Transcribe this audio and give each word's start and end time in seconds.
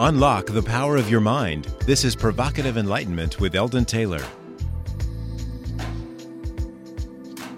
Unlock 0.00 0.46
the 0.46 0.62
power 0.62 0.96
of 0.96 1.10
your 1.10 1.18
mind. 1.20 1.64
This 1.80 2.04
is 2.04 2.14
Provocative 2.14 2.76
Enlightenment 2.76 3.40
with 3.40 3.56
Eldon 3.56 3.84
Taylor. 3.84 4.22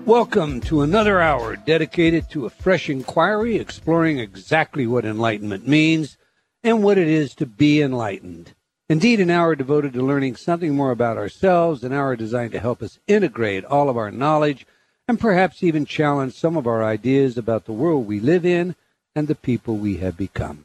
Welcome 0.06 0.62
to 0.62 0.80
another 0.80 1.20
hour 1.20 1.56
dedicated 1.56 2.30
to 2.30 2.46
a 2.46 2.50
fresh 2.50 2.88
inquiry 2.88 3.56
exploring 3.56 4.18
exactly 4.18 4.86
what 4.86 5.04
enlightenment 5.04 5.68
means 5.68 6.16
and 6.64 6.82
what 6.82 6.96
it 6.96 7.08
is 7.08 7.34
to 7.34 7.44
be 7.44 7.82
enlightened. 7.82 8.54
Indeed, 8.88 9.20
an 9.20 9.28
hour 9.28 9.54
devoted 9.54 9.92
to 9.92 10.02
learning 10.02 10.36
something 10.36 10.74
more 10.74 10.92
about 10.92 11.18
ourselves, 11.18 11.84
an 11.84 11.92
hour 11.92 12.16
designed 12.16 12.52
to 12.52 12.58
help 12.58 12.82
us 12.82 12.98
integrate 13.06 13.66
all 13.66 13.90
of 13.90 13.98
our 13.98 14.10
knowledge 14.10 14.66
and 15.06 15.20
perhaps 15.20 15.62
even 15.62 15.84
challenge 15.84 16.32
some 16.32 16.56
of 16.56 16.66
our 16.66 16.82
ideas 16.82 17.36
about 17.36 17.66
the 17.66 17.74
world 17.74 18.06
we 18.06 18.18
live 18.18 18.46
in 18.46 18.76
and 19.14 19.28
the 19.28 19.34
people 19.34 19.76
we 19.76 19.98
have 19.98 20.16
become. 20.16 20.64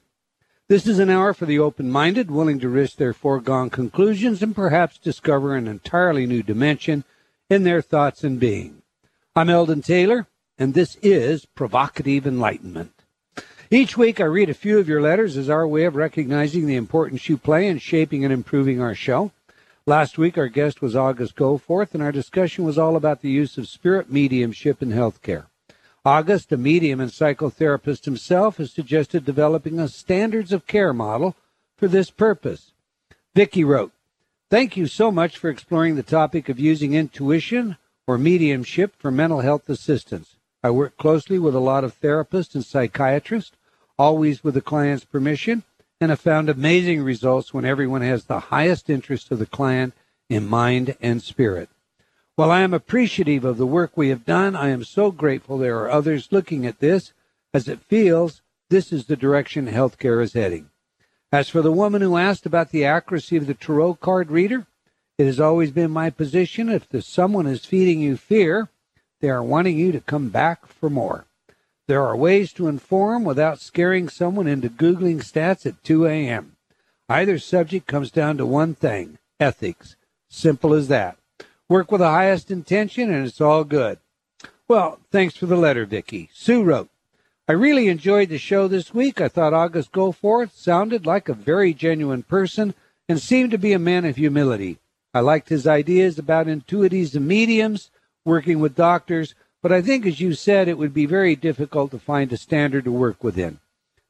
This 0.67 0.87
is 0.87 0.97
an 0.97 1.11
hour 1.11 1.35
for 1.35 1.45
the 1.45 1.59
open 1.59 1.91
minded, 1.91 2.31
willing 2.31 2.57
to 2.57 2.69
risk 2.69 2.97
their 2.97 3.13
foregone 3.13 3.69
conclusions 3.69 4.41
and 4.41 4.55
perhaps 4.55 4.97
discover 4.97 5.55
an 5.55 5.67
entirely 5.67 6.25
new 6.25 6.41
dimension 6.41 7.03
in 7.51 7.61
their 7.61 7.83
thoughts 7.83 8.23
and 8.23 8.39
being. 8.39 8.81
I'm 9.35 9.51
Eldon 9.51 9.83
Taylor, 9.83 10.25
and 10.57 10.73
this 10.73 10.97
is 11.03 11.45
Provocative 11.45 12.25
Enlightenment. 12.25 12.93
Each 13.69 13.95
week 13.95 14.19
I 14.19 14.23
read 14.23 14.49
a 14.49 14.55
few 14.55 14.79
of 14.79 14.89
your 14.89 15.03
letters 15.03 15.37
as 15.37 15.51
our 15.51 15.67
way 15.67 15.85
of 15.85 15.95
recognizing 15.95 16.65
the 16.65 16.77
importance 16.77 17.29
you 17.29 17.37
play 17.37 17.67
in 17.67 17.77
shaping 17.77 18.23
and 18.23 18.33
improving 18.33 18.81
our 18.81 18.95
show. 18.95 19.31
Last 19.85 20.17
week 20.17 20.35
our 20.35 20.47
guest 20.47 20.81
was 20.81 20.95
August 20.95 21.35
Goforth, 21.35 21.93
and 21.93 22.01
our 22.01 22.11
discussion 22.11 22.65
was 22.65 22.79
all 22.79 22.95
about 22.95 23.21
the 23.21 23.29
use 23.29 23.59
of 23.59 23.67
spirit 23.67 24.11
mediumship 24.11 24.81
in 24.81 24.89
healthcare. 24.89 25.45
August, 26.05 26.51
a 26.51 26.57
medium 26.57 26.99
and 26.99 27.09
psychotherapist 27.09 28.05
himself, 28.05 28.57
has 28.57 28.71
suggested 28.71 29.25
developing 29.25 29.79
a 29.79 29.87
standards 29.87 30.53
of 30.53 30.67
care 30.67 30.93
model 30.93 31.35
for 31.75 31.87
this 31.87 32.11
purpose. 32.11 32.73
Vicky 33.33 33.63
wrote, 33.63 33.91
Thank 34.51 34.77
you 34.77 34.85
so 34.85 35.11
much 35.11 35.37
for 35.37 35.49
exploring 35.49 35.95
the 35.95 36.03
topic 36.03 36.47
of 36.47 36.59
using 36.59 36.93
intuition 36.93 37.77
or 38.05 38.19
mediumship 38.19 38.95
for 38.99 39.09
mental 39.09 39.41
health 39.41 39.67
assistance. 39.67 40.35
I 40.63 40.69
work 40.69 40.95
closely 40.97 41.39
with 41.39 41.55
a 41.55 41.59
lot 41.59 41.83
of 41.83 41.99
therapists 41.99 42.53
and 42.53 42.63
psychiatrists, 42.63 43.57
always 43.97 44.43
with 44.43 44.53
the 44.53 44.61
client's 44.61 45.05
permission, 45.05 45.63
and 45.99 46.11
have 46.11 46.19
found 46.19 46.49
amazing 46.49 47.01
results 47.01 47.53
when 47.53 47.65
everyone 47.65 48.01
has 48.01 48.25
the 48.25 48.39
highest 48.39 48.89
interest 48.89 49.31
of 49.31 49.39
the 49.39 49.45
client 49.47 49.95
in 50.29 50.47
mind 50.47 50.95
and 51.01 51.23
spirit. 51.23 51.69
While 52.37 52.51
I 52.51 52.61
am 52.61 52.73
appreciative 52.73 53.45
of 53.45 53.55
the 53.57 53.65
work 53.65 53.95
we 53.95 54.09
have 54.09 54.25
done, 54.25 54.57
I 54.57 54.67
am 54.67 54.83
so 54.83 55.09
grateful 55.09 55.57
there 55.57 55.79
are 55.79 55.89
others 55.89 56.33
looking 56.33 56.65
at 56.65 56.79
this 56.79 57.13
as 57.53 57.69
it 57.69 57.79
feels 57.79 58.41
this 58.69 58.91
is 58.91 59.05
the 59.05 59.15
direction 59.15 59.67
healthcare 59.67 60.21
is 60.21 60.33
heading. 60.33 60.69
As 61.31 61.47
for 61.47 61.61
the 61.61 61.71
woman 61.71 62.01
who 62.01 62.17
asked 62.17 62.45
about 62.45 62.71
the 62.71 62.83
accuracy 62.83 63.37
of 63.37 63.47
the 63.47 63.53
tarot 63.53 63.95
card 63.95 64.31
reader, 64.31 64.67
it 65.17 65.25
has 65.27 65.39
always 65.39 65.71
been 65.71 65.91
my 65.91 66.09
position 66.09 66.67
if 66.67 66.89
the 66.89 67.01
someone 67.01 67.47
is 67.47 67.63
feeding 67.63 68.01
you 68.01 68.17
fear, 68.17 68.67
they 69.21 69.29
are 69.29 69.41
wanting 69.41 69.77
you 69.79 69.93
to 69.93 70.01
come 70.01 70.27
back 70.27 70.65
for 70.65 70.89
more. 70.89 71.23
There 71.87 72.05
are 72.05 72.17
ways 72.17 72.51
to 72.53 72.67
inform 72.67 73.23
without 73.23 73.61
scaring 73.61 74.09
someone 74.09 74.47
into 74.47 74.69
Googling 74.69 75.19
stats 75.19 75.65
at 75.65 75.81
2 75.85 76.05
a.m. 76.05 76.57
Either 77.07 77.39
subject 77.39 77.87
comes 77.87 78.11
down 78.11 78.35
to 78.37 78.45
one 78.45 78.75
thing 78.75 79.19
ethics. 79.39 79.95
Simple 80.29 80.73
as 80.73 80.89
that. 80.89 81.17
Work 81.67 81.91
with 81.91 81.99
the 81.99 82.09
highest 82.09 82.51
intention 82.51 83.11
and 83.11 83.25
it's 83.25 83.41
all 83.41 83.63
good. 83.63 83.97
Well, 84.67 84.99
thanks 85.11 85.35
for 85.35 85.47
the 85.47 85.55
letter, 85.55 85.85
Vicky. 85.85 86.29
Sue 86.33 86.63
wrote, 86.63 86.89
I 87.47 87.53
really 87.53 87.87
enjoyed 87.87 88.29
the 88.29 88.37
show 88.37 88.67
this 88.67 88.93
week. 88.93 89.19
I 89.19 89.27
thought 89.27 89.53
August 89.53 89.91
Goforth 89.91 90.51
sounded 90.51 91.05
like 91.05 91.29
a 91.29 91.33
very 91.33 91.73
genuine 91.73 92.23
person 92.23 92.73
and 93.07 93.19
seemed 93.19 93.51
to 93.51 93.57
be 93.57 93.73
a 93.73 93.79
man 93.79 94.05
of 94.05 94.15
humility. 94.15 94.79
I 95.13 95.19
liked 95.21 95.49
his 95.49 95.67
ideas 95.67 96.19
about 96.19 96.47
intuitives 96.47 97.15
and 97.15 97.27
mediums, 97.27 97.89
working 98.25 98.59
with 98.59 98.75
doctors, 98.75 99.33
but 99.61 99.71
I 99.71 99.81
think, 99.81 100.05
as 100.05 100.19
you 100.19 100.33
said, 100.33 100.67
it 100.67 100.77
would 100.77 100.93
be 100.93 101.05
very 101.05 101.35
difficult 101.35 101.91
to 101.91 101.99
find 101.99 102.31
a 102.33 102.37
standard 102.37 102.83
to 102.85 102.91
work 102.91 103.23
within. 103.23 103.59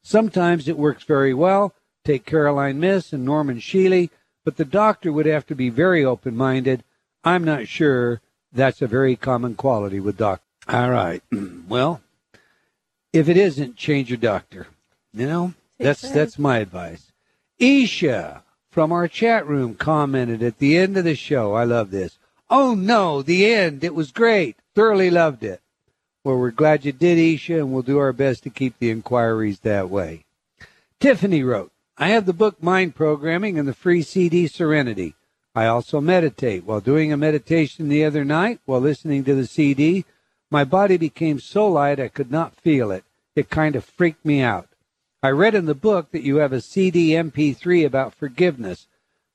Sometimes 0.02 0.68
it 0.68 0.78
works 0.78 1.04
very 1.04 1.34
well. 1.34 1.74
Take 2.04 2.26
Caroline 2.26 2.80
Myss 2.80 3.14
and 3.14 3.24
Norman 3.24 3.60
Shealy, 3.60 4.10
but 4.44 4.58
the 4.58 4.66
doctor 4.66 5.12
would 5.12 5.26
have 5.26 5.46
to 5.48 5.56
be 5.56 5.70
very 5.70 6.04
open 6.04 6.36
minded 6.36 6.84
I'm 7.26 7.44
not 7.44 7.68
sure 7.68 8.22
that's 8.54 8.82
a 8.82 8.88
very 8.88 9.16
common 9.16 9.56
quality 9.56 10.00
with 10.00 10.18
doctors. 10.18 10.46
All 10.68 10.92
right. 10.92 11.22
well, 11.68 12.02
if 13.12 13.28
it 13.28 13.38
isn't, 13.38 13.76
change 13.76 14.10
your 14.10 14.18
doctor. 14.18 14.68
You 15.14 15.28
know, 15.28 15.54
that's 15.80 16.02
that's 16.02 16.38
my 16.38 16.60
advice. 16.60 17.12
Isha 17.60 18.44
from 18.70 18.92
our 18.92 19.08
chat 19.08 19.48
room 19.48 19.76
commented 19.76 20.44
at 20.44 20.60
the 20.60 20.78
end 20.78 20.98
of 20.98 21.04
the 21.04 21.16
show. 21.16 21.54
I 21.54 21.64
love 21.64 21.92
this. 21.92 22.18
Oh 22.50 22.76
no, 22.76 23.22
the 23.22 23.46
end. 23.46 23.84
It 23.84 23.96
was 23.96 24.12
great. 24.12 24.58
Thoroughly 24.76 25.10
loved 25.10 25.44
it. 25.44 25.62
Well, 26.24 26.38
we're 26.38 26.52
glad 26.52 26.86
you 26.86 26.92
did, 26.92 27.18
Isha, 27.18 27.60
and 27.60 27.72
we'll 27.72 27.84
do 27.84 28.00
our 28.00 28.14
best 28.14 28.44
to 28.44 28.50
keep 28.50 28.78
the 28.80 28.90
inquiries 28.90 29.60
that 29.60 29.90
way. 29.90 30.26
Tiffany 31.00 31.44
wrote, 31.44 31.72
I 31.98 32.10
have 32.10 32.26
the 32.26 32.34
book 32.34 32.62
Mind 32.62 32.96
Programming 32.96 33.58
and 33.58 33.68
the 33.68 33.74
free 33.74 34.02
CD 34.02 34.48
Serenity. 34.48 35.15
I 35.56 35.68
also 35.68 36.02
meditate. 36.02 36.66
While 36.66 36.82
doing 36.82 37.14
a 37.14 37.18
meditation 37.18 37.88
the 37.88 38.04
other 38.04 38.26
night, 38.26 38.60
while 38.66 38.82
listening 38.82 39.24
to 39.24 39.34
the 39.34 39.48
CD, 39.48 40.04
my 40.52 40.66
body 40.66 40.98
became 40.98 41.40
so 41.40 41.68
light 41.68 42.00
I 42.00 42.10
could 42.10 42.30
not 42.30 42.56
feel 42.56 42.92
it. 42.92 43.06
It 43.36 43.50
kind 43.50 43.76
of 43.76 43.86
freaked 43.86 44.26
me 44.26 44.42
out. 44.42 44.68
I 45.24 45.30
read 45.30 45.56
in 45.56 45.66
the 45.66 45.74
book 45.74 46.12
that 46.12 46.24
you 46.24 46.38
have 46.38 46.54
a 46.54 46.62
CD 46.62 47.12
MP3 47.12 47.86
about 47.86 48.14
forgiveness. 48.14 48.88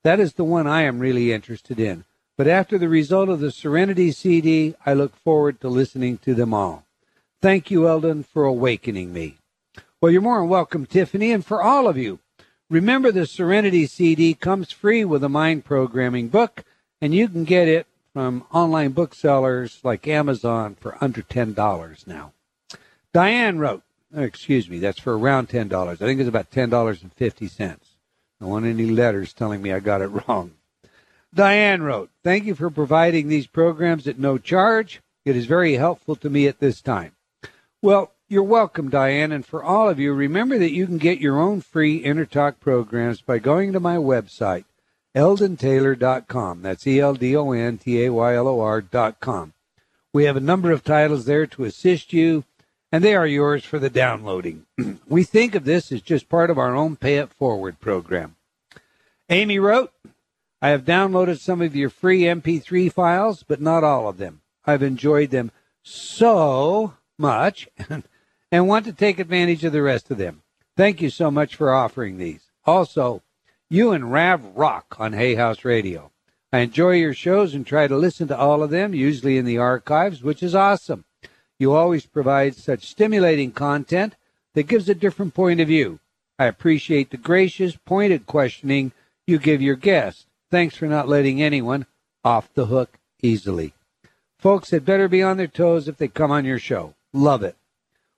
That 0.04 0.20
is 0.20 0.34
the 0.34 0.44
one 0.44 0.66
I 0.66 0.82
am 0.82 0.98
really 0.98 1.32
interested 1.32 1.80
in. 1.80 2.04
But 2.36 2.46
after 2.46 2.78
the 2.78 2.88
result 2.88 3.28
of 3.28 3.40
the 3.40 3.50
Serenity 3.50 4.12
CD, 4.12 4.74
I 4.86 4.94
look 4.94 5.16
forward 5.16 5.60
to 5.60 5.68
listening 5.68 6.18
to 6.18 6.34
them 6.34 6.54
all. 6.54 6.84
Thank 7.42 7.70
you, 7.70 7.88
Eldon, 7.88 8.22
for 8.22 8.44
awakening 8.44 9.12
me. 9.12 9.38
Well, 10.00 10.12
you're 10.12 10.22
more 10.22 10.40
than 10.40 10.48
welcome, 10.48 10.86
Tiffany, 10.86 11.32
and 11.32 11.44
for 11.44 11.62
all 11.62 11.88
of 11.88 11.96
you. 11.98 12.18
Remember, 12.70 13.10
the 13.10 13.26
Serenity 13.26 13.84
CD 13.86 14.32
comes 14.32 14.70
free 14.70 15.04
with 15.04 15.24
a 15.24 15.28
mind 15.28 15.64
programming 15.64 16.28
book, 16.28 16.64
and 17.00 17.12
you 17.12 17.28
can 17.28 17.42
get 17.42 17.66
it 17.66 17.88
from 18.12 18.44
online 18.52 18.92
booksellers 18.92 19.80
like 19.82 20.06
Amazon 20.06 20.76
for 20.78 20.96
under 21.00 21.20
$10 21.20 22.06
now. 22.06 22.32
Diane 23.12 23.58
wrote, 23.58 23.82
oh, 24.14 24.22
excuse 24.22 24.70
me, 24.70 24.78
that's 24.78 25.00
for 25.00 25.18
around 25.18 25.48
$10. 25.48 25.72
I 25.72 25.96
think 25.96 26.20
it's 26.20 26.28
about 26.28 26.52
$10.50. 26.52 27.76
I 28.40 28.44
want 28.44 28.64
any 28.64 28.86
letters 28.86 29.32
telling 29.32 29.62
me 29.62 29.72
I 29.72 29.80
got 29.80 30.00
it 30.00 30.06
wrong. 30.06 30.52
Diane 31.34 31.82
wrote, 31.82 32.10
Thank 32.22 32.44
you 32.44 32.54
for 32.54 32.70
providing 32.70 33.28
these 33.28 33.48
programs 33.48 34.06
at 34.06 34.18
no 34.18 34.38
charge. 34.38 35.00
It 35.24 35.36
is 35.36 35.46
very 35.46 35.74
helpful 35.74 36.14
to 36.16 36.30
me 36.30 36.46
at 36.46 36.60
this 36.60 36.80
time. 36.80 37.12
Well, 37.82 38.12
you're 38.30 38.44
welcome, 38.44 38.88
Diane. 38.88 39.32
And 39.32 39.44
for 39.44 39.62
all 39.62 39.88
of 39.88 39.98
you, 39.98 40.14
remember 40.14 40.56
that 40.56 40.72
you 40.72 40.86
can 40.86 40.98
get 40.98 41.18
your 41.18 41.40
own 41.40 41.60
free 41.60 42.02
InnerTalk 42.02 42.60
programs 42.60 43.20
by 43.20 43.40
going 43.40 43.72
to 43.72 43.80
my 43.80 43.96
website, 43.96 44.64
eldontaylor.com. 45.16 46.62
That's 46.62 46.86
E 46.86 47.00
L 47.00 47.14
D 47.14 47.36
O 47.36 47.50
N 47.50 47.76
T 47.78 48.04
A 48.04 48.12
Y 48.12 48.34
L 48.36 48.46
O 48.46 48.60
R.com. 48.60 49.52
We 50.12 50.24
have 50.24 50.36
a 50.36 50.40
number 50.40 50.70
of 50.70 50.84
titles 50.84 51.24
there 51.24 51.46
to 51.48 51.64
assist 51.64 52.12
you, 52.12 52.44
and 52.92 53.02
they 53.02 53.16
are 53.16 53.26
yours 53.26 53.64
for 53.64 53.80
the 53.80 53.90
downloading. 53.90 54.64
we 55.08 55.24
think 55.24 55.56
of 55.56 55.64
this 55.64 55.90
as 55.90 56.00
just 56.00 56.28
part 56.28 56.50
of 56.50 56.58
our 56.58 56.76
own 56.76 56.94
Pay 56.94 57.16
It 57.16 57.32
Forward 57.32 57.80
program. 57.80 58.36
Amy 59.28 59.58
wrote, 59.58 59.92
I 60.62 60.68
have 60.68 60.84
downloaded 60.84 61.40
some 61.40 61.60
of 61.62 61.74
your 61.74 61.90
free 61.90 62.22
MP3 62.22 62.92
files, 62.92 63.42
but 63.42 63.60
not 63.60 63.82
all 63.82 64.08
of 64.08 64.18
them. 64.18 64.42
I've 64.64 64.82
enjoyed 64.84 65.30
them 65.30 65.50
so 65.82 66.94
much 67.18 67.68
and 68.52 68.68
want 68.68 68.84
to 68.86 68.92
take 68.92 69.18
advantage 69.18 69.64
of 69.64 69.72
the 69.72 69.82
rest 69.82 70.10
of 70.10 70.18
them. 70.18 70.42
Thank 70.76 71.00
you 71.00 71.10
so 71.10 71.30
much 71.30 71.56
for 71.56 71.72
offering 71.72 72.18
these. 72.18 72.50
Also, 72.64 73.22
you 73.68 73.92
and 73.92 74.12
Rav 74.12 74.44
rock 74.56 74.96
on 74.98 75.12
Hay 75.12 75.34
House 75.34 75.64
Radio. 75.64 76.10
I 76.52 76.60
enjoy 76.60 76.92
your 76.92 77.14
shows 77.14 77.54
and 77.54 77.64
try 77.64 77.86
to 77.86 77.96
listen 77.96 78.26
to 78.28 78.36
all 78.36 78.62
of 78.62 78.70
them, 78.70 78.92
usually 78.94 79.38
in 79.38 79.44
the 79.44 79.58
archives, 79.58 80.22
which 80.22 80.42
is 80.42 80.54
awesome. 80.54 81.04
You 81.58 81.72
always 81.72 82.06
provide 82.06 82.56
such 82.56 82.88
stimulating 82.88 83.52
content 83.52 84.16
that 84.54 84.66
gives 84.66 84.88
a 84.88 84.94
different 84.94 85.34
point 85.34 85.60
of 85.60 85.68
view. 85.68 86.00
I 86.38 86.46
appreciate 86.46 87.10
the 87.10 87.18
gracious, 87.18 87.76
pointed 87.76 88.26
questioning 88.26 88.92
you 89.26 89.38
give 89.38 89.62
your 89.62 89.76
guests. 89.76 90.26
Thanks 90.50 90.74
for 90.74 90.86
not 90.86 91.08
letting 91.08 91.40
anyone 91.40 91.86
off 92.24 92.52
the 92.54 92.66
hook 92.66 92.98
easily. 93.22 93.74
Folks 94.38 94.70
had 94.70 94.84
better 94.84 95.06
be 95.06 95.22
on 95.22 95.36
their 95.36 95.46
toes 95.46 95.86
if 95.86 95.98
they 95.98 96.08
come 96.08 96.30
on 96.30 96.44
your 96.44 96.58
show. 96.58 96.94
Love 97.12 97.42
it. 97.42 97.56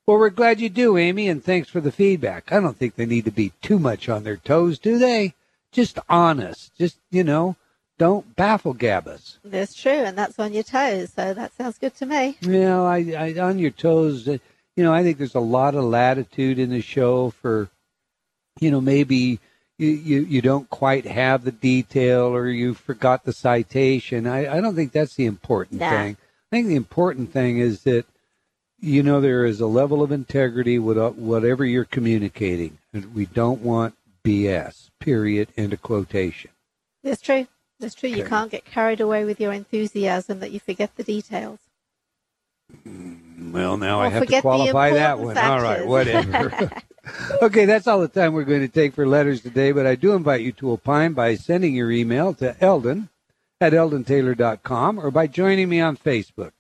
Well, 0.07 0.19
we're 0.19 0.31
glad 0.31 0.61
you 0.61 0.69
do, 0.69 0.99
Amy, 0.99 1.29
and 1.29 1.43
thanks 1.45 1.69
for 1.69 1.81
the 1.81 1.93
feedback. 1.93 2.51
I 2.51 2.59
don't 2.59 2.77
think 2.77 2.97
they 2.97 3.07
need 3.07 3.25
to 3.27 3.31
be 3.31 3.53
too 3.63 3.79
much 3.79 4.09
on 4.09 4.25
their 4.25 4.37
toes, 4.37 4.79
do 4.81 4.99
they? 4.99 5.35
Just 5.71 5.99
honest. 6.09 6.77
Just, 6.77 6.99
you 7.11 7.23
know, 7.23 7.55
don't 7.99 8.35
baffle 8.35 8.75
gab 8.75 9.07
us. 9.07 9.39
That's 9.45 9.75
true, 9.75 9.93
and 9.93 10.19
that's 10.19 10.39
on 10.41 10.53
your 10.53 10.65
toes, 10.65 11.13
so 11.15 11.33
that 11.35 11.55
sounds 11.55 11.79
good 11.79 11.95
to 11.97 12.07
me. 12.07 12.37
Yeah, 12.41 12.83
I, 12.83 13.35
I 13.37 13.41
on 13.41 13.61
your 13.61 13.71
toes, 13.71 14.27
uh, 14.27 14.39
you 14.77 14.83
know, 14.83 14.93
I 14.93 15.05
think 15.05 15.19
there's 15.19 15.37
a 15.37 15.41
lot 15.41 15.77
of 15.77 15.85
latitude 15.85 16.59
in 16.59 16.71
the 16.71 16.81
show 16.81 17.31
for, 17.31 17.69
you 18.61 18.73
know, 18.73 18.81
maybe 18.81 19.39
you, 19.79 19.89
you, 19.89 20.21
you 20.25 20.43
don't 20.43 20.69
quite 20.69 21.05
have 21.07 21.45
the 21.45 21.53
detail 21.53 22.23
or 22.35 22.49
you 22.49 22.75
forgot 22.75 23.25
the 23.25 23.33
citation. 23.33 24.27
I, 24.27 24.57
I 24.57 24.61
don't 24.61 24.75
think 24.75 24.91
that's 24.91 25.15
the 25.15 25.27
important 25.27 25.81
Nah. 25.81 25.91
thing. 25.91 26.17
I 26.51 26.57
think 26.57 26.67
the 26.67 26.75
important 26.77 27.33
thing 27.33 27.59
is 27.59 27.85
that 27.85 28.05
you 28.83 29.03
know 29.03 29.21
there 29.21 29.47
is 29.47 29.61
a 29.61 29.67
level 29.67 30.03
of 30.03 30.13
integrity 30.13 30.79
with 30.79 30.99
uh, 30.99 31.11
whatever 31.11 31.65
you're 31.65 31.85
communicating. 31.85 32.79
And 32.93 33.15
we 33.15 33.27
don't 33.27 33.63
want 33.63 33.95
BS. 34.25 34.91
Period. 34.99 35.49
End 35.57 35.73
of 35.73 35.81
quotation. 35.81 36.51
That's 37.03 37.23
true. 37.23 37.47
That's 37.81 37.95
true. 37.95 38.11
You 38.11 38.25
can't 38.25 38.51
get 38.51 38.65
carried 38.65 39.01
away 39.01 39.25
with 39.25 39.41
your 39.41 39.53
enthusiasm 39.53 40.41
that 40.41 40.51
you 40.51 40.61
forget 40.61 40.95
the 40.97 41.03
details. 41.03 41.61
Well, 42.87 43.77
now 43.77 44.01
I 44.01 44.09
have 44.09 44.27
to 44.27 44.41
qualify 44.41 44.93
that 44.93 45.19
one. 45.19 45.37
important 45.37 45.53
All 45.53 45.63
right, 45.63 45.87
whatever. 45.87 46.71
okay, 47.43 47.65
that's 47.65 47.87
all 47.87 48.01
the 48.01 48.09
time 48.09 48.33
we're 48.33 48.45
going 48.45 48.61
to 48.61 48.69
take 48.69 48.95
for 48.95 49.07
letters 49.07 49.43
today, 49.43 49.73
but 49.73 49.87
I 49.87 49.97
do 49.97 50.13
invite 50.13 50.43
you 50.43 50.53
to 50.53 50.73
opine 50.73 51.13
by 51.13 51.35
sending 51.35 51.75
your 51.75 51.91
email 51.91 52.35
to 52.35 52.57
Eldon 52.61 53.09
at 53.61 53.73
eldontaylor.com 53.73 54.99
or 54.99 55.11
by 55.11 55.27
joining 55.27 55.69
me 55.69 55.81
on 55.81 55.97
Facebook. 55.97 56.53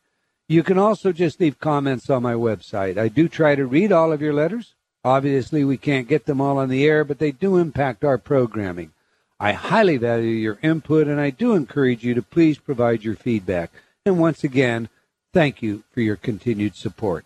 You 0.53 0.63
can 0.63 0.77
also 0.77 1.13
just 1.13 1.41
leave 1.41 1.59
comments 1.59 2.11
on 2.11 2.23
my 2.23 2.35
website. 2.35 2.99
I 2.99 3.09
do 3.09 3.27
try 3.27 3.55
to 3.55 3.65
read 3.65 3.91
all 3.91 4.13
of 4.13 4.21
your 4.21 4.35
letters. 4.35 4.75
Obviously, 5.03 5.65
we 5.65 5.79
can't 5.79 6.07
get 6.07 6.27
them 6.27 6.43
all 6.43 6.59
on 6.59 6.69
the 6.69 6.85
air, 6.85 7.05
but 7.05 7.19
they 7.19 7.33
do 7.33 7.57
impact 7.57 8.05
our 8.05 8.19
programming. 8.19 8.93
I 9.41 9.53
highly 9.53 9.97
value 9.97 10.29
your 10.29 10.59
input, 10.63 11.09
and 11.09 11.19
I 11.19 11.31
do 11.31 11.55
encourage 11.55 12.05
you 12.05 12.13
to 12.13 12.21
please 12.21 12.59
provide 12.59 13.03
your 13.03 13.17
feedback. 13.17 13.73
And 14.05 14.19
once 14.19 14.45
again, 14.45 14.91
thank 15.33 15.63
you 15.63 15.85
for 15.91 16.03
your 16.03 16.17
continued 16.17 16.77
support. 16.77 17.25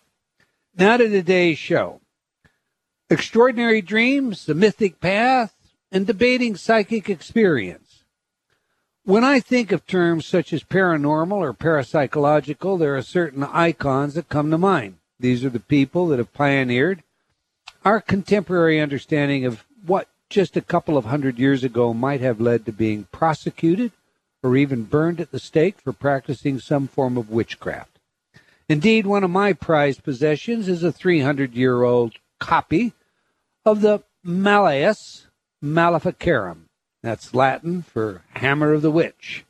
Now 0.77 0.95
to 0.95 1.09
today's 1.09 1.57
show. 1.57 1.99
Extraordinary 3.09 3.81
dreams, 3.81 4.45
the 4.45 4.55
mythic 4.55 5.01
path, 5.01 5.53
and 5.91 6.07
debating 6.07 6.55
psychic 6.55 7.09
experience. 7.09 7.86
When 9.07 9.23
I 9.23 9.39
think 9.39 9.71
of 9.71 9.87
terms 9.87 10.25
such 10.25 10.51
as 10.51 10.65
paranormal 10.65 11.31
or 11.31 11.53
parapsychological, 11.53 12.77
there 12.77 12.97
are 12.97 13.01
certain 13.01 13.41
icons 13.41 14.15
that 14.15 14.27
come 14.27 14.51
to 14.51 14.57
mind. 14.57 14.97
These 15.17 15.45
are 15.45 15.49
the 15.49 15.61
people 15.61 16.07
that 16.07 16.19
have 16.19 16.33
pioneered 16.33 17.03
our 17.85 18.01
contemporary 18.01 18.81
understanding 18.81 19.45
of 19.45 19.63
what 19.85 20.09
just 20.29 20.57
a 20.57 20.61
couple 20.61 20.97
of 20.97 21.05
hundred 21.05 21.39
years 21.39 21.63
ago 21.63 21.93
might 21.93 22.19
have 22.19 22.41
led 22.41 22.65
to 22.65 22.73
being 22.73 23.05
prosecuted 23.05 23.93
or 24.43 24.57
even 24.57 24.83
burned 24.83 25.21
at 25.21 25.31
the 25.31 25.39
stake 25.39 25.79
for 25.79 25.93
practicing 25.93 26.59
some 26.59 26.89
form 26.89 27.15
of 27.15 27.29
witchcraft. 27.29 27.99
Indeed, 28.67 29.07
one 29.07 29.23
of 29.23 29.29
my 29.29 29.53
prized 29.53 30.03
possessions 30.03 30.67
is 30.67 30.83
a 30.83 30.91
300 30.91 31.53
year 31.53 31.83
old 31.83 32.15
copy 32.41 32.91
of 33.63 33.79
the 33.79 34.03
Malleus 34.21 35.27
Maleficarum. 35.61 36.66
That's 37.07 37.33
Latin 37.33 37.83
for 37.83 38.23
Hammer 38.31 38.73
of 38.73 38.81
the 38.81 38.91
Witch. 38.91 39.45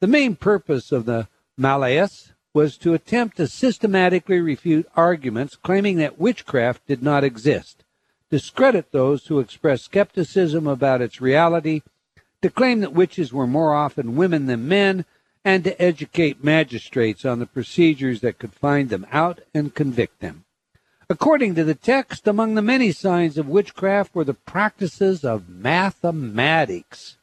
The 0.00 0.06
main 0.06 0.36
purpose 0.36 0.92
of 0.92 1.06
the 1.06 1.28
Malleus 1.56 2.34
was 2.52 2.76
to 2.76 2.92
attempt 2.92 3.38
to 3.38 3.46
systematically 3.46 4.38
refute 4.38 4.86
arguments 4.94 5.56
claiming 5.56 5.96
that 5.96 6.18
witchcraft 6.18 6.86
did 6.86 7.02
not 7.02 7.24
exist, 7.24 7.84
discredit 8.28 8.92
those 8.92 9.28
who 9.28 9.40
expressed 9.40 9.86
skepticism 9.86 10.66
about 10.66 11.00
its 11.00 11.22
reality, 11.22 11.80
to 12.42 12.50
claim 12.50 12.80
that 12.80 12.92
witches 12.92 13.32
were 13.32 13.46
more 13.46 13.74
often 13.74 14.14
women 14.14 14.44
than 14.44 14.68
men, 14.68 15.06
and 15.42 15.64
to 15.64 15.80
educate 15.80 16.44
magistrates 16.44 17.24
on 17.24 17.38
the 17.38 17.46
procedures 17.46 18.20
that 18.20 18.38
could 18.38 18.52
find 18.52 18.90
them 18.90 19.06
out 19.10 19.40
and 19.54 19.74
convict 19.74 20.20
them. 20.20 20.44
According 21.10 21.56
to 21.56 21.64
the 21.64 21.74
text, 21.74 22.28
among 22.28 22.54
the 22.54 22.62
many 22.62 22.92
signs 22.92 23.36
of 23.36 23.48
witchcraft 23.48 24.14
were 24.14 24.22
the 24.22 24.32
practices 24.32 25.24
of 25.24 25.48
mathematics. 25.48 27.16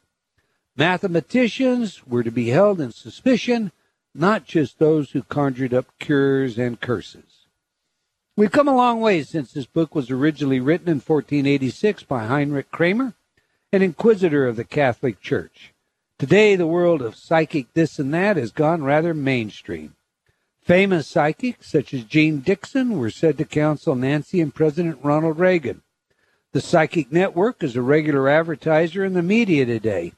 Mathematicians 0.75 2.05
were 2.05 2.21
to 2.21 2.29
be 2.29 2.49
held 2.49 2.81
in 2.81 2.91
suspicion, 2.91 3.71
not 4.13 4.43
just 4.43 4.77
those 4.77 5.11
who 5.11 5.23
conjured 5.23 5.73
up 5.73 5.85
cures 5.99 6.57
and 6.57 6.81
curses. 6.81 7.47
We've 8.35 8.51
come 8.51 8.67
a 8.67 8.75
long 8.75 8.99
way 8.99 9.23
since 9.23 9.53
this 9.53 9.65
book 9.65 9.95
was 9.95 10.11
originally 10.11 10.59
written 10.59 10.89
in 10.89 10.95
1486 10.95 12.03
by 12.03 12.25
Heinrich 12.25 12.69
Kramer, 12.69 13.13
an 13.71 13.81
inquisitor 13.81 14.45
of 14.45 14.57
the 14.57 14.65
Catholic 14.65 15.21
Church. 15.21 15.73
Today, 16.19 16.57
the 16.57 16.67
world 16.67 17.01
of 17.01 17.15
psychic 17.15 17.73
this 17.73 17.99
and 17.99 18.13
that 18.13 18.35
has 18.35 18.51
gone 18.51 18.83
rather 18.83 19.13
mainstream. 19.13 19.95
Famous 20.67 21.07
psychics 21.07 21.71
such 21.71 21.93
as 21.93 22.03
Jeane 22.03 22.39
Dixon 22.39 22.99
were 22.99 23.09
said 23.09 23.37
to 23.37 23.45
counsel 23.45 23.95
Nancy 23.95 24.41
and 24.41 24.53
President 24.53 24.99
Ronald 25.01 25.39
Reagan. 25.39 25.81
The 26.51 26.59
Psychic 26.59 27.09
Network 27.09 27.63
is 27.63 27.77
a 27.77 27.81
regular 27.81 28.27
advertiser 28.27 29.05
in 29.05 29.13
the 29.13 29.23
media 29.23 29.65
today. 29.65 30.11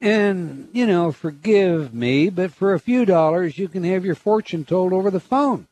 And, 0.00 0.68
you 0.72 0.86
know, 0.86 1.10
forgive 1.10 1.92
me, 1.92 2.30
but 2.30 2.52
for 2.52 2.74
a 2.74 2.78
few 2.78 3.04
dollars, 3.04 3.58
you 3.58 3.66
can 3.66 3.82
have 3.82 4.04
your 4.04 4.14
fortune 4.14 4.64
told 4.64 4.92
over 4.92 5.10
the 5.10 5.18
phone. 5.18 5.66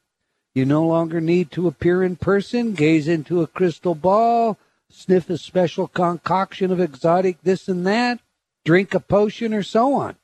You 0.57 0.65
no 0.65 0.85
longer 0.85 1.21
need 1.21 1.53
to 1.53 1.69
appear 1.69 2.03
in 2.03 2.17
person, 2.17 2.73
gaze 2.73 3.07
into 3.07 3.43
a 3.43 3.47
crystal 3.47 3.95
ball, 3.95 4.59
sniff 4.91 5.31
a 5.31 5.39
special 5.39 5.87
concoction 5.87 6.73
of 6.73 6.81
exotic 6.81 7.43
this 7.43 7.69
and 7.69 7.87
that, 7.87 8.19
drink 8.65 8.93
a 8.93 8.99
potion, 8.99 9.55
or 9.55 9.63
so 9.63 9.95
on. 9.95 10.17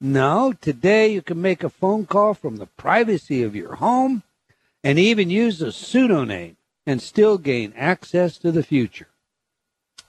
No, 0.00 0.52
today 0.52 1.08
you 1.08 1.22
can 1.22 1.42
make 1.42 1.64
a 1.64 1.68
phone 1.68 2.06
call 2.06 2.34
from 2.34 2.56
the 2.56 2.66
privacy 2.66 3.42
of 3.42 3.56
your 3.56 3.76
home 3.76 4.22
and 4.84 4.98
even 4.98 5.28
use 5.28 5.60
a 5.60 5.72
pseudonym 5.72 6.56
and 6.86 7.02
still 7.02 7.36
gain 7.36 7.72
access 7.76 8.38
to 8.38 8.52
the 8.52 8.62
future. 8.62 9.08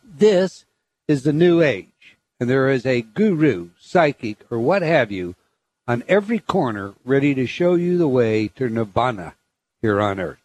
This 0.03 0.65
is 1.07 1.23
the 1.23 1.33
new 1.33 1.61
age, 1.61 2.17
and 2.39 2.47
there 2.49 2.69
is 2.69 2.85
a 2.85 3.01
guru, 3.01 3.69
psychic, 3.79 4.45
or 4.51 4.59
what 4.59 4.83
have 4.83 5.11
you 5.11 5.35
on 5.87 6.03
every 6.07 6.39
corner 6.39 6.93
ready 7.03 7.33
to 7.33 7.47
show 7.47 7.73
you 7.73 7.97
the 7.97 8.07
way 8.07 8.47
to 8.47 8.69
nirvana 8.69 9.33
here 9.81 9.99
on 9.99 10.19
earth. 10.19 10.37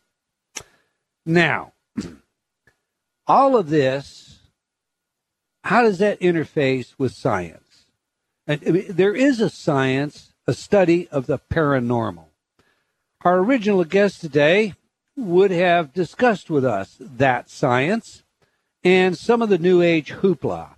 Now, 1.26 1.72
all 3.26 3.56
of 3.56 3.68
this, 3.68 4.38
how 5.64 5.82
does 5.82 5.98
that 5.98 6.20
interface 6.20 6.94
with 6.96 7.12
science? 7.12 7.63
Mean, 8.46 8.86
there 8.88 9.14
is 9.14 9.40
a 9.40 9.48
science, 9.48 10.32
a 10.46 10.52
study 10.52 11.08
of 11.08 11.26
the 11.26 11.38
paranormal. 11.38 12.26
Our 13.22 13.38
original 13.38 13.84
guest 13.84 14.20
today 14.20 14.74
would 15.16 15.50
have 15.50 15.94
discussed 15.94 16.50
with 16.50 16.64
us 16.64 16.96
that 17.00 17.48
science 17.48 18.22
and 18.82 19.16
some 19.16 19.40
of 19.40 19.48
the 19.48 19.58
new 19.58 19.80
age 19.80 20.12
hoopla. 20.12 20.74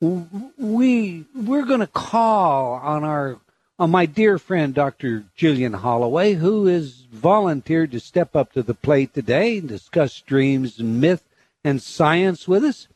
We 0.00 1.26
we're 1.34 1.66
going 1.66 1.80
to 1.80 1.86
call 1.86 2.74
on 2.74 3.04
our 3.04 3.38
on 3.78 3.90
my 3.90 4.06
dear 4.06 4.38
friend 4.38 4.72
Dr. 4.72 5.24
Gillian 5.36 5.72
Holloway, 5.72 6.34
who 6.34 6.66
has 6.66 7.06
volunteered 7.10 7.90
to 7.92 8.00
step 8.00 8.36
up 8.36 8.52
to 8.52 8.62
the 8.62 8.74
plate 8.74 9.14
today 9.14 9.58
and 9.58 9.68
discuss 9.68 10.20
dreams 10.20 10.78
myth 10.78 11.24
and 11.64 11.82
science 11.82 12.46
with 12.46 12.62
us. 12.62 12.88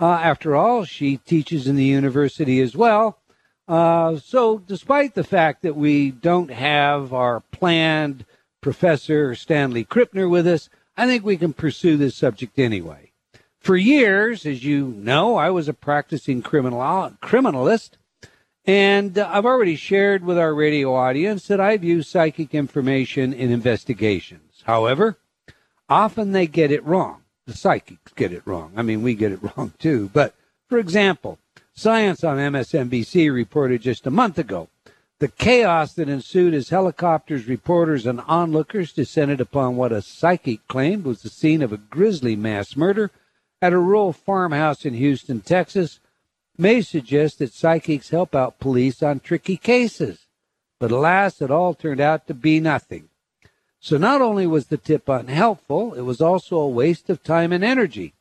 Uh, 0.00 0.12
after 0.12 0.56
all, 0.56 0.84
she 0.84 1.16
teaches 1.18 1.66
in 1.66 1.76
the 1.76 1.84
university 1.84 2.60
as 2.60 2.76
well. 2.76 3.18
Uh, 3.68 4.16
so, 4.16 4.58
despite 4.58 5.14
the 5.14 5.22
fact 5.22 5.62
that 5.62 5.76
we 5.76 6.10
don't 6.10 6.50
have 6.50 7.12
our 7.12 7.40
planned 7.52 8.24
Professor 8.62 9.34
Stanley 9.34 9.84
Krippner 9.84 10.28
with 10.28 10.46
us, 10.46 10.70
I 10.96 11.06
think 11.06 11.24
we 11.24 11.36
can 11.36 11.52
pursue 11.52 11.96
this 11.96 12.16
subject 12.16 12.58
anyway. 12.58 13.12
For 13.60 13.76
years, 13.76 14.46
as 14.46 14.64
you 14.64 14.86
know, 14.96 15.36
I 15.36 15.50
was 15.50 15.68
a 15.68 15.74
practicing 15.74 16.40
criminal 16.40 16.80
criminalist, 17.22 17.90
and 18.64 19.18
I've 19.18 19.44
already 19.44 19.76
shared 19.76 20.24
with 20.24 20.38
our 20.38 20.54
radio 20.54 20.94
audience 20.94 21.46
that 21.48 21.60
I've 21.60 21.84
used 21.84 22.08
psychic 22.08 22.54
information 22.54 23.34
in 23.34 23.52
investigations. 23.52 24.62
However, 24.64 25.18
often 25.88 26.32
they 26.32 26.46
get 26.46 26.70
it 26.72 26.84
wrong. 26.84 27.22
The 27.46 27.54
psychics 27.54 28.12
get 28.14 28.32
it 28.32 28.42
wrong. 28.46 28.72
I 28.76 28.82
mean, 28.82 29.02
we 29.02 29.14
get 29.14 29.32
it 29.32 29.40
wrong 29.56 29.74
too. 29.78 30.10
But 30.12 30.34
for 30.68 30.78
example, 30.78 31.38
Science 31.78 32.24
on 32.24 32.38
MSNBC 32.38 33.32
reported 33.32 33.82
just 33.82 34.04
a 34.04 34.10
month 34.10 34.36
ago 34.36 34.68
the 35.20 35.28
chaos 35.28 35.92
that 35.92 36.08
ensued 36.08 36.52
as 36.52 36.70
helicopters, 36.70 37.46
reporters, 37.46 38.04
and 38.04 38.20
onlookers 38.22 38.92
descended 38.92 39.40
upon 39.40 39.76
what 39.76 39.92
a 39.92 40.02
psychic 40.02 40.66
claimed 40.66 41.04
was 41.04 41.22
the 41.22 41.28
scene 41.28 41.62
of 41.62 41.72
a 41.72 41.76
grisly 41.76 42.34
mass 42.34 42.76
murder 42.76 43.12
at 43.62 43.72
a 43.72 43.78
rural 43.78 44.12
farmhouse 44.12 44.84
in 44.84 44.94
Houston, 44.94 45.40
Texas, 45.40 46.00
may 46.56 46.82
suggest 46.82 47.38
that 47.38 47.52
psychics 47.52 48.10
help 48.10 48.34
out 48.34 48.58
police 48.58 49.00
on 49.00 49.20
tricky 49.20 49.56
cases. 49.56 50.26
But 50.80 50.90
alas, 50.90 51.40
it 51.40 51.52
all 51.52 51.74
turned 51.74 52.00
out 52.00 52.26
to 52.26 52.34
be 52.34 52.58
nothing. 52.58 53.08
So 53.78 53.98
not 53.98 54.20
only 54.20 54.48
was 54.48 54.66
the 54.66 54.78
tip 54.78 55.08
unhelpful, 55.08 55.94
it 55.94 56.00
was 56.00 56.20
also 56.20 56.56
a 56.58 56.68
waste 56.68 57.08
of 57.08 57.22
time 57.22 57.52
and 57.52 57.62
energy. 57.62 58.14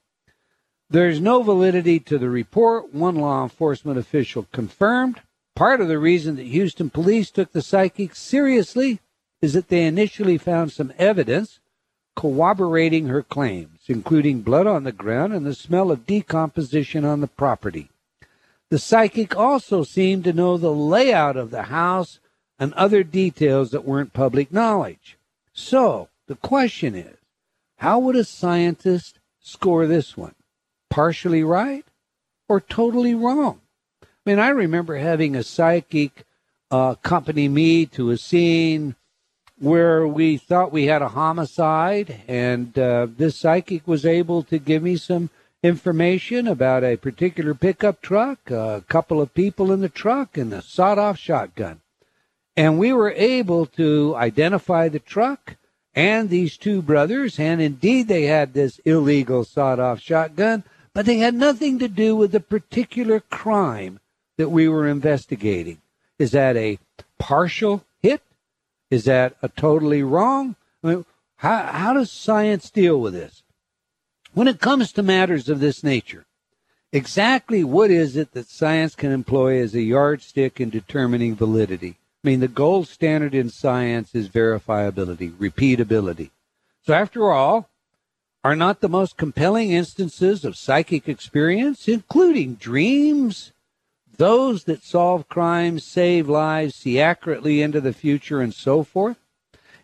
There's 0.89 1.19
no 1.19 1.43
validity 1.43 1.99
to 2.01 2.17
the 2.17 2.29
report, 2.29 2.93
one 2.93 3.15
law 3.15 3.43
enforcement 3.43 3.99
official 3.99 4.47
confirmed. 4.53 5.21
Part 5.53 5.81
of 5.81 5.89
the 5.89 5.99
reason 5.99 6.37
that 6.37 6.43
Houston 6.43 6.89
police 6.89 7.29
took 7.29 7.51
the 7.51 7.61
psychic 7.61 8.15
seriously 8.15 9.01
is 9.41 9.53
that 9.53 9.67
they 9.67 9.85
initially 9.85 10.37
found 10.37 10.71
some 10.71 10.93
evidence 10.97 11.59
corroborating 12.15 13.07
her 13.07 13.21
claims, 13.21 13.81
including 13.87 14.41
blood 14.41 14.65
on 14.65 14.85
the 14.85 14.91
ground 14.91 15.33
and 15.33 15.45
the 15.45 15.53
smell 15.53 15.91
of 15.91 16.05
decomposition 16.05 17.03
on 17.03 17.21
the 17.21 17.27
property. 17.27 17.89
The 18.69 18.79
psychic 18.79 19.35
also 19.35 19.83
seemed 19.83 20.23
to 20.23 20.33
know 20.33 20.57
the 20.57 20.73
layout 20.73 21.37
of 21.37 21.51
the 21.51 21.63
house 21.63 22.19
and 22.57 22.73
other 22.73 23.03
details 23.03 23.71
that 23.71 23.85
weren't 23.85 24.13
public 24.13 24.51
knowledge. 24.51 25.17
So, 25.53 26.09
the 26.27 26.35
question 26.35 26.95
is, 26.95 27.17
how 27.77 27.99
would 27.99 28.15
a 28.15 28.23
scientist 28.23 29.19
score 29.39 29.85
this 29.85 30.17
one? 30.17 30.33
Partially 30.89 31.43
right 31.43 31.85
or 32.47 32.61
totally 32.61 33.15
wrong? 33.15 33.61
I 34.01 34.07
mean, 34.25 34.39
I 34.39 34.49
remember 34.49 34.97
having 34.97 35.35
a 35.35 35.43
psychic 35.43 36.25
uh, 36.71 36.95
accompany 36.97 37.47
me 37.47 37.85
to 37.87 38.09
a 38.09 38.17
scene 38.17 38.95
where 39.59 40.07
we 40.07 40.37
thought 40.37 40.71
we 40.71 40.85
had 40.85 41.01
a 41.01 41.09
homicide, 41.09 42.21
and 42.27 42.77
uh, 42.77 43.07
this 43.17 43.37
psychic 43.37 43.87
was 43.87 44.05
able 44.05 44.43
to 44.43 44.59
give 44.59 44.83
me 44.83 44.95
some 44.97 45.29
information 45.63 46.47
about 46.47 46.83
a 46.83 46.97
particular 46.97 47.53
pickup 47.53 48.01
truck, 48.01 48.51
a 48.51 48.83
couple 48.87 49.19
of 49.19 49.33
people 49.33 49.71
in 49.71 49.81
the 49.81 49.89
truck, 49.89 50.37
and 50.37 50.53
a 50.53 50.61
sawed 50.61 50.99
off 50.99 51.17
shotgun. 51.17 51.81
And 52.55 52.77
we 52.77 52.93
were 52.93 53.11
able 53.11 53.65
to 53.67 54.15
identify 54.15 54.89
the 54.89 54.99
truck 54.99 55.55
and 55.95 56.29
these 56.29 56.57
two 56.57 56.81
brothers, 56.81 57.39
and 57.39 57.59
indeed 57.59 58.07
they 58.07 58.23
had 58.23 58.53
this 58.53 58.79
illegal 58.85 59.43
sawed 59.43 59.79
off 59.79 59.99
shotgun, 59.99 60.63
but 60.97 61.05
they 61.05 61.19
had 61.19 61.35
nothing 61.35 61.77
to 61.77 61.87
do 61.87 62.15
with 62.15 62.31
the 62.31 62.39
particular 62.39 63.19
crime 63.19 63.99
that 64.37 64.49
we 64.49 64.67
were 64.67 64.87
investigating. 64.87 65.79
Is 66.17 66.31
that 66.31 66.57
a 66.57 66.79
partial 67.19 67.85
hit? 68.01 68.23
Is 68.89 69.05
that 69.05 69.37
a 69.43 69.47
totally 69.47 70.01
wrong? 70.01 70.55
I 70.83 70.87
mean, 70.87 71.05
how, 71.35 71.65
how 71.71 71.93
does 71.93 72.11
science 72.11 72.71
deal 72.71 72.99
with 72.99 73.13
this? 73.13 73.43
When 74.33 74.47
it 74.47 74.59
comes 74.59 74.91
to 74.93 75.03
matters 75.03 75.49
of 75.49 75.59
this 75.59 75.83
nature, 75.83 76.25
exactly 76.91 77.63
what 77.63 77.91
is 77.91 78.17
it 78.17 78.31
that 78.31 78.49
science 78.49 78.95
can 78.95 79.11
employ 79.11 79.61
as 79.61 79.75
a 79.75 79.83
yardstick 79.83 80.59
in 80.59 80.71
determining 80.71 81.35
validity? 81.35 81.97
I 82.23 82.27
mean, 82.27 82.39
the 82.39 82.47
gold 82.47 82.87
standard 82.87 83.35
in 83.35 83.51
science 83.51 84.15
is 84.15 84.29
verifiability, 84.29 85.31
repeatability. 85.33 86.31
So, 86.81 86.95
after 86.95 87.31
all, 87.31 87.69
are 88.47 88.55
not 88.55 88.79
the 88.79 88.87
most 88.87 89.17
compelling 89.17 89.71
instances 89.71 90.45
of 90.45 90.55
psychic 90.55 91.09
experience, 91.09 91.85
including 91.85 92.53
dreams, 92.53 93.51
those 94.15 94.63
that 94.63 94.81
solve 94.81 95.27
crimes, 95.27 95.83
save 95.83 96.29
lives, 96.29 96.73
see 96.73 96.97
accurately 96.97 97.61
into 97.61 97.81
the 97.81 97.91
future, 97.91 98.39
and 98.39 98.53
so 98.53 98.83
forth? 98.83 99.17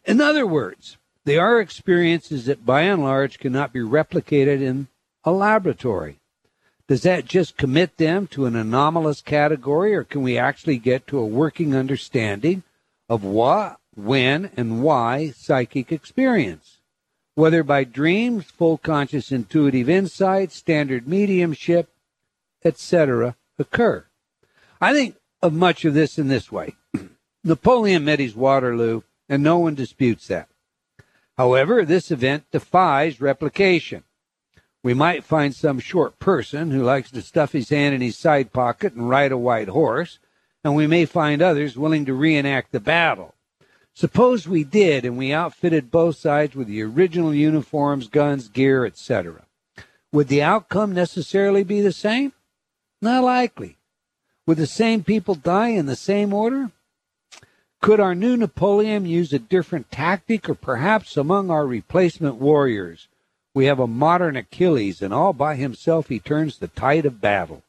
In 0.05 0.21
other 0.21 0.47
words, 0.47 0.95
they 1.25 1.37
are 1.37 1.59
experiences 1.59 2.45
that 2.45 2.65
by 2.65 2.83
and 2.83 3.03
large 3.03 3.37
cannot 3.37 3.73
be 3.73 3.81
replicated 3.81 4.61
in 4.61 4.87
a 5.25 5.33
laboratory. 5.33 6.19
Does 6.87 7.03
that 7.03 7.25
just 7.25 7.57
commit 7.57 7.97
them 7.97 8.27
to 8.27 8.45
an 8.45 8.55
anomalous 8.55 9.19
category, 9.19 9.93
or 9.93 10.05
can 10.05 10.21
we 10.21 10.37
actually 10.37 10.77
get 10.77 11.05
to 11.07 11.19
a 11.19 11.25
working 11.25 11.75
understanding 11.75 12.63
of 13.09 13.25
what, 13.25 13.77
when, 13.93 14.51
and 14.55 14.81
why 14.81 15.31
psychic 15.31 15.91
experience? 15.91 16.77
Whether 17.35 17.63
by 17.63 17.83
dreams, 17.83 18.45
full 18.45 18.77
conscious 18.77 19.31
intuitive 19.31 19.89
insight, 19.89 20.51
standard 20.51 21.07
mediumship, 21.07 21.89
etc., 22.63 23.35
occur. 23.57 24.05
I 24.79 24.93
think 24.93 25.15
of 25.41 25.53
much 25.53 25.83
of 25.85 25.93
this 25.93 26.19
in 26.19 26.27
this 26.27 26.51
way. 26.51 26.75
Napoleon 27.43 28.05
met 28.05 28.19
his 28.19 28.35
Waterloo, 28.35 29.01
and 29.27 29.41
no 29.41 29.57
one 29.57 29.75
disputes 29.75 30.27
that. 30.27 30.47
However, 31.37 31.83
this 31.83 32.11
event 32.11 32.45
defies 32.51 33.19
replication. 33.19 34.03
We 34.83 34.93
might 34.93 35.23
find 35.23 35.55
some 35.55 35.79
short 35.79 36.19
person 36.19 36.71
who 36.71 36.83
likes 36.83 37.09
to 37.11 37.21
stuff 37.21 37.53
his 37.53 37.69
hand 37.69 37.95
in 37.95 38.01
his 38.01 38.17
side 38.17 38.53
pocket 38.53 38.93
and 38.93 39.09
ride 39.09 39.31
a 39.31 39.37
white 39.37 39.69
horse, 39.69 40.19
and 40.63 40.75
we 40.75 40.87
may 40.87 41.05
find 41.05 41.41
others 41.41 41.77
willing 41.77 42.05
to 42.05 42.13
reenact 42.13 42.71
the 42.71 42.79
battle. 42.79 43.32
Suppose 43.95 44.47
we 44.47 44.63
did, 44.63 45.05
and 45.05 45.17
we 45.17 45.31
outfitted 45.31 45.91
both 45.91 46.17
sides 46.17 46.55
with 46.55 46.67
the 46.67 46.81
original 46.81 47.33
uniforms, 47.33 48.07
guns, 48.07 48.49
gear, 48.49 48.85
etc. 48.85 49.45
Would 50.11 50.29
the 50.29 50.41
outcome 50.41 50.93
necessarily 50.93 51.63
be 51.63 51.79
the 51.81 51.91
same? 51.91 52.33
Not 53.01 53.23
likely. 53.23 53.77
Would 54.47 54.57
the 54.57 54.67
same 54.67 55.03
people 55.03 55.35
die 55.35 55.69
in 55.69 55.85
the 55.85 55.95
same 55.95 56.33
order? 56.33 56.71
Could 57.81 57.99
our 57.99 58.15
new 58.15 58.35
Napoleon 58.35 59.05
use 59.05 59.31
a 59.31 59.39
different 59.39 59.91
tactic, 59.91 60.49
or 60.49 60.55
perhaps 60.55 61.15
among 61.15 61.51
our 61.51 61.67
replacement 61.67 62.35
warriors, 62.35 63.09
we 63.53 63.65
have 63.65 63.79
a 63.79 63.87
modern 63.87 64.35
Achilles, 64.35 65.01
and 65.01 65.13
all 65.13 65.33
by 65.33 65.55
himself 65.55 66.07
he 66.07 66.19
turns 66.19 66.57
the 66.57 66.67
tide 66.67 67.05
of 67.05 67.21
battle? 67.21 67.61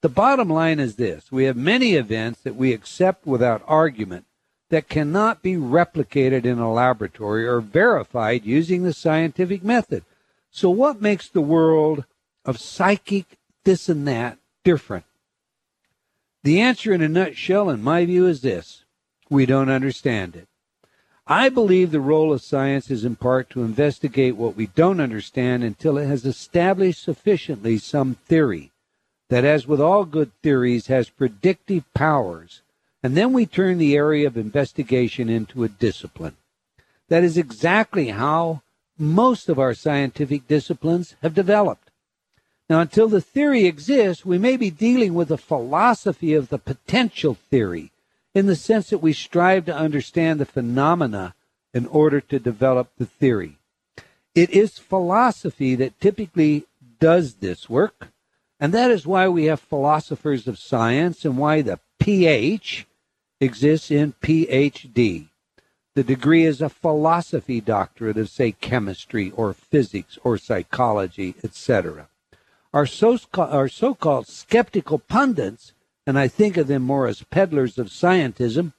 The 0.00 0.08
bottom 0.08 0.48
line 0.48 0.80
is 0.80 0.96
this 0.96 1.30
we 1.30 1.44
have 1.44 1.56
many 1.56 1.94
events 1.94 2.40
that 2.40 2.56
we 2.56 2.72
accept 2.72 3.26
without 3.26 3.62
argument 3.66 4.24
that 4.72 4.88
cannot 4.88 5.42
be 5.42 5.52
replicated 5.52 6.46
in 6.46 6.58
a 6.58 6.72
laboratory 6.72 7.46
or 7.46 7.60
verified 7.60 8.42
using 8.46 8.82
the 8.82 8.94
scientific 8.94 9.62
method. 9.62 10.02
So, 10.50 10.70
what 10.70 11.02
makes 11.02 11.28
the 11.28 11.42
world 11.42 12.06
of 12.46 12.58
psychic 12.58 13.36
this 13.64 13.90
and 13.90 14.08
that 14.08 14.38
different? 14.64 15.04
The 16.42 16.62
answer 16.62 16.94
in 16.94 17.02
a 17.02 17.08
nutshell, 17.10 17.68
in 17.68 17.82
my 17.82 18.06
view, 18.06 18.26
is 18.26 18.40
this 18.40 18.84
we 19.28 19.44
don't 19.44 19.68
understand 19.68 20.36
it. 20.36 20.48
I 21.26 21.50
believe 21.50 21.90
the 21.90 22.00
role 22.00 22.32
of 22.32 22.40
science 22.40 22.90
is 22.90 23.04
in 23.04 23.16
part 23.16 23.50
to 23.50 23.64
investigate 23.64 24.36
what 24.36 24.56
we 24.56 24.68
don't 24.68 25.00
understand 25.00 25.64
until 25.64 25.98
it 25.98 26.06
has 26.06 26.24
established 26.24 27.02
sufficiently 27.02 27.76
some 27.76 28.14
theory 28.14 28.70
that, 29.28 29.44
as 29.44 29.66
with 29.66 29.82
all 29.82 30.06
good 30.06 30.32
theories, 30.42 30.86
has 30.86 31.10
predictive 31.10 31.84
powers, 31.92 32.61
and 33.02 33.16
then 33.16 33.32
we 33.32 33.46
turn 33.46 33.78
the 33.78 33.96
area 33.96 34.26
of 34.26 34.36
investigation 34.36 35.28
into 35.28 35.64
a 35.64 35.68
discipline. 35.68 36.36
That 37.08 37.24
is 37.24 37.36
exactly 37.36 38.08
how 38.08 38.62
most 38.98 39.48
of 39.48 39.58
our 39.58 39.74
scientific 39.74 40.46
disciplines 40.46 41.16
have 41.22 41.34
developed. 41.34 41.90
Now, 42.70 42.80
until 42.80 43.08
the 43.08 43.20
theory 43.20 43.66
exists, 43.66 44.24
we 44.24 44.38
may 44.38 44.56
be 44.56 44.70
dealing 44.70 45.14
with 45.14 45.30
a 45.30 45.36
philosophy 45.36 46.32
of 46.34 46.48
the 46.48 46.58
potential 46.58 47.34
theory, 47.34 47.90
in 48.34 48.46
the 48.46 48.56
sense 48.56 48.90
that 48.90 48.98
we 48.98 49.12
strive 49.12 49.66
to 49.66 49.76
understand 49.76 50.40
the 50.40 50.46
phenomena 50.46 51.34
in 51.74 51.86
order 51.86 52.20
to 52.20 52.38
develop 52.38 52.88
the 52.96 53.06
theory. 53.06 53.58
It 54.34 54.50
is 54.50 54.78
philosophy 54.78 55.74
that 55.74 56.00
typically 56.00 56.64
does 56.98 57.34
this 57.34 57.68
work, 57.68 58.08
and 58.58 58.72
that 58.72 58.90
is 58.90 59.06
why 59.06 59.28
we 59.28 59.46
have 59.46 59.60
philosophers 59.60 60.46
of 60.46 60.58
science 60.58 61.24
and 61.24 61.36
why 61.36 61.60
the 61.60 61.80
PH 61.98 62.86
exists 63.42 63.90
in 63.90 64.14
PhD. 64.22 65.28
The 65.94 66.02
degree 66.02 66.44
is 66.44 66.62
a 66.62 66.68
philosophy 66.68 67.60
doctorate 67.60 68.16
of, 68.16 68.30
say, 68.30 68.52
chemistry 68.52 69.30
or 69.36 69.52
physics 69.52 70.18
or 70.24 70.38
psychology, 70.38 71.34
etc. 71.44 72.08
Our 72.72 72.86
so, 72.86 73.18
our 73.36 73.68
so-called 73.68 74.26
skeptical 74.26 74.98
pundits 74.98 75.74
and 76.06 76.18
I 76.18 76.28
think 76.28 76.56
of 76.56 76.66
them 76.66 76.82
more 76.82 77.06
as 77.06 77.22
peddlers 77.22 77.78
of 77.78 77.88
scientism, 77.88 78.72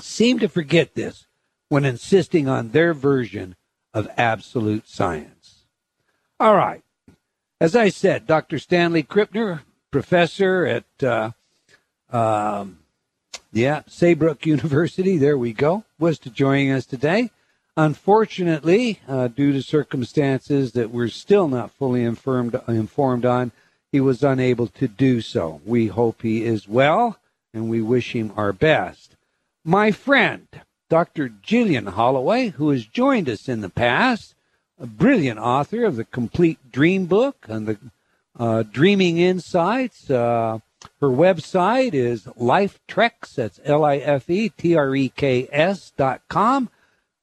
seem 0.00 0.38
to 0.38 0.48
forget 0.48 0.94
this 0.94 1.26
when 1.68 1.84
insisting 1.84 2.48
on 2.48 2.70
their 2.70 2.94
version 2.94 3.56
of 3.92 4.08
absolute 4.16 4.88
science. 4.88 5.66
All 6.38 6.54
right. 6.54 6.82
As 7.60 7.76
I 7.76 7.90
said, 7.90 8.26
Dr. 8.26 8.58
Stanley 8.58 9.02
Krippner, 9.02 9.60
professor 9.90 10.64
at, 10.64 11.04
uh, 11.04 11.32
um, 12.10 12.78
yeah, 13.52 13.82
Saybrook 13.86 14.46
University, 14.46 15.16
there 15.16 15.38
we 15.38 15.52
go, 15.52 15.84
was 15.98 16.18
to 16.20 16.30
join 16.30 16.70
us 16.70 16.86
today. 16.86 17.30
Unfortunately, 17.76 19.00
uh, 19.08 19.28
due 19.28 19.52
to 19.52 19.62
circumstances 19.62 20.72
that 20.72 20.90
we're 20.90 21.08
still 21.08 21.48
not 21.48 21.70
fully 21.72 22.04
informed, 22.04 22.60
informed 22.68 23.24
on, 23.24 23.52
he 23.90 24.00
was 24.00 24.22
unable 24.22 24.66
to 24.66 24.86
do 24.86 25.20
so. 25.20 25.60
We 25.64 25.86
hope 25.86 26.22
he 26.22 26.44
is 26.44 26.68
well 26.68 27.18
and 27.52 27.68
we 27.68 27.82
wish 27.82 28.14
him 28.14 28.32
our 28.36 28.52
best. 28.52 29.16
My 29.64 29.90
friend, 29.90 30.46
Dr. 30.88 31.28
Gillian 31.28 31.86
Holloway, 31.86 32.48
who 32.50 32.70
has 32.70 32.84
joined 32.84 33.28
us 33.28 33.48
in 33.48 33.60
the 33.60 33.68
past, 33.68 34.34
a 34.78 34.86
brilliant 34.86 35.38
author 35.38 35.84
of 35.84 35.96
the 35.96 36.04
Complete 36.04 36.58
Dream 36.70 37.06
Book 37.06 37.46
and 37.48 37.66
the 37.66 37.78
uh, 38.38 38.62
Dreaming 38.62 39.18
Insights. 39.18 40.10
Uh, 40.10 40.60
her 41.00 41.08
website 41.08 41.94
is 41.94 42.24
Lifetreks, 42.24 43.34
that's 43.34 43.60
L 43.64 43.84
I 43.84 43.96
F 43.96 44.28
E 44.30 44.48
T 44.48 44.76
R 44.76 44.94
E 44.94 45.08
K 45.08 45.48
S 45.50 45.92
dot 45.96 46.22
com. 46.28 46.70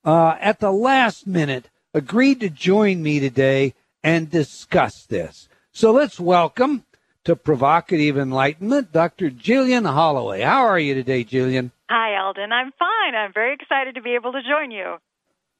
Uh, 0.05 0.37
at 0.39 0.59
the 0.59 0.71
last 0.71 1.27
minute, 1.27 1.69
agreed 1.93 2.39
to 2.39 2.49
join 2.49 3.03
me 3.03 3.19
today 3.19 3.73
and 4.03 4.29
discuss 4.29 5.05
this. 5.05 5.49
So 5.71 5.91
let's 5.91 6.19
welcome 6.19 6.85
to 7.23 7.35
Provocative 7.35 8.17
Enlightenment, 8.17 8.91
Dr. 8.93 9.29
Gillian 9.29 9.85
Holloway. 9.85 10.41
How 10.41 10.61
are 10.65 10.79
you 10.79 10.93
today, 10.93 11.23
Gillian? 11.23 11.71
Hi, 11.89 12.15
Eldon. 12.15 12.51
I'm 12.51 12.71
fine. 12.79 13.15
I'm 13.15 13.33
very 13.33 13.53
excited 13.53 13.95
to 13.95 14.01
be 14.01 14.15
able 14.15 14.31
to 14.31 14.41
join 14.41 14.71
you. 14.71 14.97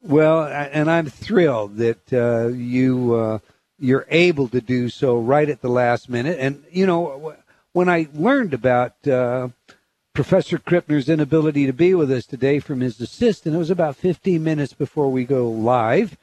Well, 0.01 0.43
and 0.45 0.89
I'm 0.89 1.07
thrilled 1.07 1.77
that 1.77 2.13
uh, 2.13 2.47
you 2.47 3.15
uh, 3.15 3.39
you're 3.79 4.05
able 4.09 4.47
to 4.49 4.61
do 4.61 4.89
so 4.89 5.19
right 5.19 5.49
at 5.49 5.61
the 5.61 5.69
last 5.69 6.09
minute. 6.09 6.37
And 6.39 6.63
you 6.71 6.85
know, 6.85 7.35
when 7.77 7.89
I 7.89 8.07
learned 8.15 8.55
about 8.55 9.07
uh, 9.07 9.49
Professor 10.15 10.57
Krippner's 10.57 11.09
inability 11.09 11.67
to 11.67 11.73
be 11.73 11.93
with 11.93 12.11
us 12.11 12.25
today 12.25 12.57
from 12.57 12.79
his 12.79 12.99
assistant, 12.99 13.53
it 13.53 13.59
was 13.59 13.69
about 13.69 13.95
15 13.95 14.43
minutes 14.43 14.73
before 14.73 15.11
we 15.11 15.25
go 15.25 15.47
live, 15.47 16.17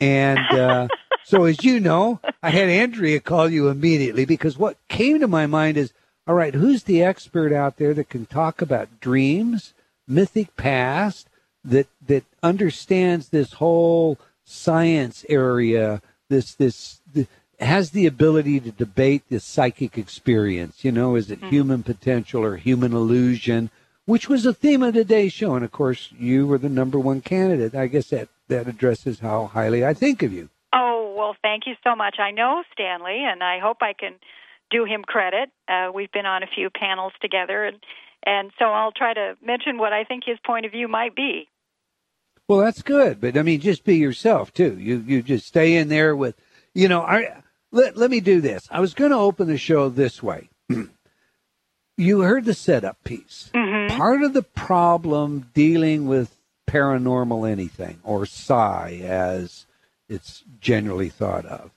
and. 0.00 0.38
Uh, 0.50 0.88
so 1.24 1.44
as 1.44 1.62
you 1.62 1.78
know, 1.78 2.20
I 2.42 2.48
had 2.48 2.70
Andrea 2.70 3.20
call 3.20 3.50
you 3.50 3.68
immediately 3.68 4.24
because 4.24 4.56
what 4.56 4.78
came 4.88 5.20
to 5.20 5.28
my 5.28 5.46
mind 5.46 5.76
is, 5.76 5.92
all 6.26 6.34
right, 6.34 6.54
who's 6.54 6.84
the 6.84 7.02
expert 7.02 7.52
out 7.52 7.76
there 7.76 7.92
that 7.92 8.08
can 8.08 8.24
talk 8.24 8.62
about 8.62 9.00
dreams, 9.00 9.74
mythic 10.08 10.56
past, 10.56 11.28
that 11.62 11.88
that 12.06 12.24
understands 12.42 13.28
this 13.28 13.54
whole 13.54 14.18
science 14.44 15.26
area, 15.28 16.00
this 16.30 16.54
this, 16.54 17.00
has 17.60 17.90
the 17.90 18.06
ability 18.06 18.60
to 18.60 18.70
debate 18.70 19.24
this 19.28 19.44
psychic 19.44 19.96
experience. 19.98 20.84
You 20.84 20.92
know, 20.92 21.16
is 21.16 21.30
it 21.30 21.40
mm-hmm. 21.40 21.50
human 21.50 21.82
potential 21.82 22.44
or 22.44 22.56
human 22.56 22.92
illusion? 22.92 23.70
Which 24.06 24.28
was 24.28 24.42
the 24.42 24.52
theme 24.52 24.82
of 24.82 24.94
today's 24.94 25.32
show, 25.32 25.54
and 25.54 25.64
of 25.64 25.72
course, 25.72 26.10
you 26.18 26.46
were 26.46 26.58
the 26.58 26.68
number 26.68 26.98
one 26.98 27.22
candidate. 27.22 27.74
I 27.74 27.86
guess 27.86 28.10
that 28.10 28.28
that 28.48 28.68
addresses 28.68 29.20
how 29.20 29.46
highly 29.46 29.84
I 29.84 29.94
think 29.94 30.22
of 30.22 30.32
you. 30.32 30.50
Oh 30.74 31.14
well, 31.16 31.36
thank 31.40 31.66
you 31.66 31.74
so 31.82 31.96
much. 31.96 32.16
I 32.18 32.30
know 32.30 32.64
Stanley, 32.72 33.24
and 33.24 33.42
I 33.42 33.60
hope 33.60 33.78
I 33.80 33.94
can 33.94 34.14
do 34.70 34.84
him 34.84 35.04
credit. 35.04 35.50
Uh, 35.68 35.90
we've 35.94 36.12
been 36.12 36.26
on 36.26 36.42
a 36.42 36.46
few 36.46 36.68
panels 36.68 37.12
together, 37.22 37.64
and 37.64 37.78
and 38.26 38.50
so 38.58 38.66
I'll 38.66 38.92
try 38.92 39.14
to 39.14 39.36
mention 39.42 39.78
what 39.78 39.92
I 39.92 40.04
think 40.04 40.24
his 40.26 40.38
point 40.44 40.66
of 40.66 40.72
view 40.72 40.88
might 40.88 41.14
be. 41.14 41.48
Well, 42.48 42.58
that's 42.58 42.82
good, 42.82 43.20
but 43.20 43.38
I 43.38 43.42
mean, 43.42 43.60
just 43.60 43.84
be 43.84 43.96
yourself 43.96 44.52
too. 44.52 44.76
You 44.78 44.98
you 45.06 45.22
just 45.22 45.46
stay 45.46 45.76
in 45.76 45.88
there 45.88 46.14
with, 46.14 46.34
you 46.74 46.88
know. 46.88 47.00
I 47.00 47.42
let 47.74 47.96
let 47.96 48.10
me 48.10 48.20
do 48.20 48.40
this. 48.40 48.68
I 48.70 48.80
was 48.80 48.94
going 48.94 49.10
to 49.10 49.16
open 49.16 49.48
the 49.48 49.58
show 49.58 49.88
this 49.88 50.22
way. 50.22 50.48
you 51.96 52.20
heard 52.20 52.44
the 52.44 52.54
setup 52.54 53.02
piece. 53.04 53.50
Mm-hmm. 53.54 53.96
Part 53.96 54.22
of 54.22 54.32
the 54.32 54.42
problem 54.42 55.50
dealing 55.54 56.06
with 56.06 56.34
paranormal 56.66 57.48
anything 57.50 58.00
or 58.02 58.26
psi, 58.26 59.00
as 59.04 59.66
it's 60.08 60.42
generally 60.60 61.08
thought 61.08 61.44
of, 61.46 61.70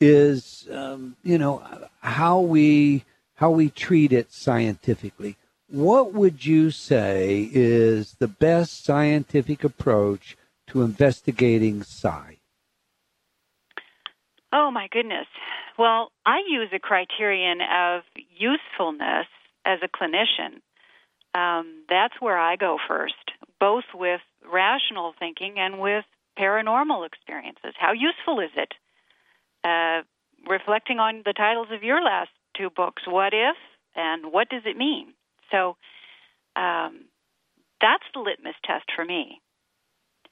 is 0.00 0.66
um, 0.70 1.16
you 1.22 1.38
know 1.38 1.62
how 2.00 2.40
we 2.40 3.04
how 3.34 3.50
we 3.50 3.68
treat 3.68 4.12
it 4.12 4.32
scientifically 4.32 5.36
what 5.72 6.12
would 6.12 6.44
you 6.44 6.70
say 6.70 7.48
is 7.50 8.16
the 8.18 8.28
best 8.28 8.84
scientific 8.84 9.64
approach 9.64 10.36
to 10.66 10.82
investigating 10.82 11.82
psi? 11.82 12.36
Oh, 14.52 14.70
my 14.70 14.88
goodness. 14.90 15.26
Well, 15.78 16.12
I 16.26 16.42
use 16.48 16.68
a 16.74 16.78
criterion 16.78 17.60
of 17.60 18.02
usefulness 18.36 19.26
as 19.64 19.78
a 19.82 19.88
clinician. 19.88 20.60
Um, 21.34 21.84
that's 21.88 22.14
where 22.20 22.38
I 22.38 22.56
go 22.56 22.76
first, 22.86 23.14
both 23.58 23.84
with 23.94 24.20
rational 24.50 25.14
thinking 25.18 25.54
and 25.56 25.80
with 25.80 26.04
paranormal 26.38 27.06
experiences. 27.06 27.74
How 27.78 27.92
useful 27.92 28.40
is 28.40 28.50
it? 28.56 28.74
Uh, 29.64 30.02
reflecting 30.48 30.98
on 30.98 31.22
the 31.24 31.32
titles 31.32 31.68
of 31.72 31.82
your 31.82 32.02
last 32.02 32.30
two 32.56 32.68
books, 32.70 33.02
What 33.06 33.32
If 33.32 33.56
and 33.94 34.32
What 34.32 34.48
Does 34.50 34.62
It 34.66 34.76
Mean? 34.76 35.14
So 35.50 35.76
um, 36.56 37.06
that's 37.80 38.04
the 38.14 38.20
litmus 38.20 38.54
test 38.64 38.84
for 38.94 39.04
me. 39.04 39.40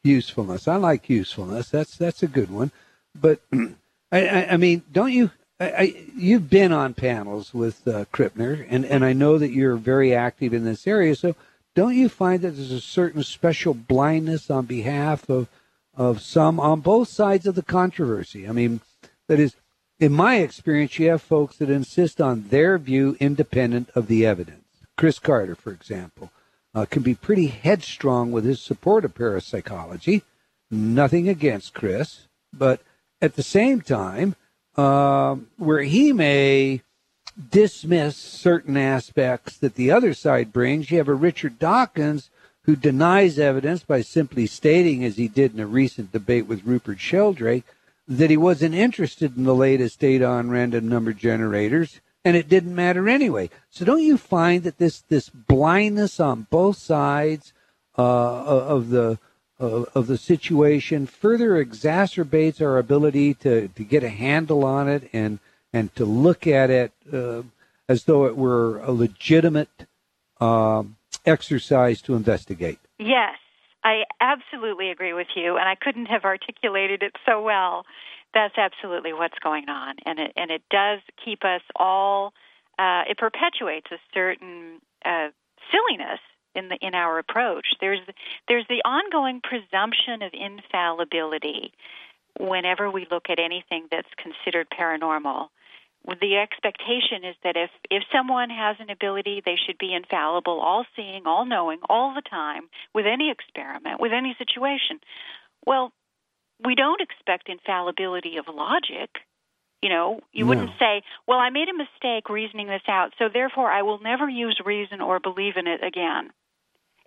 Usefulness. 0.02 0.66
I 0.66 0.76
like 0.76 1.10
usefulness. 1.10 1.68
That's 1.70 1.96
that's 1.96 2.22
a 2.22 2.26
good 2.26 2.50
one. 2.50 2.72
But 3.14 3.40
I, 4.12 4.26
I, 4.26 4.52
I 4.52 4.56
mean, 4.56 4.82
don't 4.92 5.12
you? 5.12 5.30
I, 5.60 6.06
you've 6.16 6.48
been 6.48 6.72
on 6.72 6.94
panels 6.94 7.52
with 7.52 7.86
uh, 7.86 8.06
Krippner, 8.06 8.66
and, 8.70 8.86
and 8.86 9.04
I 9.04 9.12
know 9.12 9.36
that 9.36 9.50
you're 9.50 9.76
very 9.76 10.14
active 10.14 10.54
in 10.54 10.64
this 10.64 10.86
area. 10.86 11.14
So, 11.14 11.36
don't 11.74 11.94
you 11.94 12.08
find 12.08 12.40
that 12.40 12.52
there's 12.52 12.72
a 12.72 12.80
certain 12.80 13.22
special 13.22 13.74
blindness 13.74 14.50
on 14.50 14.64
behalf 14.64 15.28
of 15.28 15.48
of 15.94 16.22
some 16.22 16.58
on 16.58 16.80
both 16.80 17.08
sides 17.08 17.46
of 17.46 17.54
the 17.54 17.62
controversy? 17.62 18.48
I 18.48 18.52
mean, 18.52 18.80
that 19.28 19.38
is, 19.38 19.54
in 19.98 20.12
my 20.12 20.36
experience, 20.36 20.98
you 20.98 21.10
have 21.10 21.20
folks 21.20 21.58
that 21.58 21.68
insist 21.68 22.20
on 22.20 22.48
their 22.48 22.78
view 22.78 23.16
independent 23.20 23.90
of 23.94 24.06
the 24.06 24.24
evidence. 24.24 24.64
Chris 24.96 25.18
Carter, 25.18 25.54
for 25.54 25.72
example, 25.72 26.30
uh, 26.74 26.86
can 26.86 27.02
be 27.02 27.14
pretty 27.14 27.48
headstrong 27.48 28.32
with 28.32 28.44
his 28.44 28.60
support 28.60 29.04
of 29.04 29.14
parapsychology. 29.14 30.22
Nothing 30.70 31.28
against 31.28 31.74
Chris, 31.74 32.28
but 32.52 32.80
at 33.22 33.36
the 33.36 33.42
same 33.42 33.80
time, 33.80 34.36
uh, 34.76 35.36
where 35.56 35.82
he 35.82 36.12
may 36.12 36.82
dismiss 37.50 38.16
certain 38.16 38.76
aspects 38.76 39.56
that 39.58 39.74
the 39.74 39.90
other 39.90 40.14
side 40.14 40.52
brings, 40.52 40.90
you 40.90 40.98
have 40.98 41.08
a 41.08 41.14
Richard 41.14 41.58
Dawkins 41.58 42.30
who 42.62 42.76
denies 42.76 43.38
evidence 43.38 43.82
by 43.82 44.02
simply 44.02 44.46
stating, 44.46 45.04
as 45.04 45.16
he 45.16 45.28
did 45.28 45.54
in 45.54 45.60
a 45.60 45.66
recent 45.66 46.12
debate 46.12 46.46
with 46.46 46.64
Rupert 46.64 47.00
Sheldrake, 47.00 47.64
that 48.06 48.30
he 48.30 48.36
wasn't 48.36 48.74
interested 48.74 49.36
in 49.36 49.44
the 49.44 49.54
latest 49.54 50.00
data 50.00 50.26
on 50.26 50.50
random 50.50 50.88
number 50.88 51.12
generators 51.12 52.00
and 52.24 52.36
it 52.36 52.48
didn't 52.48 52.74
matter 52.74 53.08
anyway. 53.08 53.50
So 53.70 53.84
don't 53.84 54.02
you 54.02 54.16
find 54.16 54.62
that 54.64 54.78
this 54.78 55.00
this 55.08 55.28
blindness 55.28 56.20
on 56.20 56.46
both 56.50 56.76
sides 56.76 57.52
uh, 57.96 58.44
of 58.44 58.90
the 58.90 59.18
uh, 59.60 59.84
of 59.94 60.06
the 60.06 60.16
situation 60.16 61.06
further 61.06 61.62
exacerbates 61.64 62.60
our 62.60 62.78
ability 62.78 63.34
to, 63.34 63.68
to 63.68 63.84
get 63.84 64.02
a 64.02 64.08
handle 64.08 64.64
on 64.64 64.88
it 64.88 65.08
and 65.12 65.38
and 65.72 65.94
to 65.94 66.04
look 66.04 66.46
at 66.48 66.68
it 66.68 66.92
uh, 67.12 67.42
as 67.88 68.04
though 68.04 68.26
it 68.26 68.36
were 68.36 68.78
a 68.80 68.90
legitimate 68.90 69.86
um, 70.40 70.96
exercise 71.24 72.02
to 72.02 72.16
investigate. 72.16 72.80
Yes, 72.98 73.36
I 73.84 74.02
absolutely 74.20 74.90
agree 74.90 75.12
with 75.12 75.28
you, 75.36 75.56
and 75.56 75.68
I 75.68 75.76
couldn't 75.80 76.06
have 76.06 76.24
articulated 76.24 77.04
it 77.04 77.12
so 77.24 77.40
well 77.40 77.84
that's 78.34 78.56
absolutely 78.56 79.12
what's 79.12 79.38
going 79.42 79.68
on, 79.68 79.96
and 80.06 80.18
it 80.18 80.32
and 80.36 80.50
it 80.50 80.62
does 80.70 81.00
keep 81.24 81.44
us 81.44 81.62
all. 81.76 82.32
Uh, 82.78 83.02
it 83.08 83.18
perpetuates 83.18 83.88
a 83.90 83.98
certain 84.14 84.80
uh, 85.04 85.28
silliness 85.70 86.20
in 86.54 86.68
the 86.68 86.76
in 86.80 86.94
our 86.94 87.18
approach. 87.18 87.66
There's 87.80 88.00
there's 88.48 88.66
the 88.68 88.82
ongoing 88.84 89.40
presumption 89.42 90.22
of 90.22 90.32
infallibility 90.32 91.72
whenever 92.38 92.90
we 92.90 93.06
look 93.10 93.26
at 93.28 93.38
anything 93.38 93.88
that's 93.90 94.08
considered 94.16 94.68
paranormal. 94.70 95.48
The 96.06 96.38
expectation 96.38 97.24
is 97.24 97.36
that 97.44 97.56
if 97.56 97.70
if 97.90 98.02
someone 98.12 98.48
has 98.50 98.76
an 98.80 98.90
ability, 98.90 99.42
they 99.44 99.56
should 99.56 99.78
be 99.78 99.94
infallible, 99.94 100.58
all 100.60 100.84
seeing, 100.96 101.26
all 101.26 101.44
knowing, 101.44 101.78
all 101.88 102.14
the 102.14 102.22
time, 102.22 102.68
with 102.94 103.06
any 103.06 103.30
experiment, 103.30 104.00
with 104.00 104.12
any 104.12 104.34
situation. 104.38 105.00
Well, 105.66 105.92
we 106.64 106.74
don't 106.74 107.02
expect 107.02 107.48
infallibility 107.48 108.38
of 108.38 108.46
logic. 108.48 109.10
You 109.82 109.88
know, 109.88 110.20
you 110.32 110.44
no. 110.44 110.48
wouldn't 110.50 110.70
say, 110.78 111.02
well, 111.26 111.38
I 111.38 111.50
made 111.50 111.68
a 111.68 111.76
mistake 111.76 112.28
reasoning 112.28 112.66
this 112.66 112.82
out, 112.88 113.12
so 113.18 113.28
therefore 113.32 113.70
I 113.70 113.82
will 113.82 113.98
never 113.98 114.28
use 114.28 114.60
reason 114.64 115.00
or 115.00 115.20
believe 115.20 115.56
in 115.56 115.66
it 115.66 115.82
again. 115.82 116.30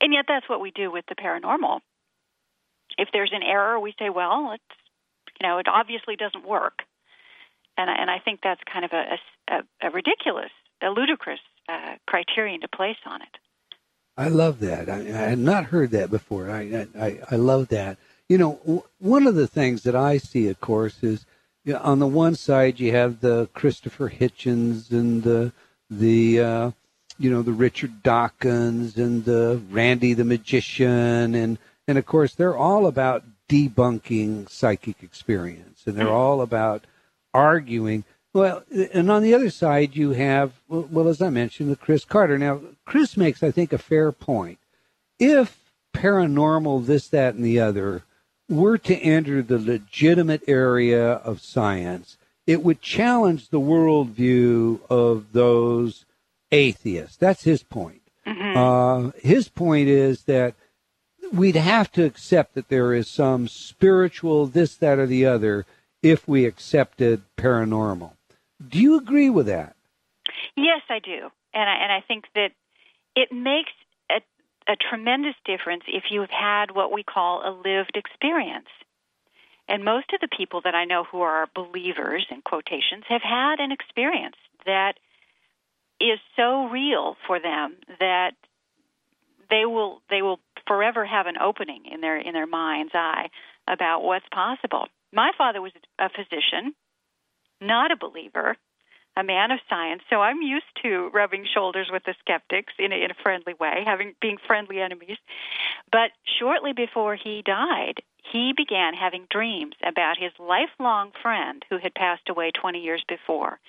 And 0.03 0.13
yet 0.13 0.25
that's 0.27 0.49
what 0.49 0.59
we 0.59 0.71
do 0.71 0.91
with 0.91 1.05
the 1.07 1.15
paranormal. 1.15 1.79
If 2.97 3.07
there's 3.13 3.31
an 3.33 3.41
error, 3.41 3.79
we 3.79 3.93
say, 3.97 4.09
well, 4.09 4.51
it's, 4.53 4.79
you 5.39 5.47
know, 5.47 5.59
it 5.59 5.67
obviously 5.69 6.17
doesn't 6.17 6.45
work. 6.45 6.79
And 7.77 7.89
I, 7.89 7.95
and 8.01 8.11
I 8.11 8.19
think 8.19 8.41
that's 8.43 8.59
kind 8.71 8.83
of 8.83 8.91
a, 8.91 9.17
a, 9.49 9.87
a 9.87 9.91
ridiculous, 9.91 10.51
a 10.81 10.89
ludicrous 10.89 11.39
uh, 11.69 11.95
criterion 12.05 12.59
to 12.61 12.67
place 12.67 12.97
on 13.05 13.21
it. 13.21 13.29
I 14.17 14.27
love 14.27 14.59
that. 14.59 14.89
I, 14.89 14.99
I 14.99 15.29
had 15.29 15.39
not 15.39 15.67
heard 15.67 15.91
that 15.91 16.11
before. 16.11 16.51
I, 16.51 16.85
I, 16.99 17.19
I 17.31 17.35
love 17.37 17.69
that. 17.69 17.97
You 18.27 18.37
know, 18.37 18.59
w- 18.65 18.83
one 18.99 19.25
of 19.25 19.35
the 19.35 19.47
things 19.47 19.83
that 19.83 19.95
I 19.95 20.17
see, 20.17 20.49
of 20.49 20.59
course, 20.59 21.01
is 21.01 21.25
you 21.63 21.73
know, 21.73 21.79
on 21.79 21.99
the 21.99 22.07
one 22.07 22.35
side 22.35 22.77
you 22.77 22.91
have 22.91 23.21
the 23.21 23.47
Christopher 23.53 24.09
Hitchens 24.09 24.91
and 24.91 25.23
the 25.23 25.53
the 25.89 26.41
uh, 26.41 26.71
you 27.23 27.31
know 27.31 27.41
the 27.41 27.53
Richard 27.53 28.03
Dawkins 28.03 28.97
and 28.97 29.23
the 29.23 29.61
Randi 29.71 30.13
the 30.13 30.25
magician 30.25 31.33
and 31.33 31.57
and 31.87 31.97
of 31.97 32.05
course 32.05 32.35
they're 32.35 32.57
all 32.57 32.85
about 32.85 33.23
debunking 33.47 34.49
psychic 34.49 35.01
experience 35.01 35.83
and 35.85 35.95
they're 35.95 36.07
hmm. 36.07 36.13
all 36.13 36.41
about 36.41 36.85
arguing. 37.33 38.03
Well 38.33 38.63
and 38.93 39.09
on 39.09 39.23
the 39.23 39.33
other 39.33 39.49
side 39.49 39.95
you 39.95 40.11
have 40.11 40.51
well 40.67 41.07
as 41.07 41.21
i 41.21 41.29
mentioned 41.29 41.71
the 41.71 41.77
chris 41.77 42.03
carter. 42.03 42.37
Now 42.37 42.59
chris 42.85 43.15
makes 43.15 43.41
i 43.41 43.51
think 43.51 43.71
a 43.71 43.77
fair 43.77 44.11
point. 44.11 44.59
If 45.17 45.59
paranormal 45.95 46.85
this 46.85 47.07
that 47.09 47.35
and 47.35 47.45
the 47.45 47.59
other 47.59 48.03
were 48.49 48.77
to 48.77 48.97
enter 48.97 49.41
the 49.41 49.59
legitimate 49.59 50.41
area 50.47 51.13
of 51.13 51.41
science, 51.41 52.17
it 52.45 52.61
would 52.63 52.81
challenge 52.81 53.49
the 53.49 53.59
worldview 53.61 54.81
of 54.89 55.31
those 55.31 56.05
atheists. 56.53 57.17
That's 57.17 57.43
his 57.43 57.63
point. 57.63 58.01
Mm-hmm. 58.25 58.57
Uh, 58.57 59.11
his 59.21 59.49
point 59.49 59.89
is 59.89 60.23
that 60.23 60.55
we'd 61.33 61.55
have 61.55 61.91
to 61.93 62.05
accept 62.05 62.53
that 62.55 62.69
there 62.69 62.93
is 62.93 63.09
some 63.09 63.47
spiritual 63.47 64.45
this, 64.45 64.75
that, 64.75 64.99
or 64.99 65.07
the 65.07 65.25
other 65.25 65.65
if 66.01 66.27
we 66.27 66.45
accepted 66.45 67.23
paranormal. 67.37 68.13
Do 68.65 68.79
you 68.79 68.97
agree 68.97 69.29
with 69.29 69.47
that? 69.47 69.75
Yes, 70.55 70.81
I 70.89 70.99
do, 70.99 71.29
and 71.53 71.69
I, 71.69 71.75
and 71.83 71.91
I 71.91 72.01
think 72.07 72.25
that 72.35 72.51
it 73.15 73.31
makes 73.31 73.71
a, 74.09 74.21
a 74.71 74.75
tremendous 74.75 75.35
difference 75.45 75.83
if 75.87 76.05
you've 76.11 76.29
had 76.29 76.71
what 76.71 76.91
we 76.91 77.03
call 77.03 77.41
a 77.41 77.51
lived 77.51 77.95
experience. 77.95 78.67
And 79.67 79.83
most 79.83 80.13
of 80.13 80.19
the 80.19 80.27
people 80.27 80.61
that 80.65 80.75
I 80.75 80.85
know 80.85 81.05
who 81.05 81.21
are 81.21 81.47
believers, 81.55 82.25
in 82.29 82.41
quotations, 82.41 83.05
have 83.07 83.21
had 83.21 83.59
an 83.59 83.71
experience 83.71 84.35
that 84.65 84.93
is 85.99 86.19
so 86.35 86.67
real 86.67 87.15
for 87.27 87.39
them 87.39 87.75
that 87.99 88.31
they 89.49 89.65
will 89.65 90.01
they 90.09 90.21
will 90.21 90.39
forever 90.67 91.05
have 91.05 91.27
an 91.27 91.37
opening 91.37 91.83
in 91.91 92.01
their 92.01 92.17
in 92.17 92.33
their 92.33 92.47
mind's 92.47 92.93
eye 92.93 93.29
about 93.67 94.03
what's 94.03 94.25
possible. 94.33 94.87
My 95.11 95.31
father 95.37 95.61
was 95.61 95.71
a 95.99 96.09
physician, 96.09 96.73
not 97.61 97.91
a 97.91 97.95
believer, 97.95 98.57
a 99.15 99.23
man 99.23 99.51
of 99.51 99.59
science, 99.69 100.01
so 100.09 100.21
I'm 100.21 100.41
used 100.41 100.65
to 100.83 101.09
rubbing 101.13 101.45
shoulders 101.53 101.89
with 101.91 102.03
the 102.03 102.15
skeptics 102.19 102.73
in 102.79 102.91
a, 102.91 102.95
in 102.95 103.11
a 103.11 103.21
friendly 103.21 103.53
way, 103.59 103.83
having 103.85 104.15
being 104.19 104.37
friendly 104.47 104.79
enemies. 104.79 105.17
But 105.91 106.11
shortly 106.39 106.73
before 106.73 107.15
he 107.15 107.43
died, 107.45 108.01
he 108.31 108.53
began 108.55 108.93
having 108.95 109.27
dreams 109.29 109.75
about 109.85 110.17
his 110.17 110.31
lifelong 110.39 111.11
friend 111.21 111.63
who 111.69 111.77
had 111.77 111.93
passed 111.93 112.29
away 112.29 112.51
20 112.51 112.79
years 112.79 113.03
before. 113.07 113.59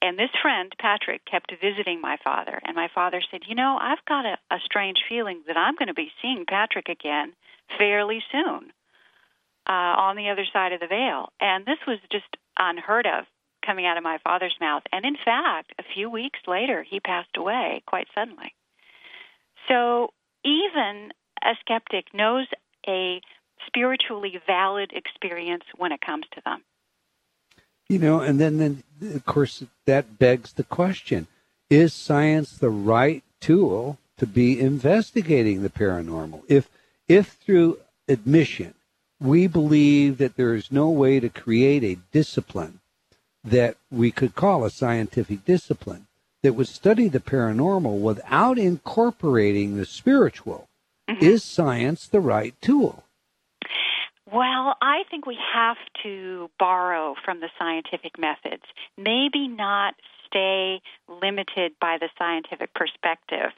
And 0.00 0.18
this 0.18 0.30
friend, 0.40 0.72
Patrick, 0.78 1.24
kept 1.24 1.52
visiting 1.60 2.00
my 2.00 2.18
father. 2.22 2.60
And 2.64 2.76
my 2.76 2.88
father 2.94 3.20
said, 3.30 3.42
You 3.46 3.54
know, 3.54 3.78
I've 3.80 4.04
got 4.06 4.26
a, 4.26 4.38
a 4.50 4.58
strange 4.64 4.98
feeling 5.08 5.42
that 5.46 5.56
I'm 5.56 5.74
going 5.74 5.88
to 5.88 5.94
be 5.94 6.12
seeing 6.22 6.44
Patrick 6.48 6.88
again 6.88 7.32
fairly 7.78 8.22
soon 8.30 8.72
uh, 9.68 9.72
on 9.72 10.16
the 10.16 10.30
other 10.30 10.46
side 10.52 10.72
of 10.72 10.80
the 10.80 10.86
veil. 10.86 11.32
And 11.40 11.66
this 11.66 11.78
was 11.86 11.98
just 12.12 12.36
unheard 12.58 13.06
of 13.06 13.24
coming 13.64 13.86
out 13.86 13.96
of 13.96 14.04
my 14.04 14.18
father's 14.24 14.56
mouth. 14.60 14.82
And 14.92 15.04
in 15.04 15.16
fact, 15.24 15.74
a 15.78 15.84
few 15.94 16.08
weeks 16.08 16.38
later, 16.46 16.84
he 16.88 17.00
passed 17.00 17.36
away 17.36 17.82
quite 17.86 18.06
suddenly. 18.14 18.54
So 19.68 20.12
even 20.44 21.10
a 21.42 21.52
skeptic 21.60 22.06
knows 22.14 22.46
a 22.86 23.20
spiritually 23.66 24.40
valid 24.46 24.92
experience 24.94 25.64
when 25.76 25.92
it 25.92 26.00
comes 26.00 26.24
to 26.32 26.40
them. 26.44 26.62
You 27.88 27.98
know, 27.98 28.20
and 28.20 28.38
then, 28.38 28.58
then 28.58 28.82
of 29.14 29.24
course, 29.24 29.62
that 29.86 30.18
begs 30.18 30.52
the 30.52 30.64
question 30.64 31.26
is 31.70 31.92
science 31.92 32.52
the 32.52 32.70
right 32.70 33.22
tool 33.40 33.98
to 34.16 34.26
be 34.26 34.58
investigating 34.58 35.62
the 35.62 35.70
paranormal? 35.70 36.42
If, 36.48 36.68
if 37.08 37.28
through 37.44 37.78
admission 38.08 38.74
we 39.20 39.46
believe 39.46 40.18
that 40.18 40.36
there 40.36 40.54
is 40.54 40.70
no 40.70 40.88
way 40.90 41.20
to 41.20 41.28
create 41.28 41.82
a 41.82 42.00
discipline 42.12 42.80
that 43.42 43.76
we 43.90 44.10
could 44.10 44.34
call 44.34 44.64
a 44.64 44.70
scientific 44.70 45.44
discipline 45.44 46.06
that 46.42 46.52
would 46.52 46.68
study 46.68 47.08
the 47.08 47.20
paranormal 47.20 47.98
without 47.98 48.58
incorporating 48.58 49.76
the 49.76 49.84
spiritual, 49.84 50.68
mm-hmm. 51.08 51.24
is 51.24 51.42
science 51.42 52.06
the 52.06 52.20
right 52.20 52.54
tool? 52.60 53.04
Well, 54.30 54.76
I 54.82 55.04
think 55.10 55.24
we 55.24 55.38
have 55.54 55.78
to 56.02 56.50
borrow 56.58 57.14
from 57.24 57.40
the 57.40 57.48
scientific 57.58 58.18
methods. 58.18 58.62
Maybe 58.96 59.48
not 59.48 59.94
stay 60.26 60.82
limited 61.08 61.72
by 61.80 61.96
the 61.98 62.10
scientific 62.18 62.74
perspective 62.74 63.52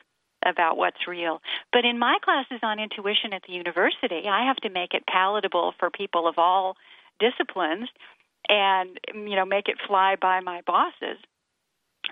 about 0.44 0.76
what's 0.76 1.08
real. 1.08 1.42
But 1.72 1.84
in 1.84 1.98
my 1.98 2.18
classes 2.22 2.60
on 2.62 2.78
intuition 2.78 3.32
at 3.32 3.42
the 3.46 3.52
university, 3.52 4.28
I 4.28 4.46
have 4.46 4.56
to 4.58 4.70
make 4.70 4.94
it 4.94 5.02
palatable 5.06 5.74
for 5.78 5.90
people 5.90 6.28
of 6.28 6.38
all 6.38 6.76
disciplines 7.18 7.88
and 8.48 8.98
you 9.14 9.36
know 9.36 9.44
make 9.44 9.68
it 9.68 9.76
fly 9.86 10.16
by 10.20 10.40
my 10.40 10.62
bosses 10.66 11.18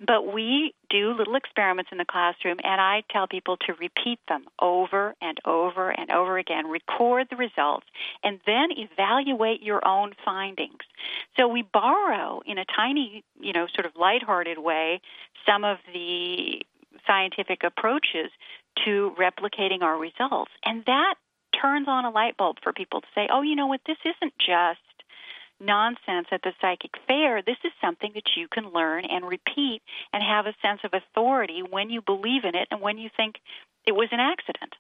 but 0.07 0.33
we 0.33 0.75
do 0.91 1.13
little 1.13 1.35
experiments 1.35 1.91
in 1.93 1.99
the 1.99 2.05
classroom, 2.05 2.59
and 2.63 2.81
I 2.81 3.03
tell 3.11 3.27
people 3.27 3.57
to 3.67 3.75
repeat 3.75 4.19
them 4.29 4.45
over 4.61 5.15
and 5.21 5.39
over 5.45 5.91
and 5.91 6.11
over 6.11 6.39
again, 6.39 6.67
record 6.67 7.29
the 7.31 7.37
results, 7.37 7.87
and 8.23 8.41
then 8.47 8.69
evaluate 8.77 9.63
your 9.63 9.87
own 9.87 10.13
findings. 10.25 10.81
So 11.37 11.49
we 11.49 11.63
borrow 11.63 12.41
in 12.47 12.59
a 12.59 12.65
tiny, 12.65 13.25
you 13.41 13.53
know, 13.53 13.67
sort 13.75 13.87
of 13.87 13.93
lighthearted 13.97 14.59
way 14.59 15.01
some 15.47 15.65
of 15.65 15.79
the 15.93 16.63
scientific 17.07 17.63
approaches 17.65 18.31
to 18.85 19.15
replicating 19.19 19.83
our 19.83 19.99
results. 19.99 20.53
And 20.65 20.85
that 20.87 21.15
turns 21.61 21.89
on 21.89 22.05
a 22.05 22.11
light 22.11 22.37
bulb 22.37 22.59
for 22.63 22.73
people 22.73 23.01
to 23.01 23.07
say, 23.15 23.29
oh, 23.33 23.43
you 23.43 23.57
know 23.57 23.67
what, 23.67 23.81
this 23.87 23.97
isn't 24.05 24.35
just 24.39 24.81
nonsense 25.61 26.29
at 26.31 26.43
the 26.43 26.53
psychic 26.61 26.93
fair, 27.07 27.43
this 27.43 27.57
is 27.65 27.73
something 27.81 28.13
that 28.15 28.37
you 28.37 28.49
can 28.49 28.73
learn 28.73 29.05
and 29.05 29.27
repeat 29.27 29.81
and 30.13 30.23
have 30.23 30.47
a 30.47 30.55
sense 30.63 30.81
of 30.85 30.93
authority 30.95 31.63
when 31.69 31.91
you 31.91 32.03
believe 32.03 32.45
in 32.45 32.55
it 32.55 32.69
and 32.71 32.81
when 32.81 32.99
you 32.99 33.11
think 33.17 33.37
it 33.87 33.93
was 33.93 34.09
an 34.13 34.21
accident. 34.21 34.75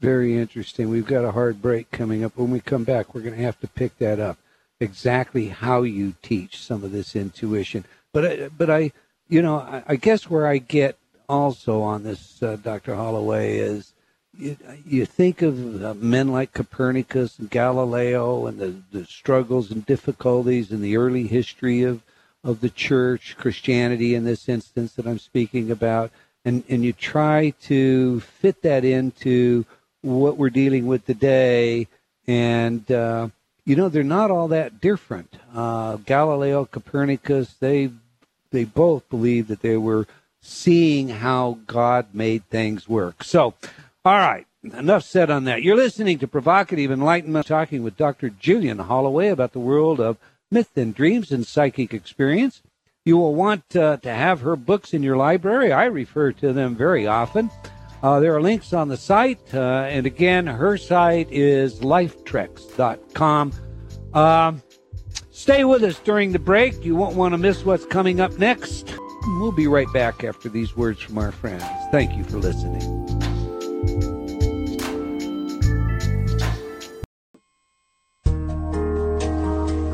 Very 0.00 0.36
interesting. 0.36 0.88
We've 0.88 1.06
got 1.06 1.24
a 1.24 1.30
hard 1.30 1.62
break 1.62 1.90
coming 1.90 2.24
up. 2.24 2.36
When 2.36 2.50
we 2.50 2.60
come 2.60 2.82
back, 2.82 3.14
we're 3.14 3.20
going 3.20 3.36
to 3.36 3.42
have 3.42 3.60
to 3.60 3.68
pick 3.68 3.98
that 3.98 4.18
up. 4.18 4.38
Exactly 4.80 5.48
how 5.48 5.82
you 5.82 6.14
teach 6.22 6.58
some 6.58 6.82
of 6.82 6.90
this 6.90 7.14
intuition. 7.14 7.84
But 8.12 8.26
I, 8.26 8.48
but 8.48 8.68
I, 8.68 8.92
you 9.28 9.42
know, 9.42 9.58
I, 9.58 9.84
I 9.86 9.96
guess 9.96 10.28
where 10.28 10.46
I 10.46 10.58
get 10.58 10.98
also 11.28 11.82
on 11.82 12.02
this, 12.02 12.42
uh, 12.42 12.56
Dr. 12.56 12.96
Holloway, 12.96 13.58
is 13.58 13.91
you, 14.36 14.56
you 14.86 15.06
think 15.06 15.42
of 15.42 15.84
uh, 15.84 15.94
men 15.94 16.28
like 16.28 16.52
Copernicus 16.52 17.38
and 17.38 17.50
Galileo 17.50 18.46
and 18.46 18.58
the, 18.58 18.74
the 18.90 19.04
struggles 19.04 19.70
and 19.70 19.84
difficulties 19.84 20.72
in 20.72 20.80
the 20.80 20.96
early 20.96 21.26
history 21.26 21.82
of, 21.82 22.02
of 22.42 22.60
the 22.60 22.70
church, 22.70 23.36
Christianity 23.38 24.14
in 24.14 24.24
this 24.24 24.48
instance 24.48 24.94
that 24.94 25.06
I'm 25.06 25.18
speaking 25.18 25.70
about, 25.70 26.10
and, 26.44 26.64
and 26.68 26.84
you 26.84 26.92
try 26.92 27.50
to 27.62 28.20
fit 28.20 28.62
that 28.62 28.84
into 28.84 29.64
what 30.00 30.36
we're 30.36 30.50
dealing 30.50 30.86
with 30.86 31.06
today. 31.06 31.86
And, 32.26 32.90
uh, 32.90 33.28
you 33.64 33.76
know, 33.76 33.88
they're 33.88 34.02
not 34.02 34.30
all 34.30 34.48
that 34.48 34.80
different. 34.80 35.36
Uh, 35.54 35.96
Galileo, 35.96 36.64
Copernicus, 36.64 37.54
they, 37.54 37.90
they 38.50 38.64
both 38.64 39.08
believed 39.08 39.48
that 39.48 39.60
they 39.60 39.76
were 39.76 40.06
seeing 40.40 41.08
how 41.08 41.58
God 41.66 42.06
made 42.12 42.48
things 42.48 42.88
work. 42.88 43.22
So, 43.22 43.54
all 44.04 44.18
right. 44.18 44.46
Enough 44.64 45.04
said 45.04 45.30
on 45.30 45.44
that. 45.44 45.62
You're 45.62 45.76
listening 45.76 46.18
to 46.20 46.28
Provocative 46.28 46.90
Enlightenment, 46.90 47.46
talking 47.46 47.82
with 47.82 47.96
Dr. 47.96 48.30
Gillian 48.30 48.78
Holloway 48.78 49.28
about 49.28 49.52
the 49.52 49.58
world 49.58 50.00
of 50.00 50.18
myth 50.50 50.76
and 50.76 50.94
dreams 50.94 51.32
and 51.32 51.46
psychic 51.46 51.92
experience. 51.92 52.62
You 53.04 53.16
will 53.16 53.34
want 53.34 53.74
uh, 53.74 53.96
to 53.98 54.14
have 54.14 54.40
her 54.42 54.54
books 54.54 54.94
in 54.94 55.02
your 55.02 55.16
library. 55.16 55.72
I 55.72 55.86
refer 55.86 56.30
to 56.32 56.52
them 56.52 56.76
very 56.76 57.08
often. 57.08 57.50
Uh, 58.02 58.20
there 58.20 58.34
are 58.34 58.42
links 58.42 58.72
on 58.72 58.88
the 58.88 58.96
site. 58.96 59.40
Uh, 59.52 59.86
and 59.88 60.06
again, 60.06 60.46
her 60.46 60.76
site 60.76 61.28
is 61.30 61.80
lifetreks.com. 61.80 63.52
Um, 64.14 64.62
stay 65.30 65.64
with 65.64 65.82
us 65.82 65.98
during 66.00 66.30
the 66.30 66.38
break. 66.38 66.84
You 66.84 66.94
won't 66.94 67.16
want 67.16 67.34
to 67.34 67.38
miss 67.38 67.64
what's 67.64 67.86
coming 67.86 68.20
up 68.20 68.38
next. 68.38 68.96
We'll 69.38 69.52
be 69.52 69.66
right 69.66 69.92
back 69.92 70.22
after 70.22 70.48
these 70.48 70.76
words 70.76 71.00
from 71.00 71.18
our 71.18 71.32
friends. 71.32 71.64
Thank 71.90 72.16
you 72.16 72.24
for 72.24 72.38
listening. 72.38 73.01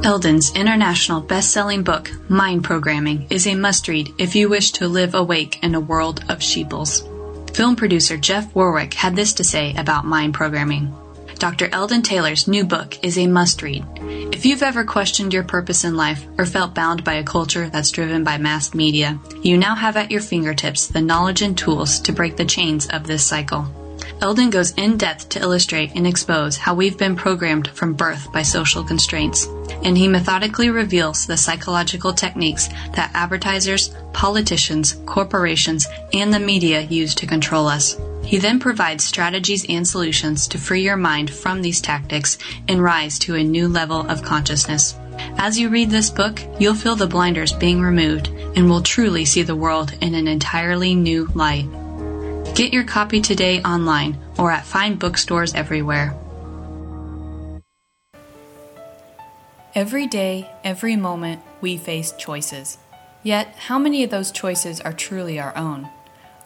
Eldon's 0.05 0.55
international 0.55 1.21
best-selling 1.21 1.83
book, 1.83 2.11
Mind 2.29 2.65
Programming, 2.65 3.27
is 3.31 3.47
a 3.47 3.55
must-read 3.55 4.15
if 4.19 4.35
you 4.35 4.49
wish 4.49 4.71
to 4.73 4.89
live 4.89 5.15
awake 5.15 5.63
in 5.63 5.75
a 5.75 5.81
world 5.81 6.25
of 6.29 6.43
sheeples. 6.43 7.03
Film 7.53 7.77
producer 7.77 8.17
Jeff 8.17 8.55
Warwick 8.55 8.95
had 8.95 9.17
this 9.17 9.33
to 9.35 9.45
say 9.45 9.75
about 9.77 10.07
mind 10.07 10.35
programming. 10.35 10.95
Dr. 11.39 11.69
Eldon 11.73 12.03
Taylor's 12.03 12.49
new 12.49 12.65
book 12.65 12.99
is 13.05 13.19
a 13.19 13.27
must 13.27 13.61
read. 13.63 13.85
If 14.33 14.47
you've 14.47 14.63
ever 14.63 14.85
questioned 14.85 15.35
your 15.35 15.45
purpose 15.45 15.85
in 15.85 15.97
life 15.97 16.25
or 16.39 16.47
felt 16.47 16.75
bound 16.75 17.05
by 17.05 17.15
a 17.15 17.25
culture 17.25 17.69
that's 17.69 17.91
driven 17.91 18.25
by 18.25 18.39
mass 18.39 18.75
media, 18.75 19.19
you 19.43 19.59
now 19.59 19.75
have 19.75 19.97
at 19.97 20.11
your 20.11 20.21
fingertips 20.21 20.87
the 20.87 21.01
knowledge 21.01 21.43
and 21.43 21.59
tools 21.59 22.01
to 22.01 22.13
break 22.13 22.37
the 22.37 22.45
chains 22.45 22.87
of 22.89 23.07
this 23.07 23.25
cycle. 23.25 23.67
Eldon 24.21 24.51
goes 24.51 24.73
in 24.73 24.97
depth 24.97 25.29
to 25.29 25.41
illustrate 25.41 25.93
and 25.95 26.05
expose 26.05 26.57
how 26.57 26.75
we've 26.75 26.99
been 26.99 27.15
programmed 27.15 27.69
from 27.69 27.95
birth 27.95 28.33
by 28.33 28.43
social 28.43 28.83
constraints, 28.83 29.47
and 29.85 29.97
he 29.97 30.09
methodically 30.09 30.71
reveals 30.71 31.25
the 31.25 31.37
psychological 31.37 32.13
techniques 32.13 32.69
that 32.95 33.13
advertisers, 33.15 33.95
politicians, 34.13 34.97
corporations, 35.07 35.87
and 36.13 36.35
the 36.35 36.41
media 36.41 36.81
use 36.81 37.15
to 37.15 37.27
control 37.27 37.69
us. 37.69 37.97
He 38.25 38.39
then 38.39 38.59
provides 38.59 39.05
strategies 39.05 39.65
and 39.69 39.87
solutions 39.87 40.49
to 40.49 40.59
free 40.59 40.83
your 40.83 40.97
mind 40.97 41.31
from 41.31 41.63
these 41.63 41.81
tactics 41.81 42.39
and 42.67 42.83
rise 42.83 43.21
to 43.21 43.37
a 43.37 43.45
new 43.45 43.69
level 43.69 44.01
of 44.01 44.23
consciousness. 44.23 44.97
As 45.39 45.59
you 45.59 45.69
read 45.69 45.91
this 45.91 46.11
book, 46.11 46.43
you'll 46.59 46.75
feel 46.75 46.97
the 46.97 47.07
blinders 47.07 47.53
being 47.53 47.81
removed 47.81 48.29
and 48.57 48.69
will 48.69 48.83
truly 48.83 49.25
see 49.25 49.43
the 49.43 49.57
world 49.57 49.95
in 50.01 50.15
an 50.15 50.27
entirely 50.27 50.97
new 50.97 51.27
light. 51.35 51.67
Get 52.55 52.73
your 52.73 52.85
copy 52.85 53.21
today 53.21 53.63
online 53.63 54.19
or 54.39 54.51
at 54.51 54.65
fine 54.65 54.97
bookstores 54.97 55.55
everywhere. 55.55 56.17
Every 59.75 60.07
day, 60.07 60.51
every 60.65 60.97
moment, 60.97 61.43
we 61.61 61.77
face 61.77 62.13
choices. 62.13 62.79
Yet, 63.23 63.55
how 63.57 63.79
many 63.79 64.03
of 64.03 64.11
those 64.11 64.33
choices 64.33 64.81
are 64.81 64.93
truly 64.93 65.39
our 65.39 65.57
own? 65.57 65.89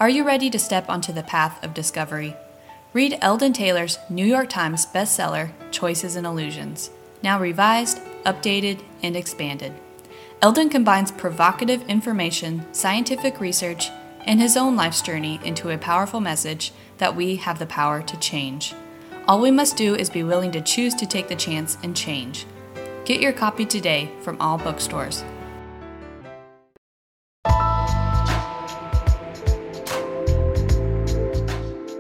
Are 0.01 0.09
you 0.09 0.25
ready 0.25 0.51
to 0.51 0.59
step 0.59 0.91
onto 0.91 1.12
the 1.12 1.23
path 1.23 1.62
of 1.65 1.75
discovery? 1.75 2.37
Read 2.93 3.17
Eldon 3.23 3.53
Taylor's 3.53 3.99
New 4.11 4.27
York 4.27 4.51
Times 4.51 4.85
bestseller, 4.85 5.53
Choices 5.71 6.17
and 6.17 6.27
Illusions, 6.27 6.91
now 7.23 7.41
revised, 7.41 8.01
updated, 8.27 8.83
and 9.03 9.17
expanded. 9.17 9.73
Eldon 10.43 10.69
combines 10.69 11.12
provocative 11.12 11.88
information, 11.88 12.67
scientific 12.75 13.41
research, 13.41 13.91
and 14.25 14.41
his 14.41 14.57
own 14.57 14.77
life's 14.77 15.03
journey 15.03 15.41
into 15.45 15.71
a 15.71 15.79
powerful 15.79 16.21
message 16.21 16.73
that 16.99 17.17
we 17.17 17.37
have 17.37 17.59
the 17.59 17.67
power 17.67 18.03
to 18.03 18.17
change. 18.19 18.75
All 19.27 19.41
we 19.41 19.51
must 19.51 19.77
do 19.77 19.95
is 19.95 20.11
be 20.11 20.23
willing 20.23 20.53
to 20.53 20.61
choose 20.61 20.95
to 20.97 21.07
take 21.07 21.29
the 21.29 21.37
chance 21.37 21.79
and 21.83 21.97
change. 21.97 22.47
Get 23.05 23.21
your 23.21 23.33
copy 23.33 23.65
today 23.65 24.11
from 24.21 24.41
all 24.41 24.59
bookstores. 24.59 25.25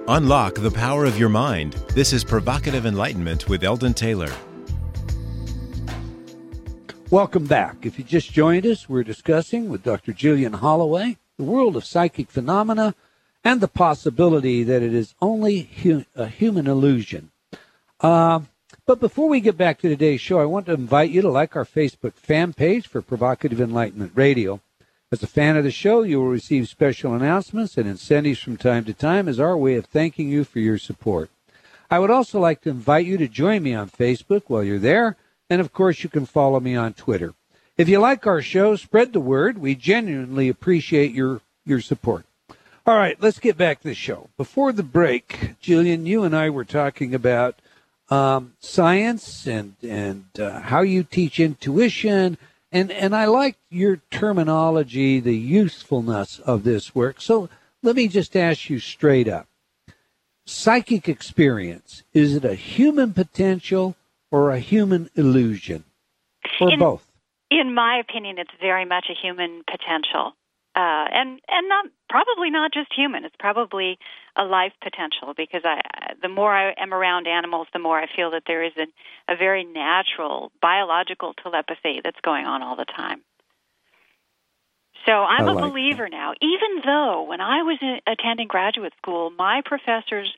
Unlock 0.08 0.56
the 0.56 0.70
power 0.70 1.04
of 1.04 1.18
your 1.18 1.28
mind. 1.28 1.74
This 1.94 2.12
is 2.12 2.22
Provocative 2.22 2.86
Enlightenment 2.86 3.48
with 3.48 3.64
Eldon 3.64 3.94
Taylor. 3.94 4.30
Welcome 7.10 7.46
back. 7.46 7.86
If 7.86 7.98
you 7.98 8.04
just 8.04 8.32
joined 8.32 8.66
us, 8.66 8.88
we're 8.88 9.04
discussing 9.04 9.68
with 9.68 9.82
Dr. 9.82 10.12
Gillian 10.12 10.54
Holloway 10.54 11.18
the 11.38 11.44
world 11.44 11.76
of 11.76 11.84
psychic 11.84 12.30
phenomena 12.30 12.94
and 13.44 13.60
the 13.60 13.68
possibility 13.68 14.62
that 14.62 14.82
it 14.82 14.94
is 14.94 15.14
only 15.20 15.62
hu- 15.82 16.04
a 16.14 16.26
human 16.26 16.66
illusion. 16.66 17.30
Uh, 18.00 18.40
but 18.86 19.00
before 19.00 19.28
we 19.28 19.40
get 19.40 19.56
back 19.56 19.80
to 19.80 19.88
today's 19.88 20.20
show, 20.20 20.40
I 20.40 20.44
want 20.44 20.66
to 20.66 20.72
invite 20.72 21.10
you 21.10 21.22
to 21.22 21.30
like 21.30 21.54
our 21.54 21.64
Facebook 21.64 22.14
fan 22.14 22.52
page 22.52 22.86
for 22.88 23.00
Provocative 23.00 23.60
Enlightenment 23.60 24.12
Radio. 24.14 24.60
As 25.12 25.22
a 25.22 25.26
fan 25.26 25.56
of 25.56 25.64
the 25.64 25.70
show, 25.70 26.02
you 26.02 26.18
will 26.18 26.28
receive 26.28 26.68
special 26.68 27.14
announcements 27.14 27.76
and 27.76 27.86
incentives 27.86 28.40
from 28.40 28.56
time 28.56 28.84
to 28.86 28.94
time 28.94 29.28
as 29.28 29.38
our 29.38 29.56
way 29.56 29.74
of 29.74 29.84
thanking 29.84 30.28
you 30.28 30.42
for 30.42 30.58
your 30.58 30.78
support. 30.78 31.30
I 31.90 31.98
would 31.98 32.10
also 32.10 32.40
like 32.40 32.62
to 32.62 32.70
invite 32.70 33.04
you 33.04 33.18
to 33.18 33.28
join 33.28 33.62
me 33.62 33.74
on 33.74 33.90
Facebook 33.90 34.44
while 34.46 34.64
you're 34.64 34.78
there, 34.78 35.16
and 35.50 35.60
of 35.60 35.72
course, 35.72 36.02
you 36.02 36.08
can 36.08 36.24
follow 36.24 36.58
me 36.60 36.74
on 36.74 36.94
Twitter. 36.94 37.34
If 37.82 37.88
you 37.88 37.98
like 37.98 38.28
our 38.28 38.40
show, 38.40 38.76
spread 38.76 39.12
the 39.12 39.18
word. 39.18 39.58
We 39.58 39.74
genuinely 39.74 40.48
appreciate 40.48 41.10
your, 41.10 41.40
your 41.66 41.80
support. 41.80 42.24
All 42.86 42.96
right, 42.96 43.20
let's 43.20 43.40
get 43.40 43.56
back 43.56 43.80
to 43.80 43.88
the 43.88 43.94
show. 43.94 44.28
Before 44.36 44.70
the 44.70 44.84
break, 44.84 45.56
Gillian, 45.60 46.06
you 46.06 46.22
and 46.22 46.32
I 46.32 46.48
were 46.48 46.64
talking 46.64 47.12
about 47.12 47.56
um, 48.08 48.52
science 48.60 49.48
and 49.48 49.74
and 49.82 50.26
uh, 50.38 50.60
how 50.60 50.82
you 50.82 51.02
teach 51.02 51.40
intuition 51.40 52.38
and 52.70 52.92
and 52.92 53.16
I 53.16 53.24
like 53.24 53.56
your 53.68 53.96
terminology, 54.12 55.18
the 55.18 55.36
usefulness 55.36 56.38
of 56.38 56.62
this 56.62 56.94
work. 56.94 57.20
So 57.20 57.48
let 57.82 57.96
me 57.96 58.06
just 58.06 58.36
ask 58.36 58.70
you 58.70 58.78
straight 58.78 59.26
up. 59.26 59.48
Psychic 60.46 61.08
experience, 61.08 62.04
is 62.14 62.36
it 62.36 62.44
a 62.44 62.54
human 62.54 63.12
potential 63.12 63.96
or 64.30 64.52
a 64.52 64.60
human 64.60 65.10
illusion? 65.16 65.82
Or 66.60 66.72
in, 66.72 66.78
both? 66.78 67.08
In 67.52 67.74
my 67.74 67.98
opinion, 67.98 68.38
it's 68.38 68.50
very 68.60 68.86
much 68.86 69.06
a 69.10 69.14
human 69.14 69.62
potential. 69.70 70.32
Uh, 70.74 71.04
and 71.12 71.38
and 71.48 71.68
not 71.68 71.84
probably 72.08 72.48
not 72.48 72.72
just 72.72 72.88
human. 72.96 73.26
It's 73.26 73.36
probably 73.38 73.98
a 74.36 74.44
life 74.44 74.72
potential 74.82 75.34
because 75.36 75.60
I 75.64 75.82
the 76.22 76.30
more 76.30 76.50
I 76.50 76.72
am 76.78 76.94
around 76.94 77.26
animals, 77.26 77.66
the 77.74 77.78
more 77.78 77.98
I 78.00 78.06
feel 78.16 78.30
that 78.30 78.44
there 78.46 78.64
is 78.64 78.72
a, 78.78 78.86
a 79.30 79.36
very 79.36 79.64
natural 79.64 80.50
biological 80.62 81.34
telepathy 81.34 82.00
that's 82.02 82.20
going 82.24 82.46
on 82.46 82.62
all 82.62 82.76
the 82.76 82.86
time. 82.86 83.20
So 85.06 85.12
I'm 85.12 85.48
I 85.48 85.52
a 85.52 85.54
like 85.54 85.70
believer 85.70 86.08
now. 86.08 86.32
Even 86.40 86.82
though 86.84 87.24
when 87.24 87.40
I 87.40 87.62
was 87.62 87.78
in, 87.80 87.98
attending 88.06 88.48
graduate 88.48 88.92
school, 88.98 89.30
my 89.30 89.62
professors 89.64 90.32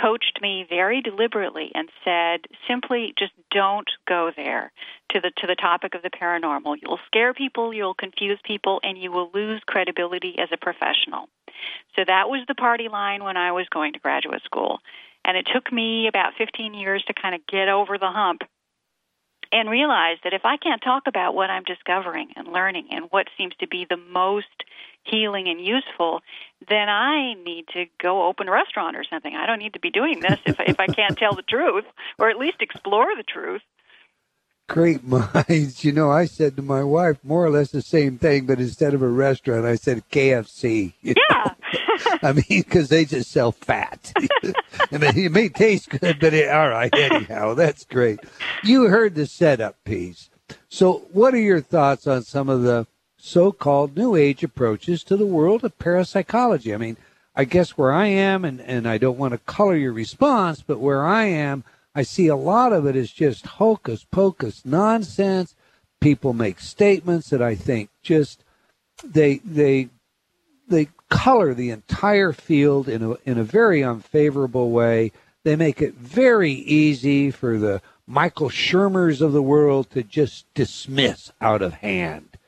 coached 0.00 0.38
me 0.40 0.64
very 0.68 1.02
deliberately 1.02 1.70
and 1.74 1.88
said 2.04 2.40
simply 2.68 3.14
just 3.18 3.32
don't 3.50 3.88
go 4.08 4.30
there 4.34 4.72
to 5.10 5.20
the 5.20 5.30
to 5.38 5.46
the 5.46 5.54
topic 5.54 5.94
of 5.94 6.02
the 6.02 6.10
paranormal. 6.10 6.76
You'll 6.80 7.00
scare 7.06 7.34
people, 7.34 7.74
you'll 7.74 7.94
confuse 7.94 8.38
people 8.44 8.80
and 8.82 8.96
you 8.96 9.12
will 9.12 9.30
lose 9.34 9.60
credibility 9.66 10.36
as 10.38 10.48
a 10.52 10.56
professional. 10.56 11.28
So 11.96 12.02
that 12.06 12.28
was 12.28 12.44
the 12.48 12.54
party 12.54 12.88
line 12.88 13.22
when 13.22 13.36
I 13.36 13.52
was 13.52 13.66
going 13.72 13.92
to 13.92 13.98
graduate 13.98 14.42
school. 14.44 14.78
And 15.24 15.36
it 15.36 15.46
took 15.52 15.72
me 15.72 16.08
about 16.08 16.32
15 16.36 16.74
years 16.74 17.04
to 17.06 17.14
kind 17.14 17.34
of 17.34 17.46
get 17.46 17.68
over 17.68 17.98
the 17.98 18.10
hump 18.10 18.42
and 19.52 19.68
realize 19.68 20.16
that 20.24 20.32
if 20.32 20.44
I 20.44 20.56
can't 20.56 20.82
talk 20.82 21.04
about 21.06 21.34
what 21.34 21.50
I'm 21.50 21.64
discovering 21.64 22.30
and 22.36 22.48
learning 22.48 22.88
and 22.90 23.06
what 23.10 23.28
seems 23.36 23.54
to 23.60 23.68
be 23.68 23.86
the 23.88 23.98
most 23.98 24.46
healing 25.04 25.48
and 25.48 25.60
useful, 25.60 26.22
then 26.68 26.88
I 26.88 27.34
need 27.34 27.66
to 27.74 27.84
go 28.00 28.26
open 28.26 28.48
a 28.48 28.52
restaurant 28.52 28.96
or 28.96 29.04
something. 29.04 29.34
I 29.34 29.46
don't 29.46 29.58
need 29.58 29.74
to 29.74 29.80
be 29.80 29.90
doing 29.90 30.20
this 30.20 30.38
if 30.46 30.58
if 30.60 30.80
I 30.80 30.86
can't 30.86 31.18
tell 31.18 31.34
the 31.34 31.42
truth 31.42 31.84
or 32.18 32.30
at 32.30 32.38
least 32.38 32.60
explore 32.60 33.14
the 33.16 33.24
truth. 33.24 33.62
Great 34.72 35.04
minds. 35.46 35.84
You 35.84 35.92
know, 35.92 36.10
I 36.10 36.24
said 36.24 36.56
to 36.56 36.62
my 36.62 36.82
wife 36.82 37.18
more 37.22 37.44
or 37.44 37.50
less 37.50 37.70
the 37.70 37.82
same 37.82 38.16
thing, 38.16 38.46
but 38.46 38.58
instead 38.58 38.94
of 38.94 39.02
a 39.02 39.08
restaurant, 39.08 39.66
I 39.66 39.74
said 39.74 40.02
KFC. 40.10 40.94
Yeah. 41.02 41.14
I 42.22 42.32
mean, 42.32 42.44
because 42.48 42.88
they 42.88 43.04
just 43.04 43.30
sell 43.30 43.52
fat. 43.52 44.14
I 44.16 44.96
mean, 44.96 45.18
it 45.18 45.30
may 45.32 45.50
taste 45.50 45.90
good, 45.90 46.18
but 46.18 46.32
it, 46.32 46.48
all 46.48 46.70
right, 46.70 46.92
anyhow, 46.94 47.52
that's 47.52 47.84
great. 47.84 48.20
You 48.64 48.84
heard 48.84 49.14
the 49.14 49.26
setup 49.26 49.76
piece. 49.84 50.30
So, 50.70 51.06
what 51.12 51.34
are 51.34 51.40
your 51.40 51.60
thoughts 51.60 52.06
on 52.06 52.22
some 52.22 52.48
of 52.48 52.62
the 52.62 52.86
so-called 53.18 53.94
New 53.94 54.16
Age 54.16 54.42
approaches 54.42 55.04
to 55.04 55.18
the 55.18 55.26
world 55.26 55.64
of 55.64 55.78
parapsychology? 55.78 56.72
I 56.72 56.78
mean, 56.78 56.96
I 57.36 57.44
guess 57.44 57.76
where 57.76 57.92
I 57.92 58.06
am, 58.06 58.42
and, 58.46 58.58
and 58.62 58.88
I 58.88 58.96
don't 58.96 59.18
want 59.18 59.32
to 59.32 59.38
color 59.38 59.76
your 59.76 59.92
response, 59.92 60.62
but 60.62 60.80
where 60.80 61.04
I 61.04 61.24
am, 61.24 61.62
I 61.94 62.02
see 62.02 62.28
a 62.28 62.36
lot 62.36 62.72
of 62.72 62.86
it 62.86 62.96
is 62.96 63.10
just 63.10 63.46
hocus 63.46 64.04
pocus 64.10 64.62
nonsense. 64.64 65.54
People 66.00 66.32
make 66.32 66.58
statements 66.60 67.30
that 67.30 67.42
I 67.42 67.54
think 67.54 67.90
just 68.02 68.44
they 69.04 69.38
they 69.38 69.90
they 70.68 70.88
color 71.08 71.54
the 71.54 71.70
entire 71.70 72.32
field 72.32 72.88
in 72.88 73.02
a 73.02 73.14
in 73.24 73.38
a 73.38 73.44
very 73.44 73.84
unfavorable 73.84 74.70
way. 74.70 75.12
They 75.44 75.56
make 75.56 75.82
it 75.82 75.94
very 75.94 76.52
easy 76.52 77.30
for 77.30 77.58
the 77.58 77.82
Michael 78.06 78.48
Shermers 78.48 79.20
of 79.20 79.32
the 79.32 79.42
world 79.42 79.90
to 79.90 80.02
just 80.02 80.46
dismiss 80.54 81.32
out 81.40 81.62
of 81.62 81.74
hand. 81.74 82.38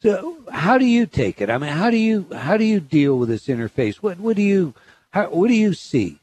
So 0.00 0.38
how 0.50 0.78
do 0.78 0.84
you 0.84 1.06
take 1.06 1.40
it? 1.40 1.50
I 1.50 1.58
mean, 1.58 1.72
how 1.72 1.90
do 1.90 1.96
you 1.96 2.26
how 2.34 2.56
do 2.56 2.64
you 2.64 2.80
deal 2.80 3.18
with 3.18 3.28
this 3.28 3.46
interface? 3.46 3.96
What 3.96 4.18
what 4.18 4.36
do 4.36 4.42
you 4.42 4.74
how, 5.10 5.26
what 5.28 5.48
do 5.48 5.54
you 5.54 5.74
see? 5.74 6.20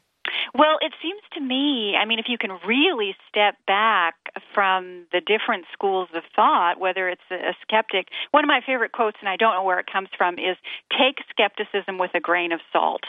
Well, 0.54 0.76
it 0.82 0.92
seems 1.00 1.22
to 1.32 1.40
me, 1.40 1.96
I 1.96 2.04
mean, 2.04 2.18
if 2.18 2.26
you 2.28 2.36
can 2.36 2.58
really 2.66 3.16
step 3.28 3.56
back 3.66 4.16
from 4.52 5.06
the 5.10 5.20
different 5.20 5.64
schools 5.72 6.10
of 6.14 6.24
thought, 6.36 6.78
whether 6.78 7.08
it's 7.08 7.22
a, 7.30 7.54
skeptic, 7.62 8.08
one 8.32 8.44
of 8.44 8.48
my 8.48 8.60
favorite 8.66 8.92
quotes, 8.92 9.16
and 9.20 9.30
I 9.30 9.36
don't 9.36 9.54
know 9.54 9.64
where 9.64 9.78
it 9.78 9.86
comes 9.90 10.08
from, 10.16 10.34
is 10.34 10.58
take 10.90 11.16
skepticism 11.30 11.96
with 11.96 12.10
a 12.14 12.20
grain 12.20 12.52
of 12.52 12.60
salt. 12.70 13.04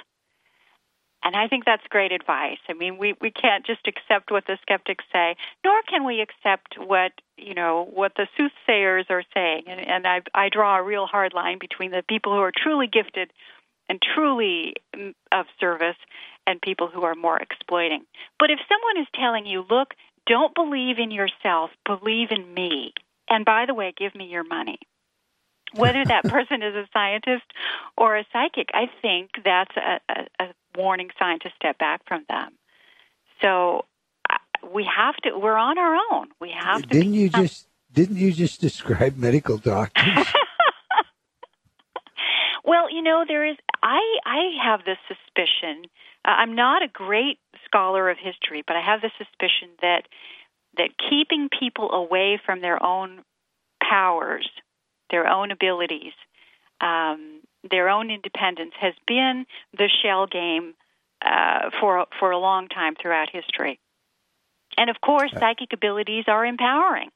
And 1.25 1.35
I 1.35 1.47
think 1.47 1.65
that's 1.65 1.83
great 1.89 2.11
advice. 2.13 2.59
I 2.69 2.73
mean, 2.73 2.97
we, 2.97 3.15
we 3.19 3.31
can't 3.31 3.65
just 3.65 3.87
accept 3.87 4.31
what 4.31 4.45
the 4.45 4.57
skeptics 4.61 5.05
say, 5.11 5.35
nor 5.63 5.81
can 5.87 6.05
we 6.05 6.21
accept 6.21 6.75
what 6.77 7.11
you 7.37 7.53
know 7.53 7.87
what 7.93 8.13
the 8.15 8.27
soothsayers 8.37 9.05
are 9.09 9.23
saying. 9.33 9.63
And, 9.67 9.79
and 9.79 10.07
I, 10.07 10.21
I 10.33 10.49
draw 10.49 10.77
a 10.77 10.83
real 10.83 11.05
hard 11.07 11.33
line 11.33 11.59
between 11.59 11.91
the 11.91 12.03
people 12.07 12.33
who 12.33 12.39
are 12.39 12.51
truly 12.51 12.87
gifted 12.87 13.31
and 13.87 14.01
truly 14.01 14.75
mm, 14.95 15.13
of 15.31 15.45
service 15.59 15.95
and 16.47 16.61
people 16.61 16.89
who 16.93 17.03
are 17.03 17.15
more 17.15 17.37
exploiting. 17.37 18.03
But 18.39 18.51
if 18.51 18.59
someone 18.67 19.01
is 19.01 19.07
telling 19.15 19.45
you, 19.45 19.65
look, 19.69 19.93
don't 20.25 20.53
believe 20.55 20.99
in 20.99 21.11
yourself, 21.11 21.71
believe 21.85 22.29
in 22.31 22.53
me. 22.53 22.93
And 23.29 23.45
by 23.45 23.65
the 23.65 23.73
way, 23.73 23.93
give 23.97 24.15
me 24.15 24.25
your 24.25 24.43
money. 24.43 24.79
Whether 25.75 26.05
that 26.07 26.23
person 26.23 26.61
is 26.61 26.75
a 26.75 26.87
scientist 26.93 27.45
or 27.97 28.17
a 28.17 28.25
psychic, 28.31 28.69
I 28.73 28.85
think 29.01 29.31
that's 29.43 29.75
a, 29.77 29.99
a, 30.09 30.45
a 30.45 30.47
warning 30.75 31.09
sign 31.19 31.39
to 31.39 31.49
step 31.55 31.77
back 31.77 32.01
from 32.07 32.25
them. 32.29 32.53
So 33.41 33.85
we 34.73 34.87
have 34.95 35.15
to. 35.17 35.37
We're 35.37 35.57
on 35.57 35.77
our 35.77 35.95
own. 36.11 36.27
We 36.39 36.53
have 36.57 36.81
to. 36.83 36.87
Didn't 36.87 37.13
you 37.13 37.29
just 37.29 37.67
didn't 37.91 38.17
you 38.17 38.31
just 38.31 38.61
describe 38.61 39.17
medical 39.17 39.57
doctors? 39.57 40.27
well, 42.63 42.89
you 42.89 43.01
know, 43.01 43.25
there 43.27 43.45
is. 43.45 43.57
I 43.81 43.99
I 44.25 44.51
have 44.63 44.81
this 44.85 44.97
suspicion. 45.07 45.85
Uh, 46.25 46.31
I'm 46.31 46.55
not 46.55 46.81
a 46.81 46.87
great 46.87 47.39
scholar 47.65 48.09
of 48.09 48.17
history, 48.17 48.63
but 48.65 48.75
I 48.75 48.81
have 48.81 49.01
the 49.01 49.11
suspicion 49.17 49.69
that 49.81 50.03
that 50.77 50.89
keeping 51.09 51.49
people 51.49 51.91
away 51.91 52.39
from 52.43 52.61
their 52.61 52.81
own 52.81 53.23
powers, 53.81 54.49
their 55.11 55.27
own 55.27 55.51
abilities, 55.51 56.13
um, 56.81 57.41
their 57.69 57.89
own 57.89 58.09
independence 58.09 58.73
has 58.79 58.93
been 59.07 59.45
the 59.77 59.89
shell 60.01 60.27
game 60.27 60.73
uh, 61.21 61.69
for 61.79 62.05
for 62.19 62.31
a 62.31 62.37
long 62.37 62.69
time 62.69 62.95
throughout 63.01 63.29
history. 63.31 63.79
And 64.77 64.89
of 64.89 64.99
course, 65.01 65.31
psychic 65.37 65.73
abilities 65.73 66.25
are 66.27 66.45
empowering. 66.45 67.09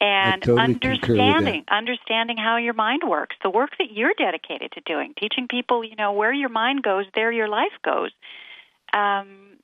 And 0.00 0.42
totally 0.42 0.62
understanding 0.62 1.64
understanding 1.70 2.38
how 2.38 2.56
your 2.56 2.72
mind 2.72 3.02
works, 3.06 3.36
the 3.42 3.50
work 3.50 3.70
that 3.78 3.92
you're 3.92 4.14
dedicated 4.16 4.72
to 4.72 4.80
doing, 4.80 5.12
teaching 5.18 5.46
people, 5.46 5.84
you 5.84 5.94
know, 5.94 6.12
where 6.12 6.32
your 6.32 6.48
mind 6.48 6.82
goes, 6.82 7.04
there 7.14 7.30
your 7.30 7.48
life 7.48 7.72
goes. 7.84 8.10
Um, 8.94 9.58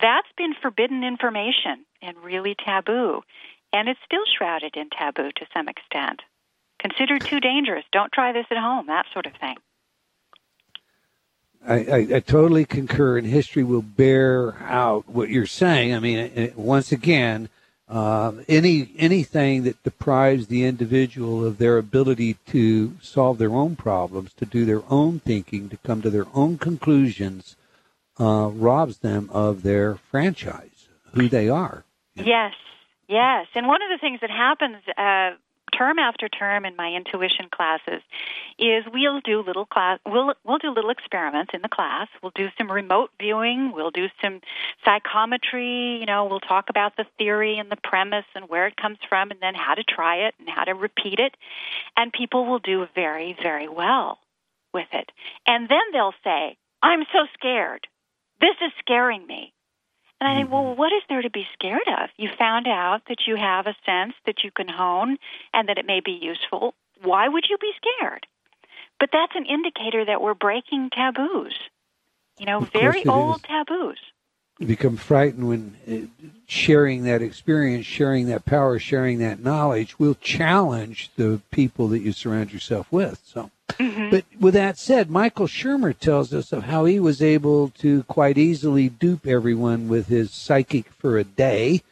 that's 0.00 0.28
been 0.38 0.54
forbidden 0.62 1.04
information 1.04 1.84
and 2.00 2.16
really 2.24 2.56
taboo, 2.64 3.20
and 3.72 3.88
it's 3.88 4.00
still 4.04 4.24
shrouded 4.36 4.76
in 4.76 4.88
taboo 4.88 5.30
to 5.36 5.46
some 5.52 5.68
extent. 5.68 6.20
Considered 6.78 7.24
too 7.24 7.38
dangerous. 7.38 7.84
Don't 7.92 8.12
try 8.12 8.32
this 8.32 8.46
at 8.50 8.56
home. 8.56 8.86
That 8.86 9.06
sort 9.12 9.26
of 9.26 9.34
thing. 9.34 9.56
I, 11.66 11.74
I, 11.74 12.16
I, 12.16 12.20
totally 12.20 12.64
concur, 12.64 13.18
and 13.18 13.26
history 13.26 13.62
will 13.62 13.82
bear 13.82 14.56
out 14.62 15.08
what 15.08 15.28
you're 15.28 15.46
saying. 15.46 15.94
I 15.94 16.00
mean, 16.00 16.52
once 16.56 16.90
again, 16.90 17.48
uh, 17.92 18.32
any 18.48 18.90
anything 18.96 19.64
that 19.64 19.82
deprives 19.82 20.46
the 20.46 20.64
individual 20.64 21.44
of 21.44 21.58
their 21.58 21.76
ability 21.76 22.38
to 22.46 22.96
solve 23.02 23.36
their 23.36 23.52
own 23.52 23.76
problems, 23.76 24.32
to 24.32 24.46
do 24.46 24.64
their 24.64 24.82
own 24.88 25.20
thinking, 25.20 25.68
to 25.68 25.76
come 25.76 26.00
to 26.00 26.08
their 26.08 26.26
own 26.32 26.56
conclusions, 26.56 27.54
uh, 28.18 28.48
robs 28.50 28.98
them 28.98 29.28
of 29.30 29.62
their 29.62 29.96
franchise, 30.10 30.88
who 31.12 31.28
they 31.28 31.50
are. 31.50 31.84
Yes, 32.14 32.54
yes. 33.08 33.46
And 33.54 33.66
one 33.66 33.82
of 33.82 33.90
the 33.90 33.98
things 34.00 34.20
that 34.22 34.30
happens 34.30 34.76
uh, 34.96 35.36
term 35.76 35.98
after 35.98 36.28
term 36.28 36.64
in 36.64 36.76
my 36.76 36.92
intuition 36.92 37.48
classes 37.50 38.02
is 38.58 38.84
we'll 38.92 39.20
do 39.20 39.42
little 39.42 39.66
class 39.66 39.98
we'll 40.06 40.34
we'll 40.44 40.58
do 40.58 40.70
little 40.70 40.90
experiments 40.90 41.52
in 41.54 41.62
the 41.62 41.68
class. 41.68 42.08
We'll 42.22 42.32
do 42.34 42.48
some 42.58 42.70
remote 42.70 43.10
viewing, 43.20 43.72
we'll 43.74 43.90
do 43.90 44.06
some 44.22 44.40
psychometry, 44.84 45.98
you 46.00 46.06
know, 46.06 46.26
we'll 46.26 46.40
talk 46.40 46.66
about 46.68 46.96
the 46.96 47.04
theory 47.18 47.58
and 47.58 47.70
the 47.70 47.78
premise 47.82 48.26
and 48.34 48.48
where 48.48 48.66
it 48.66 48.76
comes 48.76 48.98
from 49.08 49.30
and 49.30 49.40
then 49.40 49.54
how 49.54 49.74
to 49.74 49.84
try 49.84 50.28
it 50.28 50.34
and 50.38 50.48
how 50.48 50.64
to 50.64 50.74
repeat 50.74 51.18
it. 51.18 51.36
And 51.96 52.12
people 52.12 52.46
will 52.46 52.60
do 52.60 52.86
very 52.94 53.36
very 53.42 53.68
well 53.68 54.18
with 54.72 54.88
it. 54.92 55.10
And 55.46 55.68
then 55.68 55.92
they'll 55.92 56.14
say, 56.24 56.56
"I'm 56.82 57.04
so 57.12 57.26
scared. 57.34 57.86
This 58.40 58.56
is 58.60 58.72
scaring 58.80 59.26
me." 59.26 59.52
And 60.22 60.30
I 60.30 60.36
think, 60.38 60.52
well, 60.52 60.62
mm-hmm. 60.62 60.78
what 60.78 60.92
is 60.92 61.02
there 61.08 61.20
to 61.20 61.30
be 61.30 61.44
scared 61.52 61.88
of? 61.88 62.08
You 62.16 62.28
found 62.38 62.68
out 62.68 63.00
that 63.08 63.26
you 63.26 63.34
have 63.34 63.66
a 63.66 63.74
sense 63.84 64.14
that 64.24 64.44
you 64.44 64.52
can 64.52 64.68
hone 64.68 65.18
and 65.52 65.68
that 65.68 65.78
it 65.78 65.84
may 65.84 65.98
be 65.98 66.12
useful. 66.12 66.74
Why 67.02 67.26
would 67.26 67.46
you 67.50 67.58
be 67.58 67.72
scared? 67.76 68.28
But 69.00 69.08
that's 69.12 69.32
an 69.34 69.46
indicator 69.46 70.04
that 70.04 70.22
we're 70.22 70.34
breaking 70.34 70.90
taboos. 70.90 71.58
You 72.38 72.46
know, 72.46 72.60
very 72.60 73.04
old 73.04 73.38
is. 73.38 73.42
taboos. 73.42 73.98
You 74.60 74.68
become 74.68 74.96
frightened 74.96 75.48
when 75.48 75.76
uh, 75.90 76.24
sharing 76.46 77.02
that 77.02 77.20
experience, 77.20 77.84
sharing 77.84 78.26
that 78.26 78.44
power, 78.44 78.78
sharing 78.78 79.18
that 79.18 79.42
knowledge 79.42 79.98
will 79.98 80.14
challenge 80.14 81.10
the 81.16 81.40
people 81.50 81.88
that 81.88 81.98
you 81.98 82.12
surround 82.12 82.52
yourself 82.52 82.86
with. 82.92 83.20
So 83.24 83.50
Mm-hmm. 83.78 84.10
But 84.10 84.24
with 84.38 84.54
that 84.54 84.78
said, 84.78 85.10
Michael 85.10 85.46
Shermer 85.46 85.98
tells 85.98 86.32
us 86.32 86.52
of 86.52 86.64
how 86.64 86.84
he 86.84 87.00
was 87.00 87.22
able 87.22 87.68
to 87.78 88.02
quite 88.04 88.38
easily 88.38 88.88
dupe 88.88 89.26
everyone 89.26 89.88
with 89.88 90.08
his 90.08 90.30
psychic 90.30 90.88
for 90.88 91.18
a 91.18 91.24
day 91.24 91.82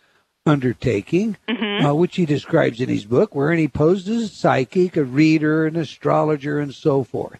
undertaking, 0.46 1.36
mm-hmm. 1.48 1.86
uh, 1.86 1.94
which 1.94 2.16
he 2.16 2.26
describes 2.26 2.80
in 2.80 2.88
his 2.88 3.04
book, 3.04 3.34
wherein 3.34 3.58
he 3.58 3.68
posed 3.68 4.08
as 4.08 4.22
a 4.22 4.28
psychic, 4.28 4.96
a 4.96 5.04
reader, 5.04 5.66
an 5.66 5.76
astrologer, 5.76 6.58
and 6.58 6.74
so 6.74 7.04
forth. 7.04 7.38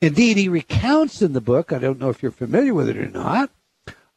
Indeed, 0.00 0.36
he 0.36 0.48
recounts 0.48 1.22
in 1.22 1.32
the 1.32 1.40
book, 1.40 1.72
I 1.72 1.78
don't 1.78 1.98
know 1.98 2.10
if 2.10 2.22
you're 2.22 2.32
familiar 2.32 2.74
with 2.74 2.88
it 2.88 2.98
or 2.98 3.08
not, 3.08 3.50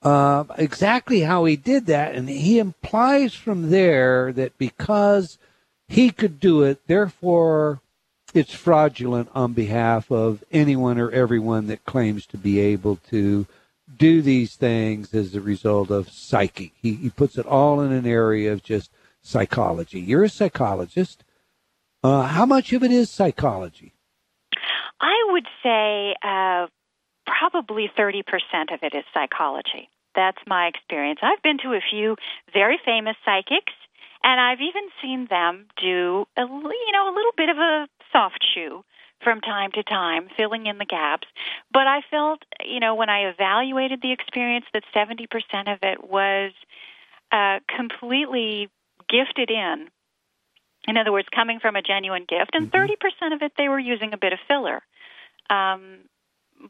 uh, 0.02 0.44
exactly 0.58 1.22
how 1.22 1.46
he 1.46 1.56
did 1.56 1.86
that. 1.86 2.16
And 2.16 2.28
he 2.28 2.60
implies 2.60 3.34
from 3.34 3.70
there 3.70 4.34
that 4.34 4.58
because 4.58 5.38
he 5.88 6.12
could 6.12 6.40
do 6.40 6.64
it, 6.64 6.86
therefore 6.88 7.80
it's 8.38 8.54
fraudulent 8.54 9.30
on 9.34 9.54
behalf 9.54 10.12
of 10.12 10.44
anyone 10.52 11.00
or 11.00 11.10
everyone 11.10 11.68
that 11.68 11.86
claims 11.86 12.26
to 12.28 12.38
be 12.38 12.60
able 12.60 12.98
to 13.10 13.48
do 13.98 14.22
these 14.22 14.56
things 14.56 15.14
as 15.14 15.34
a 15.34 15.42
result 15.42 15.90
of 15.90 16.10
psychic. 16.10 16.72
He, 16.82 16.94
he 16.94 17.10
puts 17.10 17.38
it 17.38 17.48
all 17.48 17.82
in 17.82 17.92
an 17.92 18.06
area 18.06 18.54
of 18.54 18.64
just 18.64 18.92
psychology. 19.24 20.00
You're 20.00 20.24
a 20.24 20.30
psychologist. 20.30 21.24
Uh, 22.04 22.24
how 22.24 22.46
much 22.46 22.72
of 22.74 22.84
it 22.84 22.92
is 22.92 23.10
psychology? 23.10 23.94
I 25.02 25.16
would 25.32 25.48
say 25.64 26.16
uh, 26.24 26.68
probably 27.26 27.90
30% 27.98 28.22
of 28.72 28.80
it 28.84 28.94
is 28.96 29.04
psychology. 29.14 29.90
That's 30.16 30.38
my 30.46 30.68
experience. 30.68 31.20
I've 31.24 31.42
been 31.42 31.58
to 31.60 31.74
a 31.74 31.82
few 31.90 32.18
very 32.54 32.80
famous 32.84 33.16
psychics, 33.26 33.74
and 34.24 34.40
I've 34.40 34.62
even 34.62 34.90
seen 35.02 35.28
them 35.30 35.68
do 35.82 36.26
a, 36.38 36.42
you 36.42 36.92
know 36.92 37.10
a 37.10 37.16
little 37.16 37.34
bit 37.36 37.50
of 37.50 37.58
a 37.58 37.88
soft 38.18 38.46
shoe 38.54 38.84
from 39.24 39.42
time 39.42 39.72
to 39.74 39.84
time, 39.84 40.28
filling 40.38 40.68
in 40.68 40.78
the 40.78 40.86
gaps. 40.86 41.28
But 41.72 41.88
I 41.88 42.02
felt, 42.10 42.44
you 42.66 42.80
know, 42.80 42.96
when 42.96 43.10
I 43.10 43.30
evaluated 43.30 44.02
the 44.02 44.12
experience, 44.12 44.66
that 44.74 44.84
70% 44.96 45.28
of 45.74 45.80
it 45.82 46.10
was 46.10 46.52
uh, 47.32 47.60
completely 47.76 48.70
gifted 49.10 49.50
in. 49.50 49.88
In 50.88 50.98
other 50.98 51.12
words, 51.12 51.28
coming 51.34 51.60
from 51.60 51.76
a 51.76 51.82
genuine 51.82 52.26
gift, 52.28 52.52
and 52.54 52.72
30% 52.72 52.72
mm-hmm. 52.72 53.34
of 53.34 53.42
it 53.42 53.54
they 53.58 53.68
were 53.68 53.80
using 53.80 54.14
a 54.14 54.18
bit 54.18 54.34
of 54.34 54.40
filler. 54.48 54.82
Um, 55.50 56.00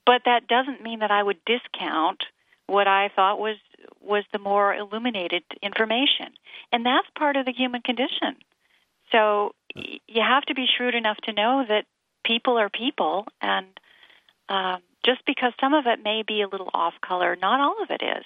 but 0.05 0.23
that 0.25 0.47
doesn't 0.47 0.81
mean 0.81 0.99
that 0.99 1.11
I 1.11 1.21
would 1.21 1.37
discount 1.45 2.23
what 2.65 2.87
I 2.87 3.09
thought 3.15 3.39
was 3.39 3.57
was 4.01 4.23
the 4.33 4.39
more 4.39 4.73
illuminated 4.73 5.43
information, 5.61 6.33
and 6.71 6.85
that's 6.85 7.07
part 7.17 7.35
of 7.35 7.45
the 7.45 7.53
human 7.53 7.81
condition. 7.81 8.35
So 9.11 9.53
you 10.07 10.21
have 10.21 10.43
to 10.43 10.53
be 10.53 10.65
shrewd 10.65 10.95
enough 10.95 11.17
to 11.23 11.33
know 11.33 11.65
that 11.67 11.85
people 12.25 12.57
are 12.57 12.69
people, 12.69 13.25
and 13.41 13.67
um, 14.49 14.81
just 15.05 15.25
because 15.25 15.53
some 15.59 15.73
of 15.73 15.85
it 15.87 16.03
may 16.03 16.23
be 16.27 16.41
a 16.41 16.47
little 16.47 16.69
off 16.73 16.93
color, 17.01 17.35
not 17.35 17.59
all 17.59 17.81
of 17.81 17.89
it 17.89 18.01
is. 18.03 18.25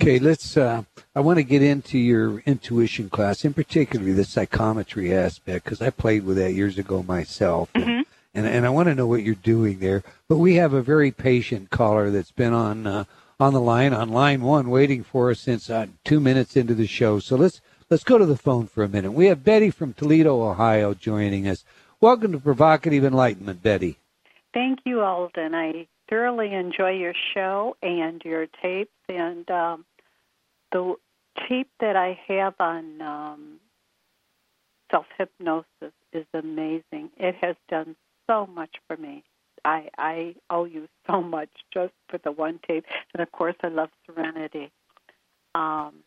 Okay, 0.00 0.18
let's. 0.18 0.56
Uh, 0.56 0.82
I 1.14 1.20
want 1.20 1.38
to 1.38 1.42
get 1.42 1.62
into 1.62 1.98
your 1.98 2.40
intuition 2.40 3.08
class, 3.08 3.44
in 3.44 3.54
particular 3.54 4.12
the 4.12 4.24
psychometry 4.24 5.14
aspect, 5.14 5.64
because 5.64 5.80
I 5.80 5.90
played 5.90 6.24
with 6.24 6.36
that 6.36 6.52
years 6.52 6.78
ago 6.78 7.02
myself. 7.02 7.72
Mm-hmm. 7.72 8.02
And, 8.34 8.46
and 8.46 8.66
I 8.66 8.68
want 8.68 8.88
to 8.88 8.94
know 8.94 9.06
what 9.06 9.22
you're 9.22 9.34
doing 9.34 9.78
there. 9.78 10.02
But 10.28 10.36
we 10.36 10.56
have 10.56 10.74
a 10.74 10.82
very 10.82 11.10
patient 11.10 11.70
caller 11.70 12.10
that's 12.10 12.30
been 12.30 12.52
on 12.52 12.86
uh, 12.86 13.04
on 13.40 13.54
the 13.54 13.60
line, 13.60 13.94
on 13.94 14.10
line 14.10 14.42
one, 14.42 14.68
waiting 14.68 15.02
for 15.02 15.30
us 15.30 15.40
since 15.40 15.70
uh, 15.70 15.86
two 16.04 16.20
minutes 16.20 16.56
into 16.56 16.74
the 16.74 16.86
show. 16.86 17.18
So 17.18 17.36
let's 17.36 17.62
Let's 17.88 18.02
go 18.02 18.18
to 18.18 18.26
the 18.26 18.36
phone 18.36 18.66
for 18.66 18.82
a 18.82 18.88
minute. 18.88 19.12
We 19.12 19.26
have 19.26 19.44
Betty 19.44 19.70
from 19.70 19.92
Toledo, 19.92 20.42
Ohio, 20.42 20.92
joining 20.92 21.46
us. 21.46 21.64
Welcome 22.00 22.32
to 22.32 22.40
Provocative 22.40 23.04
Enlightenment, 23.04 23.62
Betty. 23.62 24.00
Thank 24.52 24.80
you, 24.84 25.04
Eldon. 25.04 25.54
I 25.54 25.86
thoroughly 26.10 26.52
enjoy 26.52 26.90
your 26.90 27.14
show 27.32 27.76
and 27.82 28.20
your 28.24 28.48
tapes, 28.60 28.90
and 29.08 29.48
um, 29.52 29.84
the 30.72 30.96
tape 31.48 31.70
that 31.78 31.94
I 31.94 32.18
have 32.26 32.54
on 32.58 33.00
um, 33.00 33.60
self 34.90 35.06
hypnosis 35.16 35.94
is 36.12 36.26
amazing. 36.34 37.10
It 37.16 37.36
has 37.40 37.54
done 37.68 37.94
so 38.28 38.48
much 38.48 38.74
for 38.88 38.96
me. 38.96 39.22
I 39.64 39.90
I 39.96 40.34
owe 40.50 40.64
you 40.64 40.88
so 41.08 41.22
much 41.22 41.50
just 41.72 41.92
for 42.08 42.18
the 42.18 42.32
one 42.32 42.58
tape, 42.66 42.84
and 43.14 43.22
of 43.22 43.30
course 43.30 43.54
I 43.62 43.68
love 43.68 43.90
Serenity. 44.06 44.72
Um, 45.54 46.02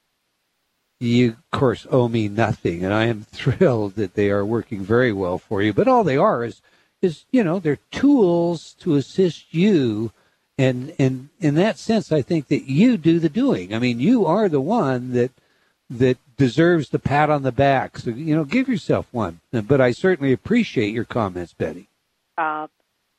you, 1.00 1.30
of 1.30 1.52
course, 1.52 1.88
owe 1.90 2.08
me 2.08 2.28
nothing, 2.28 2.84
and 2.84 2.94
I 2.94 3.06
am 3.06 3.22
thrilled 3.32 3.96
that 3.96 4.16
they 4.16 4.30
are 4.30 4.46
working 4.46 4.82
very 4.82 5.14
well 5.14 5.38
for 5.38 5.62
you. 5.62 5.74
But 5.74 5.88
all 5.88 6.04
they 6.04 6.18
are 6.18 6.44
is, 6.44 6.62
is 7.02 7.26
you 7.32 7.44
know, 7.44 7.60
they're 7.60 7.80
tools 7.92 8.76
to 8.80 8.96
assist 8.96 9.54
you, 9.54 10.12
and 10.58 10.94
and 11.00 11.30
in 11.40 11.56
that 11.56 11.78
sense, 11.78 12.12
I 12.12 12.22
think 12.22 12.48
that 12.48 12.70
you 12.70 12.98
do 12.98 13.20
the 13.20 13.30
doing. 13.30 13.74
I 13.74 13.80
mean, 13.80 14.00
you 14.00 14.26
are 14.26 14.50
the 14.50 14.62
one 14.62 15.14
that 15.14 15.32
that 15.90 16.18
deserves 16.38 16.90
the 16.90 17.00
pat 17.00 17.30
on 17.30 17.44
the 17.44 17.52
back. 17.52 17.98
So 17.98 18.12
you 18.12 18.36
know, 18.36 18.44
give 18.44 18.68
yourself 18.68 19.08
one. 19.12 19.40
But 19.52 19.82
I 19.82 19.92
certainly 19.92 20.34
appreciate 20.34 20.94
your 20.94 21.06
comments, 21.06 21.54
Betty. 21.54 21.88
Uh, 22.38 22.68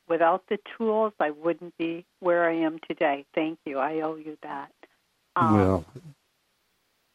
without 0.07 0.43
the 0.49 0.59
tools, 0.77 1.13
I 1.19 1.31
wouldn't 1.31 1.77
be 1.77 2.05
where 2.19 2.47
I 2.47 2.53
am 2.53 2.79
today. 2.87 3.25
Thank 3.33 3.59
you. 3.65 3.79
I 3.79 4.01
owe 4.01 4.15
you 4.15 4.37
that. 4.43 4.71
Um, 5.35 5.57
well, 5.57 5.85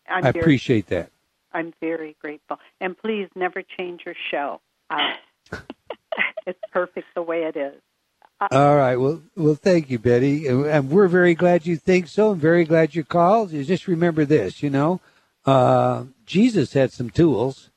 I'm 0.09 0.25
i 0.25 0.33
very, 0.33 0.43
appreciate 0.43 0.87
that. 0.89 1.11
I'm 1.53 1.73
very 1.81 2.17
grateful. 2.21 2.59
And 2.81 2.97
please 2.97 3.29
never 3.35 3.63
change 3.79 4.03
your 4.05 4.15
show. 4.31 4.61
Uh, 4.91 5.15
it's 6.47 6.59
perfect 6.73 7.07
the 7.15 7.23
way 7.23 7.45
it 7.45 7.57
is. 7.57 7.81
Uh, 8.41 8.49
All 8.51 8.77
right. 8.77 8.97
Well, 8.97 9.23
well, 9.35 9.55
thank 9.55 9.89
you, 9.89 9.99
Betty, 9.99 10.47
and 10.47 10.91
we're 10.91 11.09
very 11.09 11.35
glad 11.35 11.65
you 11.65 11.77
think 11.77 12.09
so. 12.09 12.33
I'm 12.33 12.39
very 12.39 12.65
glad 12.65 12.95
you 12.95 13.03
called. 13.03 13.51
You 13.51 13.65
just 13.65 13.89
remember 13.89 14.27
this, 14.27 14.63
you 14.63 14.69
know, 14.69 15.01
uh, 15.47 16.05
Jesus 16.27 16.75
had 16.75 16.93
some 16.93 17.09
tools, 17.09 17.71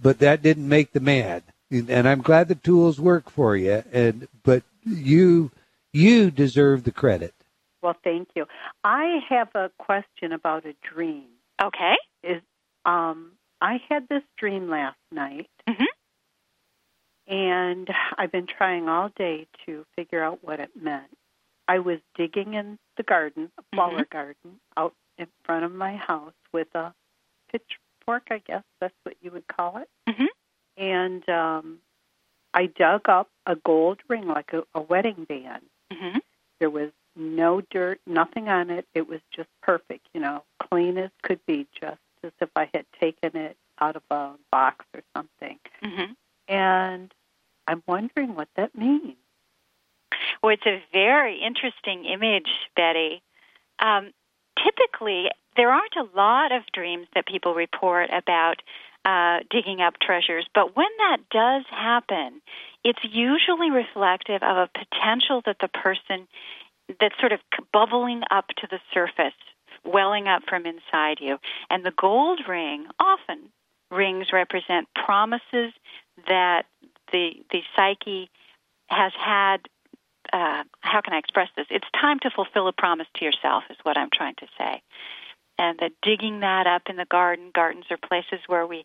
but 0.00 0.18
that 0.20 0.40
didn't 0.40 0.68
make 0.68 0.92
the 0.92 1.00
man. 1.00 1.42
And 1.70 2.08
I'm 2.08 2.22
glad 2.22 2.48
the 2.48 2.54
tools 2.54 2.98
work 2.98 3.28
for 3.28 3.54
you. 3.54 3.84
And 3.92 4.28
but 4.42 4.62
you, 4.86 5.50
you 5.92 6.30
deserve 6.30 6.84
the 6.84 6.92
credit. 6.92 7.34
Well, 7.82 7.96
thank 8.02 8.28
you. 8.34 8.46
I 8.82 9.18
have 9.28 9.48
a 9.54 9.70
question 9.78 10.32
about 10.32 10.64
a 10.64 10.74
dream. 10.94 11.26
Okay. 11.60 11.96
Is 12.22 12.42
um, 12.84 13.32
I 13.60 13.80
had 13.88 14.06
this 14.08 14.22
dream 14.36 14.68
last 14.70 14.96
night, 15.12 15.50
Mhm. 15.68 15.86
and 17.26 17.88
I've 18.16 18.32
been 18.32 18.46
trying 18.46 18.88
all 18.88 19.10
day 19.16 19.46
to 19.66 19.84
figure 19.96 20.22
out 20.22 20.42
what 20.42 20.60
it 20.60 20.70
meant. 20.74 21.10
I 21.66 21.80
was 21.80 21.98
digging 22.16 22.54
in 22.54 22.78
the 22.96 23.02
garden, 23.02 23.50
a 23.58 23.62
flower 23.74 24.04
garden, 24.10 24.58
out 24.76 24.94
in 25.18 25.26
front 25.44 25.64
of 25.64 25.72
my 25.72 25.96
house 25.96 26.32
with 26.52 26.74
a 26.74 26.94
pitchfork, 27.52 28.28
I 28.30 28.38
guess 28.38 28.62
that's 28.80 28.94
what 29.02 29.16
you 29.20 29.30
would 29.32 29.46
call 29.48 29.78
it. 29.78 29.88
Mhm. 30.08 30.28
And 30.78 31.28
um, 31.28 31.78
I 32.54 32.66
dug 32.66 33.08
up 33.08 33.28
a 33.44 33.56
gold 33.56 34.00
ring, 34.08 34.26
like 34.28 34.52
a, 34.52 34.62
a 34.74 34.80
wedding 34.80 35.24
band. 35.24 35.68
Mhm. 35.92 36.20
There 36.60 36.70
was 36.70 36.90
no 37.18 37.60
dirt, 37.60 38.00
nothing 38.06 38.48
on 38.48 38.70
it. 38.70 38.86
It 38.94 39.08
was 39.08 39.20
just 39.34 39.48
perfect, 39.62 40.06
you 40.14 40.20
know, 40.20 40.44
clean 40.62 40.96
as 40.98 41.10
could 41.22 41.44
be, 41.46 41.66
just 41.78 41.98
as 42.22 42.32
if 42.40 42.48
I 42.56 42.70
had 42.72 42.86
taken 43.00 43.36
it 43.36 43.56
out 43.80 43.96
of 43.96 44.02
a 44.10 44.32
box 44.50 44.84
or 44.94 45.02
something. 45.16 45.58
Mhm. 45.82 46.16
And 46.48 47.14
I'm 47.66 47.82
wondering 47.86 48.34
what 48.34 48.48
that 48.54 48.74
means. 48.74 49.16
Well, 50.42 50.52
it's 50.52 50.66
a 50.66 50.82
very 50.92 51.40
interesting 51.40 52.04
image, 52.04 52.48
Betty. 52.76 53.22
Um, 53.78 54.12
typically, 54.62 55.30
there 55.56 55.70
aren't 55.70 55.96
a 55.96 56.08
lot 56.16 56.52
of 56.52 56.62
dreams 56.72 57.08
that 57.14 57.26
people 57.26 57.54
report 57.54 58.10
about 58.10 58.62
uh, 59.04 59.40
digging 59.50 59.80
up 59.80 59.94
treasures, 60.00 60.46
but 60.54 60.76
when 60.76 60.88
that 60.98 61.18
does 61.30 61.64
happen, 61.70 62.42
it's 62.84 62.98
usually 63.02 63.70
reflective 63.70 64.42
of 64.42 64.56
a 64.56 64.68
potential 64.68 65.40
that 65.46 65.56
the 65.60 65.68
person 65.68 66.28
that's 67.00 67.18
sort 67.20 67.32
of 67.32 67.40
bubbling 67.72 68.22
up 68.30 68.46
to 68.58 68.66
the 68.70 68.80
surface, 68.92 69.34
welling 69.84 70.28
up 70.28 70.42
from 70.48 70.66
inside 70.66 71.18
you. 71.20 71.38
And 71.70 71.84
the 71.84 71.92
gold 71.92 72.40
ring, 72.48 72.86
often 72.98 73.50
rings 73.90 74.28
represent 74.32 74.88
promises 74.94 75.72
that 76.26 76.66
the 77.12 77.30
the 77.50 77.60
psyche 77.74 78.30
has 78.88 79.12
had 79.18 79.68
uh, 80.32 80.64
how 80.80 81.00
can 81.00 81.14
I 81.14 81.18
express 81.18 81.48
this? 81.56 81.66
It's 81.70 81.86
time 81.98 82.18
to 82.20 82.30
fulfill 82.30 82.68
a 82.68 82.72
promise 82.72 83.06
to 83.16 83.24
yourself, 83.24 83.64
is 83.70 83.76
what 83.82 83.96
I'm 83.96 84.10
trying 84.12 84.34
to 84.36 84.46
say. 84.58 84.82
And 85.58 85.78
that 85.80 85.92
digging 86.02 86.40
that 86.40 86.66
up 86.66 86.82
in 86.88 86.96
the 86.96 87.06
garden, 87.06 87.50
gardens 87.54 87.86
are 87.90 87.96
places 87.96 88.40
where 88.46 88.66
we 88.66 88.84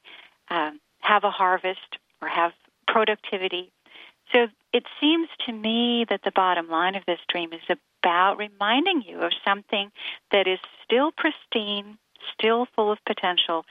um, 0.49 0.80
have 1.01 1.24
a 1.24 1.30
harvest 1.30 1.97
or 2.22 2.28
have 2.28 2.54
productivity. 2.88 3.72
So 4.34 4.47
it 4.73 4.84
seems 4.99 5.29
to 5.45 5.53
me 5.53 6.05
that 6.09 6.21
the 6.23 6.31
bottom 6.31 6.69
line 6.69 6.95
of 6.95 7.03
this 7.05 7.19
dream 7.29 7.53
is 7.53 7.77
about 8.01 8.38
reminding 8.38 9.03
you 9.03 9.19
of 9.19 9.31
something 9.45 9.91
that 10.31 10.47
is 10.47 10.59
still 10.84 11.11
pristine, 11.11 11.97
still 12.34 12.67
full 12.75 12.91
of 12.91 12.97
potential, 13.05 13.65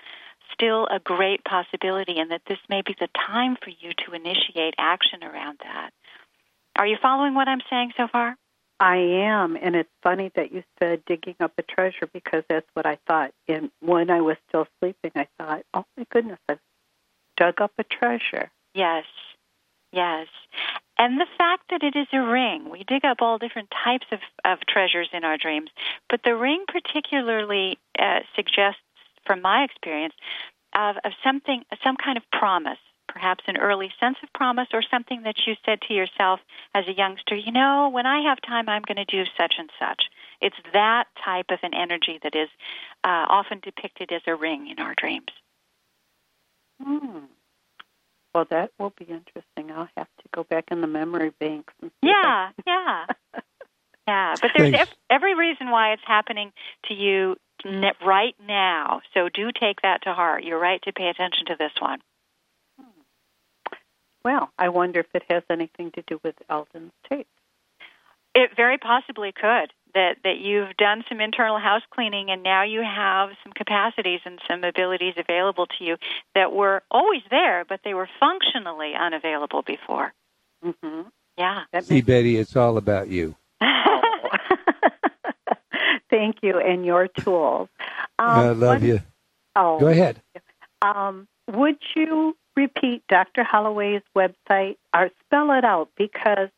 still 0.52 0.86
a 0.86 1.00
great 1.00 1.44
possibility, 1.44 2.18
and 2.18 2.30
that 2.30 2.42
this 2.46 2.58
may 2.68 2.82
be 2.82 2.94
the 2.98 3.08
time 3.26 3.56
for 3.62 3.70
you 3.70 3.92
to 4.04 4.14
initiate 4.14 4.74
action 4.78 5.24
around 5.24 5.58
that. 5.64 5.90
Are 6.76 6.86
you 6.86 6.96
following 7.02 7.34
what 7.34 7.48
I'm 7.48 7.62
saying 7.68 7.92
so 7.96 8.06
far? 8.08 8.36
I 8.78 8.96
am, 8.96 9.56
and 9.56 9.76
it's 9.76 9.90
funny 10.02 10.32
that 10.34 10.52
you 10.52 10.64
said 10.78 11.04
digging 11.04 11.36
up 11.38 11.52
a 11.56 11.62
treasure 11.62 12.08
because 12.12 12.42
that's 12.48 12.66
what 12.74 12.86
I 12.86 12.98
thought. 13.06 13.32
And 13.46 13.70
when 13.80 14.10
I 14.10 14.20
was 14.20 14.36
still 14.48 14.66
sleeping, 14.80 15.12
I 15.14 15.28
thought, 15.38 15.64
oh 15.72 15.84
my 15.96 16.04
goodness, 16.10 16.38
I've 16.48 16.58
dug 17.36 17.60
up 17.60 17.72
a 17.78 17.84
treasure. 17.84 18.50
Yes, 18.74 19.04
yes. 19.92 20.26
And 20.98 21.20
the 21.20 21.26
fact 21.38 21.64
that 21.70 21.82
it 21.82 21.96
is 21.96 22.06
a 22.12 22.20
ring, 22.20 22.70
we 22.70 22.84
dig 22.84 23.04
up 23.04 23.18
all 23.20 23.38
different 23.38 23.70
types 23.84 24.06
of, 24.12 24.20
of 24.44 24.58
treasures 24.68 25.08
in 25.12 25.24
our 25.24 25.36
dreams, 25.36 25.70
but 26.08 26.20
the 26.24 26.36
ring 26.36 26.64
particularly 26.68 27.78
uh, 27.98 28.20
suggests, 28.36 28.80
from 29.26 29.42
my 29.42 29.64
experience, 29.64 30.14
of, 30.74 30.96
of 31.04 31.12
something, 31.24 31.64
some 31.82 31.96
kind 31.96 32.16
of 32.16 32.24
promise, 32.30 32.78
perhaps 33.08 33.44
an 33.46 33.56
early 33.58 33.90
sense 34.00 34.16
of 34.22 34.32
promise 34.32 34.68
or 34.72 34.82
something 34.82 35.22
that 35.22 35.34
you 35.46 35.54
said 35.66 35.80
to 35.82 35.94
yourself 35.94 36.40
as 36.74 36.84
a 36.88 36.92
youngster, 36.92 37.34
you 37.34 37.52
know, 37.52 37.90
when 37.92 38.06
I 38.06 38.22
have 38.22 38.40
time, 38.40 38.68
I'm 38.68 38.82
going 38.82 39.04
to 39.04 39.04
do 39.04 39.24
such 39.36 39.54
and 39.58 39.70
such. 39.78 40.04
It's 40.40 40.56
that 40.72 41.04
type 41.24 41.46
of 41.50 41.58
an 41.62 41.74
energy 41.74 42.18
that 42.22 42.34
is 42.34 42.48
uh, 43.04 43.26
often 43.28 43.60
depicted 43.60 44.12
as 44.12 44.22
a 44.26 44.34
ring 44.34 44.68
in 44.68 44.78
our 44.78 44.94
dreams. 44.96 45.28
Hmm. 46.82 47.26
Well, 48.34 48.46
that 48.50 48.70
will 48.78 48.92
be 48.98 49.04
interesting. 49.04 49.70
I'll 49.70 49.90
have 49.96 50.06
to 50.06 50.28
go 50.34 50.44
back 50.44 50.64
in 50.70 50.80
the 50.80 50.86
memory 50.86 51.32
banks. 51.38 51.74
And 51.82 51.90
see 51.90 52.08
if 52.08 52.14
Yeah, 52.14 52.50
yeah. 52.66 53.06
Yeah, 54.08 54.34
but 54.40 54.50
there's 54.56 54.74
ev- 54.74 54.88
every 55.10 55.34
reason 55.34 55.70
why 55.70 55.92
it's 55.92 56.02
happening 56.04 56.52
to 56.86 56.94
you 56.94 57.36
n- 57.64 57.84
right 58.04 58.34
now. 58.46 59.00
So 59.14 59.28
do 59.28 59.50
take 59.52 59.80
that 59.82 60.02
to 60.02 60.12
heart. 60.12 60.42
You're 60.42 60.58
right 60.58 60.82
to 60.82 60.92
pay 60.92 61.06
attention 61.06 61.46
to 61.46 61.56
this 61.56 61.70
one. 61.78 62.00
Hmm. 62.80 62.88
Well, 64.24 64.50
I 64.58 64.70
wonder 64.70 65.00
if 65.00 65.06
it 65.14 65.22
has 65.30 65.44
anything 65.48 65.92
to 65.92 66.02
do 66.02 66.20
with 66.24 66.34
Eldon's 66.50 66.92
tape. 67.08 67.28
It 68.34 68.50
very 68.56 68.78
possibly 68.78 69.30
could. 69.30 69.72
That 69.94 70.16
that 70.24 70.38
you've 70.38 70.74
done 70.78 71.04
some 71.08 71.20
internal 71.20 71.58
house 71.58 71.82
cleaning 71.90 72.30
and 72.30 72.42
now 72.42 72.62
you 72.64 72.80
have 72.82 73.30
some 73.44 73.52
capacities 73.52 74.20
and 74.24 74.40
some 74.48 74.64
abilities 74.64 75.14
available 75.18 75.66
to 75.66 75.84
you 75.84 75.96
that 76.34 76.50
were 76.52 76.82
always 76.90 77.20
there, 77.30 77.64
but 77.68 77.80
they 77.84 77.92
were 77.92 78.08
functionally 78.18 78.94
unavailable 78.98 79.60
before. 79.62 80.14
Mm-hmm. 80.64 81.02
Yeah. 81.36 81.64
That 81.72 81.84
See, 81.84 81.96
makes 81.96 82.06
Betty, 82.06 82.36
it's 82.38 82.56
all 82.56 82.78
about 82.78 83.08
you. 83.08 83.36
Thank 86.10 86.36
you, 86.42 86.58
and 86.58 86.84
your 86.84 87.08
tools. 87.08 87.68
Um, 88.18 88.28
I 88.28 88.48
love 88.50 88.80
what- 88.80 88.82
you. 88.82 89.00
Oh, 89.56 89.78
Go 89.78 89.88
ahead. 89.88 90.22
Um, 90.80 91.28
would 91.50 91.76
you 91.94 92.36
repeat 92.56 93.02
Dr. 93.08 93.44
Holloway's 93.44 94.02
website 94.16 94.76
or 94.94 95.10
spell 95.26 95.50
it 95.52 95.64
out 95.64 95.90
because 95.96 96.48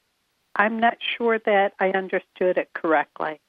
I'm 0.56 0.78
not 0.80 0.96
sure 1.16 1.38
that 1.38 1.72
I 1.80 1.90
understood 1.90 2.58
it 2.58 2.70
correctly. 2.74 3.40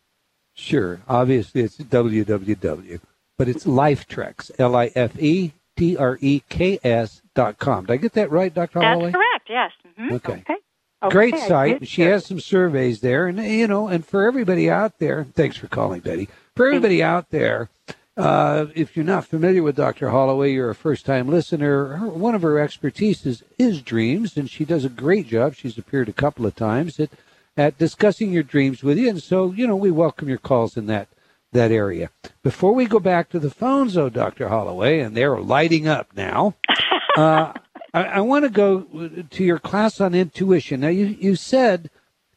Sure. 0.53 1.01
Obviously, 1.07 1.61
it's 1.61 1.77
www, 1.77 2.99
but 3.37 3.49
it's 3.49 3.65
Lifetreks, 3.65 4.51
L 4.57 4.75
I 4.75 4.91
F 4.95 5.19
E 5.19 5.51
T 5.75 5.97
R 5.97 6.17
E 6.21 6.41
K 6.49 6.79
S 6.83 7.21
dot 7.33 7.57
com. 7.59 7.85
Did 7.85 7.93
I 7.93 7.97
get 7.97 8.13
that 8.13 8.31
right, 8.31 8.53
Dr. 8.53 8.79
That's 8.79 8.95
Holloway? 8.95 9.11
correct. 9.11 9.49
Yes. 9.49 9.71
hmm 9.97 10.13
Okay. 10.13 10.33
Okay. 10.33 10.55
Okay, 11.03 11.11
Great 11.11 11.37
site. 11.37 11.87
She 11.87 12.01
has 12.03 12.25
some 12.25 12.39
surveys 12.39 13.01
there, 13.01 13.27
and 13.27 13.37
you 13.37 13.67
know, 13.67 13.87
and 13.89 14.03
for 14.03 14.25
everybody 14.25 14.69
out 14.71 14.97
there, 14.97 15.25
thanks 15.35 15.55
for 15.57 15.67
calling, 15.67 15.99
Betty. 15.99 16.29
For 16.55 16.65
everybody 16.67 17.03
out 17.03 17.29
there, 17.29 17.69
uh, 18.17 18.67
if 18.75 18.95
you're 18.95 19.05
not 19.05 19.25
familiar 19.25 19.61
with 19.61 19.75
Dr. 19.75 20.09
Holloway, 20.09 20.53
you're 20.53 20.69
a 20.69 20.75
first-time 20.75 21.27
listener. 21.27 21.97
Her, 21.97 22.07
one 22.07 22.35
of 22.35 22.41
her 22.41 22.59
expertise 22.59 23.25
is, 23.25 23.43
is 23.57 23.81
dreams, 23.81 24.37
and 24.37 24.49
she 24.49 24.63
does 24.65 24.85
a 24.85 24.89
great 24.89 25.27
job. 25.27 25.55
She's 25.55 25.77
appeared 25.77 26.09
a 26.09 26.13
couple 26.13 26.45
of 26.45 26.55
times 26.55 26.99
at 26.99 27.09
at 27.57 27.77
discussing 27.77 28.31
your 28.31 28.43
dreams 28.43 28.83
with 28.83 28.97
you, 28.97 29.09
and 29.09 29.23
so 29.23 29.51
you 29.51 29.65
know 29.65 29.75
we 29.75 29.91
welcome 29.91 30.27
your 30.27 30.37
calls 30.37 30.75
in 30.77 30.87
that 30.87 31.07
that 31.53 31.71
area. 31.71 32.09
Before 32.43 32.73
we 32.73 32.85
go 32.85 32.99
back 32.99 33.29
to 33.29 33.39
the 33.39 33.49
phones, 33.49 33.93
though, 33.93 34.09
Dr. 34.09 34.49
Holloway, 34.49 34.99
and 34.99 35.15
they're 35.15 35.39
lighting 35.39 35.87
up 35.87 36.07
now. 36.15 36.55
uh, 37.17 37.53
I, 37.93 38.03
I 38.03 38.21
want 38.21 38.43
to 38.43 38.49
go 38.49 38.81
to 39.29 39.43
your 39.43 39.59
class 39.59 40.01
on 40.01 40.13
intuition. 40.13 40.81
Now, 40.81 40.89
you, 40.89 41.05
you 41.05 41.35
said 41.35 41.89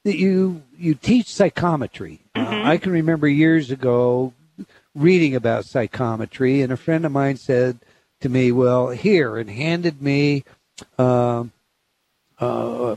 that 0.04 0.16
you 0.16 0.62
you 0.76 0.94
teach 0.94 1.26
psychometry. 1.26 2.20
Uh, 2.36 2.62
I 2.64 2.76
can 2.76 2.92
remember 2.92 3.26
years 3.26 3.72
ago 3.72 4.32
reading 4.98 5.34
about 5.34 5.64
psychometry, 5.64 6.62
and 6.62 6.72
a 6.72 6.76
friend 6.76 7.04
of 7.04 7.12
mine 7.12 7.36
said 7.36 7.78
to 8.20 8.28
me, 8.28 8.52
"Well, 8.52 8.88
here," 8.90 9.36
and 9.36 9.50
handed 9.50 10.02
me, 10.02 10.44
um, 10.98 11.52
uh, 12.38 12.94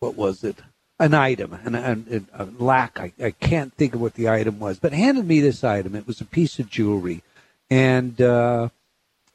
what 0.00 0.16
was 0.16 0.44
it? 0.44 0.58
An 0.98 1.14
item, 1.14 1.58
and 1.64 1.74
an, 1.76 2.28
a 2.32 2.44
lack. 2.62 3.00
I, 3.00 3.12
I 3.22 3.30
can't 3.32 3.74
think 3.74 3.94
of 3.94 4.00
what 4.00 4.14
the 4.14 4.28
item 4.28 4.60
was, 4.60 4.78
but 4.78 4.92
handed 4.92 5.26
me 5.26 5.40
this 5.40 5.64
item. 5.64 5.96
It 5.96 6.06
was 6.06 6.20
a 6.20 6.26
piece 6.26 6.58
of 6.58 6.70
jewelry, 6.70 7.22
and. 7.70 8.20
Uh, 8.20 8.68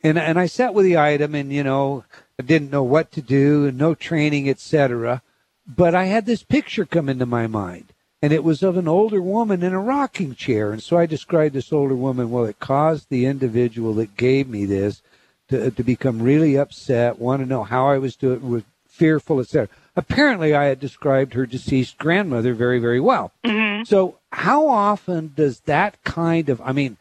and 0.04 0.20
and 0.20 0.40
I 0.40 0.46
sat 0.46 0.74
with 0.74 0.86
the 0.86 0.98
item, 0.98 1.36
and 1.36 1.52
you 1.52 1.64
know, 1.64 2.04
I 2.40 2.44
didn't 2.44 2.72
know 2.72 2.84
what 2.84 3.12
to 3.14 3.22
do, 3.22 3.66
and 3.66 3.78
no 3.78 3.96
training, 3.96 4.50
etc. 4.50 5.22
But 5.68 5.96
I 5.96 6.06
had 6.06 6.26
this 6.26 6.44
picture 6.44 6.86
come 6.86 7.10
into 7.10 7.26
my 7.26 7.48
mind, 7.48 7.94
and 8.22 8.34
it 8.34 8.44
was 8.44 8.64
of 8.64 8.78
an 8.78 8.88
older 8.88 9.22
woman 9.22 9.64
in 9.64 9.74
a 9.74 9.80
rocking 9.80 10.36
chair, 10.36 10.72
and 10.72 10.82
so 10.82 10.98
I 10.98 11.06
described 11.06 11.56
this 11.56 11.74
older 11.74 11.96
woman. 11.96 12.32
Well, 12.32 12.46
it 12.46 12.60
caused 12.60 13.10
the 13.10 13.26
individual 13.26 13.94
that 13.96 14.18
gave 14.18 14.48
me 14.48 14.66
this 14.66 15.02
to 15.50 15.72
to 15.72 15.84
become 15.84 16.22
really 16.22 16.58
upset, 16.58 17.20
want 17.20 17.42
to 17.42 17.46
know 17.46 17.64
how 17.64 17.88
I 17.88 17.98
was 17.98 18.16
doing, 18.16 18.50
was 18.50 18.64
fearful, 18.88 19.40
etc. 19.40 19.70
Apparently, 19.96 20.54
I 20.54 20.66
had 20.66 20.80
described 20.80 21.34
her 21.34 21.46
deceased 21.46 21.98
grandmother 21.98 22.54
very, 22.54 22.80
very 22.80 23.00
well. 23.00 23.32
So, 23.86 24.18
how 24.32 24.68
often 24.68 25.34
does 25.36 25.62
that 25.62 26.04
kind 26.04 26.50
of, 26.50 26.60
I 26.62 26.72
mean, 26.72 26.98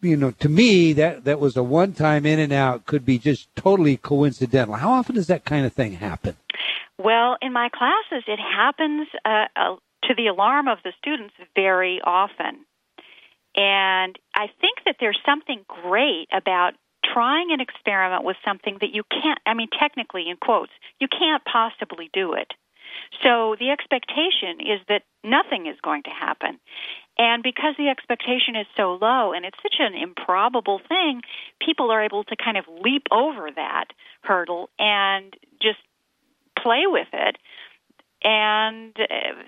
you 0.00 0.16
know, 0.16 0.32
to 0.32 0.48
me, 0.48 0.92
that, 0.94 1.24
that 1.24 1.40
was 1.40 1.56
a 1.56 1.62
one 1.62 1.92
time 1.92 2.26
in 2.26 2.38
and 2.38 2.52
out, 2.52 2.86
could 2.86 3.04
be 3.04 3.18
just 3.18 3.48
totally 3.56 3.96
coincidental. 3.96 4.74
How 4.74 4.90
often 4.90 5.14
does 5.14 5.28
that 5.28 5.44
kind 5.44 5.64
of 5.64 5.72
thing 5.72 5.94
happen? 5.94 6.36
Well, 6.98 7.36
in 7.40 7.52
my 7.52 7.68
classes, 7.70 8.24
it 8.26 8.38
happens 8.38 9.08
uh, 9.24 9.46
uh, 9.56 9.76
to 10.08 10.14
the 10.14 10.26
alarm 10.26 10.68
of 10.68 10.78
the 10.84 10.92
students 10.98 11.34
very 11.54 12.00
often. 12.02 12.64
And 13.56 14.18
I 14.34 14.46
think 14.60 14.78
that 14.84 14.96
there's 15.00 15.18
something 15.24 15.64
great 15.68 16.28
about 16.32 16.74
trying 17.04 17.52
an 17.52 17.60
experiment 17.60 18.24
with 18.24 18.36
something 18.44 18.78
that 18.80 18.90
you 18.92 19.02
can't, 19.10 19.38
I 19.46 19.54
mean, 19.54 19.68
technically, 19.78 20.28
in 20.28 20.36
quotes, 20.36 20.72
you 20.98 21.06
can't 21.08 21.42
possibly 21.44 22.10
do 22.12 22.32
it. 22.34 22.52
So 23.22 23.56
the 23.58 23.70
expectation 23.70 24.60
is 24.60 24.80
that 24.88 25.02
nothing 25.22 25.66
is 25.66 25.76
going 25.82 26.02
to 26.04 26.10
happen. 26.10 26.58
And 27.16 27.42
because 27.42 27.74
the 27.78 27.88
expectation 27.88 28.56
is 28.56 28.66
so 28.76 28.98
low 29.00 29.32
and 29.32 29.44
it's 29.44 29.58
such 29.62 29.76
an 29.78 29.94
improbable 29.94 30.80
thing, 30.88 31.22
people 31.64 31.90
are 31.90 32.02
able 32.02 32.24
to 32.24 32.36
kind 32.36 32.56
of 32.56 32.64
leap 32.82 33.04
over 33.10 33.50
that 33.54 33.86
hurdle 34.22 34.70
and 34.78 35.34
just 35.62 35.78
play 36.58 36.82
with 36.86 37.08
it. 37.12 37.36
And 38.24 38.96
uh, 38.98 39.04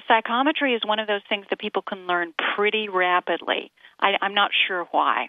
psychometry 0.06 0.74
is 0.74 0.82
one 0.84 0.98
of 0.98 1.06
those 1.06 1.22
things 1.28 1.46
that 1.48 1.58
people 1.58 1.82
can 1.82 2.06
learn 2.06 2.34
pretty 2.54 2.88
rapidly. 2.88 3.72
I, 3.98 4.12
I'm 4.20 4.34
not 4.34 4.50
sure 4.68 4.86
why. 4.90 5.28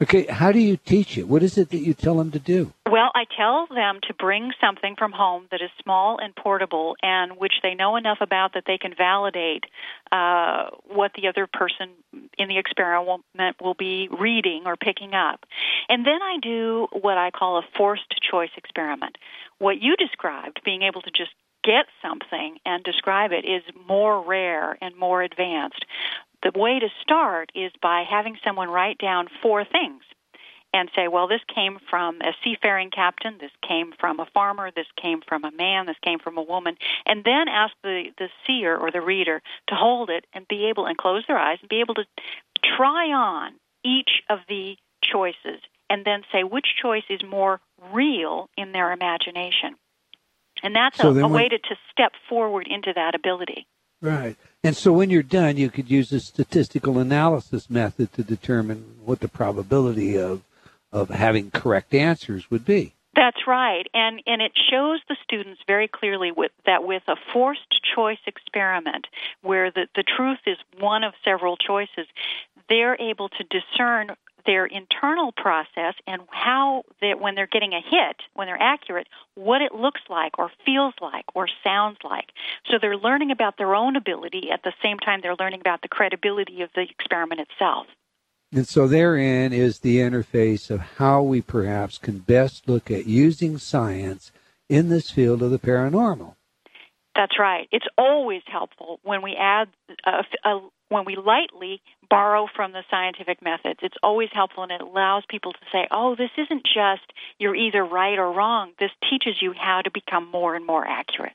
Okay, 0.00 0.26
how 0.26 0.52
do 0.52 0.60
you 0.60 0.76
teach 0.76 1.18
it? 1.18 1.26
What 1.26 1.42
is 1.42 1.58
it 1.58 1.70
that 1.70 1.78
you 1.78 1.92
tell 1.92 2.16
them 2.18 2.30
to 2.30 2.38
do? 2.38 2.72
Well, 2.88 3.10
I 3.16 3.24
tell 3.36 3.66
them 3.66 3.98
to 4.06 4.14
bring 4.14 4.52
something 4.60 4.94
from 4.96 5.10
home 5.10 5.48
that 5.50 5.60
is 5.60 5.70
small 5.82 6.18
and 6.22 6.34
portable 6.36 6.94
and 7.02 7.32
which 7.36 7.54
they 7.64 7.74
know 7.74 7.96
enough 7.96 8.18
about 8.20 8.54
that 8.54 8.62
they 8.64 8.78
can 8.78 8.94
validate 8.96 9.64
uh, 10.12 10.70
what 10.86 11.12
the 11.14 11.26
other 11.26 11.48
person 11.48 11.90
in 12.38 12.48
the 12.48 12.58
experiment 12.58 13.24
will 13.60 13.74
be 13.74 14.08
reading 14.20 14.62
or 14.66 14.76
picking 14.76 15.14
up. 15.14 15.44
And 15.88 16.06
then 16.06 16.22
I 16.22 16.38
do 16.40 16.86
what 16.92 17.18
I 17.18 17.32
call 17.32 17.58
a 17.58 17.62
forced 17.76 18.14
choice 18.20 18.50
experiment. 18.56 19.18
What 19.58 19.82
you 19.82 19.96
described, 19.96 20.60
being 20.64 20.82
able 20.82 21.02
to 21.02 21.10
just 21.10 21.32
get 21.64 21.86
something 22.00 22.58
and 22.64 22.84
describe 22.84 23.32
it, 23.32 23.44
is 23.44 23.62
more 23.88 24.24
rare 24.24 24.78
and 24.80 24.96
more 24.96 25.22
advanced 25.22 25.84
the 26.42 26.58
way 26.58 26.78
to 26.78 26.88
start 27.02 27.50
is 27.54 27.72
by 27.82 28.04
having 28.08 28.36
someone 28.44 28.68
write 28.68 28.98
down 28.98 29.28
four 29.42 29.64
things 29.64 30.02
and 30.72 30.90
say, 30.94 31.08
well, 31.08 31.28
this 31.28 31.40
came 31.52 31.78
from 31.88 32.20
a 32.20 32.32
seafaring 32.44 32.90
captain, 32.90 33.38
this 33.40 33.50
came 33.66 33.92
from 33.98 34.20
a 34.20 34.26
farmer, 34.34 34.70
this 34.74 34.86
came 35.00 35.22
from 35.26 35.44
a 35.44 35.50
man, 35.50 35.86
this 35.86 35.96
came 36.02 36.18
from 36.18 36.36
a 36.36 36.42
woman, 36.42 36.76
and 37.06 37.24
then 37.24 37.48
ask 37.48 37.72
the, 37.82 38.10
the 38.18 38.28
seer 38.46 38.76
or 38.76 38.90
the 38.90 39.00
reader 39.00 39.40
to 39.68 39.74
hold 39.74 40.10
it 40.10 40.26
and 40.34 40.46
be 40.46 40.66
able 40.66 40.86
and 40.86 40.98
close 40.98 41.24
their 41.26 41.38
eyes 41.38 41.58
and 41.60 41.68
be 41.68 41.80
able 41.80 41.94
to 41.94 42.04
try 42.76 43.06
on 43.12 43.52
each 43.82 44.22
of 44.28 44.40
the 44.48 44.76
choices 45.02 45.60
and 45.88 46.04
then 46.04 46.22
say 46.30 46.44
which 46.44 46.66
choice 46.80 47.04
is 47.08 47.20
more 47.22 47.60
real 47.92 48.50
in 48.56 48.72
their 48.72 48.92
imagination. 48.92 49.74
And 50.62 50.74
that's 50.74 50.98
so 50.98 51.16
a, 51.16 51.22
a 51.22 51.28
way 51.28 51.48
to, 51.48 51.58
to 51.58 51.76
step 51.90 52.12
forward 52.28 52.66
into 52.68 52.92
that 52.94 53.14
ability. 53.14 53.66
Right. 54.00 54.36
And 54.62 54.76
so 54.76 54.92
when 54.92 55.10
you're 55.10 55.22
done, 55.22 55.56
you 55.56 55.70
could 55.70 55.90
use 55.90 56.12
a 56.12 56.20
statistical 56.20 56.98
analysis 56.98 57.68
method 57.68 58.12
to 58.14 58.22
determine 58.22 58.96
what 59.04 59.20
the 59.20 59.28
probability 59.28 60.16
of 60.16 60.42
of 60.90 61.10
having 61.10 61.50
correct 61.50 61.92
answers 61.94 62.50
would 62.50 62.64
be. 62.64 62.94
That's 63.14 63.46
right. 63.46 63.86
And 63.94 64.22
and 64.26 64.40
it 64.40 64.52
shows 64.70 65.00
the 65.08 65.16
students 65.24 65.60
very 65.66 65.88
clearly 65.88 66.30
with 66.30 66.52
that 66.66 66.84
with 66.84 67.02
a 67.08 67.16
forced 67.32 67.80
choice 67.94 68.18
experiment 68.26 69.06
where 69.42 69.70
the, 69.70 69.88
the 69.96 70.04
truth 70.04 70.38
is 70.46 70.56
one 70.78 71.02
of 71.02 71.14
several 71.24 71.56
choices, 71.56 72.06
they're 72.68 73.00
able 73.00 73.28
to 73.30 73.44
discern 73.44 74.10
their 74.48 74.64
internal 74.64 75.30
process 75.30 75.92
and 76.06 76.22
how 76.30 76.82
they, 77.02 77.12
when 77.12 77.34
they're 77.34 77.46
getting 77.46 77.74
a 77.74 77.82
hit, 77.82 78.16
when 78.32 78.46
they're 78.46 78.60
accurate, 78.60 79.06
what 79.34 79.60
it 79.60 79.74
looks 79.74 80.00
like 80.08 80.38
or 80.38 80.50
feels 80.64 80.94
like 81.02 81.26
or 81.34 81.46
sounds 81.62 81.98
like. 82.02 82.30
So 82.70 82.78
they're 82.80 82.96
learning 82.96 83.30
about 83.30 83.58
their 83.58 83.74
own 83.74 83.94
ability 83.94 84.48
at 84.50 84.62
the 84.62 84.72
same 84.82 84.98
time 84.98 85.20
they're 85.22 85.36
learning 85.38 85.60
about 85.60 85.82
the 85.82 85.88
credibility 85.88 86.62
of 86.62 86.70
the 86.74 86.80
experiment 86.80 87.42
itself. 87.42 87.86
And 88.50 88.66
so 88.66 88.88
therein 88.88 89.52
is 89.52 89.80
the 89.80 89.98
interface 89.98 90.70
of 90.70 90.80
how 90.96 91.20
we 91.20 91.42
perhaps 91.42 91.98
can 91.98 92.20
best 92.20 92.66
look 92.66 92.90
at 92.90 93.04
using 93.04 93.58
science 93.58 94.32
in 94.70 94.88
this 94.88 95.10
field 95.10 95.42
of 95.42 95.50
the 95.50 95.58
paranormal. 95.58 96.36
That's 97.14 97.38
right. 97.38 97.68
It's 97.72 97.86
always 97.96 98.42
helpful 98.46 99.00
when 99.02 99.22
we 99.22 99.34
add 99.34 99.68
uh, 100.06 100.22
a, 100.44 100.48
a, 100.48 100.56
uh, 100.56 100.60
when 100.90 101.04
we 101.04 101.16
lightly 101.16 101.82
borrow 102.08 102.46
from 102.54 102.72
the 102.72 102.82
scientific 102.90 103.42
methods, 103.42 103.80
it's 103.82 103.96
always 104.02 104.30
helpful 104.32 104.62
and 104.62 104.72
it 104.72 104.80
allows 104.80 105.24
people 105.28 105.52
to 105.52 105.58
say, 105.70 105.86
oh, 105.90 106.16
this 106.16 106.30
isn't 106.38 106.64
just 106.64 107.12
you're 107.38 107.54
either 107.54 107.84
right 107.84 108.18
or 108.18 108.32
wrong. 108.32 108.72
This 108.78 108.90
teaches 109.10 109.42
you 109.42 109.52
how 109.52 109.82
to 109.82 109.90
become 109.90 110.30
more 110.30 110.54
and 110.54 110.66
more 110.66 110.86
accurate. 110.86 111.34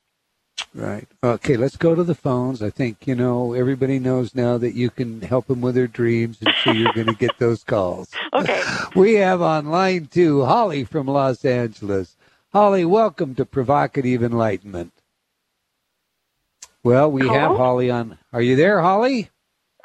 Right. 0.76 1.07
Okay, 1.24 1.55
let's 1.55 1.78
go 1.78 1.93
to 1.93 2.03
the 2.03 2.15
phones. 2.15 2.63
I 2.63 2.71
think, 2.71 3.05
you 3.05 3.13
know, 3.13 3.53
everybody 3.53 3.99
knows 3.99 4.34
now 4.34 4.57
that 4.57 4.74
you 4.74 4.89
can 4.89 5.21
help 5.21 5.45
them 5.45 5.61
with 5.61 5.76
their 5.76 5.88
dreams, 5.88 6.38
and 6.41 6.53
so 6.63 6.71
you're 6.71 6.93
going 6.93 7.07
to 7.07 7.13
get 7.13 7.38
those 7.38 7.63
calls. 7.63 8.09
Okay. 8.34 8.63
We 8.95 9.13
have 9.15 9.41
on 9.43 9.67
line 9.67 10.07
two 10.07 10.43
Holly 10.45 10.84
from 10.84 11.05
Los 11.05 11.45
Angeles. 11.45 12.15
Holly, 12.51 12.84
welcome 12.84 13.36
to 13.36 13.45
Provocative 13.45 14.24
Enlightenment. 14.24 14.91
Well, 16.84 17.10
we 17.10 17.22
Hello? 17.22 17.34
have 17.34 17.56
Holly 17.56 17.90
on. 17.90 18.18
Are 18.34 18.42
you 18.42 18.58
there, 18.58 18.82
Holly? 18.82 19.30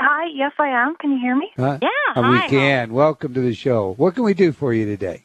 Hi, 0.00 0.30
yes, 0.34 0.50
I 0.58 0.66
am. 0.66 0.96
Can 0.96 1.12
you 1.12 1.18
hear 1.20 1.36
me? 1.36 1.48
Uh, 1.56 1.78
yeah, 1.80 1.88
uh, 2.16 2.28
we 2.28 2.38
hi. 2.38 2.48
can. 2.48 2.92
Welcome 2.92 3.34
to 3.34 3.40
the 3.40 3.54
show. 3.54 3.94
What 3.96 4.16
can 4.16 4.24
we 4.24 4.34
do 4.34 4.50
for 4.50 4.74
you 4.74 4.84
today? 4.84 5.24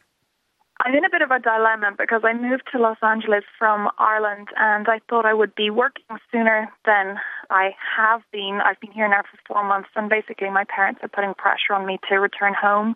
I'm 0.84 0.94
in 0.94 1.04
a 1.04 1.10
bit 1.10 1.22
of 1.22 1.32
a 1.32 1.40
dilemma 1.40 1.90
because 1.98 2.22
I 2.22 2.32
moved 2.32 2.64
to 2.70 2.78
Los 2.78 2.98
Angeles 3.02 3.42
from 3.58 3.88
Ireland 3.98 4.48
and 4.56 4.86
I 4.86 5.00
thought 5.10 5.26
I 5.26 5.34
would 5.34 5.56
be 5.56 5.68
working 5.70 6.04
sooner 6.30 6.70
than 6.86 7.16
I 7.50 7.70
have 7.96 8.20
been. 8.30 8.60
I've 8.64 8.78
been 8.78 8.92
here 8.92 9.08
now 9.08 9.22
for 9.22 9.38
four 9.54 9.64
months 9.66 9.88
and 9.96 10.08
basically 10.08 10.50
my 10.50 10.64
parents 10.64 11.00
are 11.02 11.08
putting 11.08 11.34
pressure 11.34 11.74
on 11.74 11.86
me 11.86 11.98
to 12.08 12.16
return 12.16 12.54
home 12.54 12.94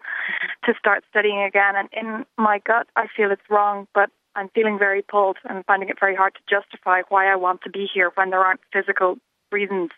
to 0.67 0.75
start 0.79 1.03
studying 1.11 1.43
again. 1.43 1.75
And 1.75 1.89
in 1.93 2.27
my 2.37 2.61
gut, 2.65 2.87
I 2.95 3.07
feel 3.17 3.33
it's 3.33 3.51
wrong, 3.51 3.89
but 3.93 4.11
I'm 4.39 4.49
feeling 4.51 4.79
very 4.79 5.03
pulled 5.03 5.37
and 5.49 5.65
finding 5.67 5.89
it 5.89 6.01
very 6.01 6.15
hard 6.15 6.35
to 6.35 6.41
justify 6.49 7.03
why 7.09 7.31
I 7.31 7.37
want 7.37 7.63
to 7.63 7.71
be 7.71 7.87
here 7.93 8.11
when 8.15 8.31
there 8.31 8.45
aren't 8.45 8.61
physical 8.73 9.17
reasons 9.51 9.91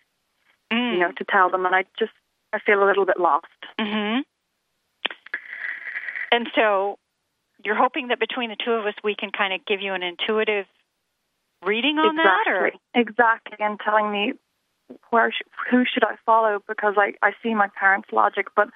Mm. 0.71 0.93
you 0.93 0.99
know, 0.99 1.11
to 1.17 1.25
tell 1.25 1.49
them, 1.49 1.65
and 1.65 1.75
I 1.75 1.83
just 1.99 2.13
I 2.53 2.59
feel 2.59 2.83
a 2.83 2.87
little 2.87 3.05
bit 3.05 3.19
lost. 3.19 3.45
Mm-hmm. 3.79 4.21
And 6.31 6.47
so 6.55 6.97
you're 7.63 7.75
hoping 7.75 8.07
that 8.07 8.19
between 8.19 8.49
the 8.49 8.55
two 8.55 8.71
of 8.71 8.85
us, 8.85 8.93
we 9.03 9.15
can 9.15 9.31
kind 9.31 9.53
of 9.53 9.65
give 9.65 9.81
you 9.81 9.93
an 9.93 10.01
intuitive 10.01 10.65
reading 11.65 11.97
on 11.97 12.17
exactly, 12.17 12.23
that, 12.45 12.47
or 12.47 12.71
exactly, 13.01 13.57
and 13.59 13.79
telling 13.83 14.11
me 14.11 14.33
where 15.09 15.31
sh- 15.31 15.43
who 15.69 15.83
should 15.85 16.03
I 16.05 16.15
follow 16.25 16.63
because 16.67 16.95
I 16.97 17.13
I 17.21 17.33
see 17.43 17.53
my 17.53 17.67
parents' 17.77 18.09
logic, 18.13 18.47
but 18.55 18.69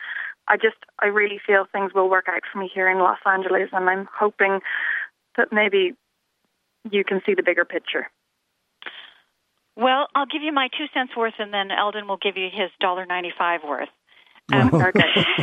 I 0.50 0.58
just 0.58 0.78
I 1.00 1.08
really 1.08 1.40
feel 1.46 1.66
things 1.72 1.94
will 1.94 2.10
work 2.10 2.26
out 2.28 2.42
for 2.52 2.60
me 2.60 2.70
here 2.74 2.90
in 2.90 3.00
Los 3.00 3.20
Angeles, 3.26 3.70
and 3.72 3.90
I'm 3.90 4.08
hoping 4.14 4.60
that 5.38 5.50
maybe 5.52 5.94
you 6.90 7.04
can 7.04 7.22
see 7.26 7.34
the 7.34 7.44
bigger 7.44 7.66
picture. 7.66 8.10
well, 9.76 10.08
I'll 10.16 10.26
give 10.26 10.42
you 10.42 10.52
my 10.54 10.70
two 10.78 10.86
cents 10.94 11.14
worth, 11.16 11.34
and 11.40 11.54
then 11.54 11.72
Eldon 11.72 12.08
will 12.08 12.18
give 12.18 12.38
you 12.38 12.50
his 12.52 12.70
dollar 12.80 13.06
ninety-five 13.06 13.62
worth. 13.68 13.90
Um, 14.54 14.70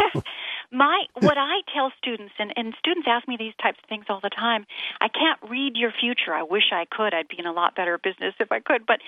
my 0.72 1.04
what 1.20 1.36
I 1.36 1.60
tell 1.74 1.92
students, 1.98 2.32
and, 2.38 2.52
and 2.56 2.74
students 2.78 3.06
ask 3.10 3.26
me 3.28 3.36
these 3.36 3.54
types 3.62 3.78
of 3.82 3.88
things 3.88 4.06
all 4.08 4.20
the 4.22 4.30
time. 4.30 4.64
I 5.00 5.08
can't 5.08 5.38
read 5.50 5.76
your 5.76 5.92
future. 6.00 6.32
I 6.32 6.44
wish 6.44 6.72
I 6.72 6.86
could. 6.90 7.12
I'd 7.12 7.28
be 7.28 7.38
in 7.38 7.46
a 7.46 7.52
lot 7.52 7.74
better 7.74 7.98
business 7.98 8.34
if 8.40 8.50
I 8.52 8.60
could. 8.60 8.86
But 8.86 9.00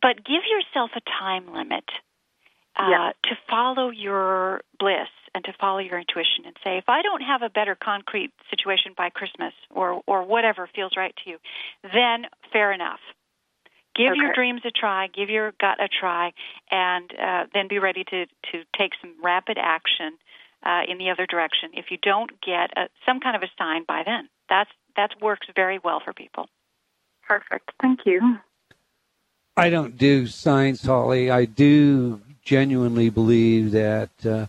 but 0.00 0.16
give 0.24 0.42
yourself 0.48 0.90
a 0.96 1.00
time 1.00 1.52
limit 1.52 1.84
uh, 2.76 2.88
Yeah. 2.90 3.12
to 3.24 3.38
follow 3.50 3.90
your 3.90 4.62
bliss 4.78 5.08
and 5.34 5.44
to 5.44 5.52
follow 5.60 5.78
your 5.78 5.98
intuition 5.98 6.44
and 6.46 6.56
say, 6.64 6.78
if 6.78 6.88
I 6.88 7.02
don't 7.02 7.22
have 7.22 7.42
a 7.42 7.50
better 7.50 7.76
concrete 7.76 8.32
situation 8.50 8.92
by 8.96 9.10
Christmas 9.10 9.52
or 9.70 10.02
or 10.06 10.24
whatever 10.24 10.68
feels 10.74 10.92
right 10.96 11.14
to 11.24 11.30
you, 11.30 11.38
then 11.82 12.26
fair 12.52 12.72
enough. 12.72 13.00
Give 13.94 14.14
your 14.14 14.32
dreams 14.32 14.60
a 14.64 14.70
try, 14.70 15.08
give 15.08 15.28
your 15.28 15.52
gut 15.60 15.82
a 15.82 15.88
try, 15.88 16.32
and 16.70 17.10
uh, 17.20 17.46
then 17.52 17.66
be 17.66 17.80
ready 17.80 18.04
to 18.04 18.26
to 18.52 18.64
take 18.76 18.92
some 19.00 19.14
rapid 19.22 19.58
action 19.60 20.18
uh, 20.64 20.82
in 20.86 20.98
the 20.98 21.10
other 21.10 21.26
direction. 21.26 21.70
If 21.74 21.86
you 21.90 21.98
don't 22.00 22.30
get 22.40 22.70
a, 22.76 22.88
some 23.04 23.18
kind 23.18 23.34
of 23.34 23.42
a 23.42 23.50
sign 23.58 23.84
by 23.88 24.02
then, 24.06 24.28
that's 24.48 24.70
that 24.96 25.10
works 25.20 25.48
very 25.54 25.80
well 25.82 26.00
for 26.04 26.12
people. 26.12 26.48
Perfect. 27.26 27.72
Thank 27.80 28.00
you. 28.06 28.38
I 29.56 29.70
don't 29.70 29.96
do 29.96 30.28
signs, 30.28 30.82
Holly. 30.82 31.30
I 31.30 31.44
do 31.44 32.20
genuinely 32.44 33.10
believe 33.10 33.72
that 33.72 34.10
uh, 34.24 34.46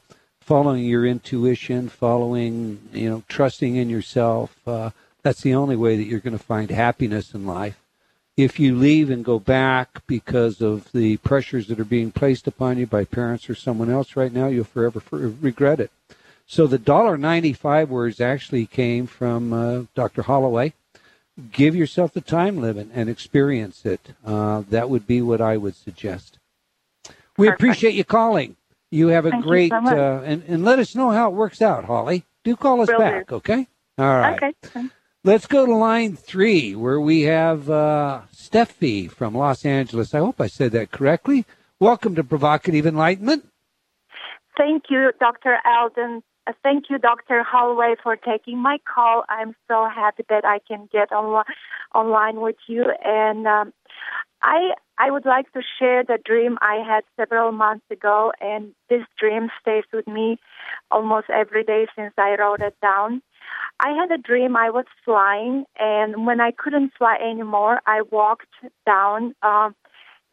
following 0.49 0.83
your 0.83 1.05
intuition, 1.05 1.89
following, 1.89 2.79
you 2.91 3.07
know, 3.07 3.21
trusting 3.27 3.75
in 3.75 3.87
yourself, 3.87 4.57
uh, 4.67 4.89
that's 5.21 5.41
the 5.41 5.53
only 5.53 5.75
way 5.75 5.95
that 5.95 6.05
you're 6.05 6.19
going 6.19 6.35
to 6.35 6.43
find 6.43 6.71
happiness 6.71 7.35
in 7.35 7.45
life. 7.45 7.79
If 8.35 8.59
you 8.59 8.75
leave 8.75 9.11
and 9.11 9.23
go 9.23 9.37
back 9.37 10.01
because 10.07 10.59
of 10.59 10.91
the 10.91 11.17
pressures 11.17 11.67
that 11.67 11.79
are 11.79 11.85
being 11.85 12.11
placed 12.11 12.47
upon 12.47 12.79
you 12.79 12.87
by 12.87 13.05
parents 13.05 13.47
or 13.47 13.53
someone 13.53 13.91
else 13.91 14.15
right 14.15 14.33
now, 14.33 14.47
you'll 14.47 14.63
forever 14.63 14.99
for- 14.99 15.19
regret 15.19 15.79
it. 15.79 15.91
So 16.47 16.65
the 16.65 16.79
dollar 16.79 17.15
ninety-five 17.15 17.91
words 17.91 18.19
actually 18.19 18.65
came 18.65 19.05
from 19.05 19.53
uh, 19.53 19.83
Dr. 19.93 20.23
Holloway 20.23 20.73
give 21.51 21.75
yourself 21.75 22.11
the 22.11 22.21
time 22.21 22.57
limit 22.57 22.89
and 22.91 23.07
experience 23.07 23.85
it. 23.85 24.13
Uh, 24.25 24.63
that 24.71 24.89
would 24.89 25.05
be 25.05 25.21
what 25.21 25.41
I 25.41 25.57
would 25.57 25.75
suggest. 25.75 26.39
We 27.37 27.47
Perfect. 27.47 27.61
appreciate 27.61 27.93
you 27.93 28.03
calling. 28.03 28.55
You 28.91 29.09
have 29.09 29.25
a 29.25 29.31
Thank 29.31 29.45
great, 29.45 29.71
so 29.71 29.77
uh, 29.77 30.21
and, 30.25 30.43
and 30.47 30.65
let 30.65 30.79
us 30.79 30.95
know 30.95 31.11
how 31.11 31.29
it 31.29 31.35
works 31.35 31.61
out, 31.61 31.85
Holly. 31.85 32.25
Do 32.43 32.55
call 32.55 32.81
us 32.81 32.87
Will 32.87 32.97
do. 32.97 33.03
back, 33.03 33.31
okay? 33.31 33.67
All 33.97 34.17
right. 34.17 34.41
Okay. 34.41 34.87
Let's 35.23 35.45
go 35.45 35.65
to 35.65 35.75
line 35.75 36.15
three, 36.15 36.75
where 36.75 36.99
we 36.99 37.23
have 37.23 37.69
uh, 37.69 38.21
Steffi 38.33 39.11
from 39.11 39.35
Los 39.35 39.65
Angeles. 39.65 40.13
I 40.13 40.19
hope 40.19 40.39
I 40.41 40.47
said 40.47 40.71
that 40.71 40.91
correctly. 40.91 41.45
Welcome 41.79 42.15
to 42.15 42.23
Provocative 42.23 42.87
Enlightenment. 42.87 43.45
Thank 44.57 44.85
you, 44.89 45.11
Dr. 45.19 45.57
Eldon. 45.65 46.23
Uh, 46.47 46.53
Thank 46.63 46.85
you, 46.89 46.97
Dr. 46.97 47.43
Holloway, 47.43 47.95
for 48.01 48.15
taking 48.15 48.57
my 48.57 48.77
call. 48.91 49.23
I'm 49.29 49.55
so 49.67 49.87
happy 49.93 50.23
that 50.29 50.45
I 50.45 50.59
can 50.67 50.89
get 50.91 51.11
onli- 51.11 51.43
online 51.93 52.41
with 52.41 52.57
you. 52.67 52.85
And 53.03 53.45
um, 53.45 53.73
I 54.41 54.73
I 54.97 55.11
would 55.11 55.25
like 55.25 55.51
to 55.53 55.61
share 55.77 56.03
the 56.03 56.17
dream 56.23 56.57
I 56.61 56.83
had 56.85 57.03
several 57.17 57.51
months 57.51 57.85
ago, 57.89 58.31
and 58.41 58.73
this 58.89 59.03
dream 59.17 59.49
stays 59.61 59.85
with 59.93 60.07
me 60.07 60.37
almost 60.91 61.29
every 61.29 61.63
day 61.63 61.87
since 61.95 62.13
I 62.17 62.35
wrote 62.39 62.61
it 62.61 62.75
down. 62.81 63.21
I 63.79 63.89
had 63.89 64.11
a 64.11 64.21
dream 64.21 64.57
I 64.57 64.69
was 64.69 64.85
flying, 65.05 65.65
and 65.79 66.25
when 66.25 66.41
I 66.41 66.51
couldn't 66.51 66.93
fly 66.97 67.15
anymore, 67.15 67.79
I 67.85 68.01
walked 68.11 68.53
down, 68.85 69.35
um, 69.41 69.75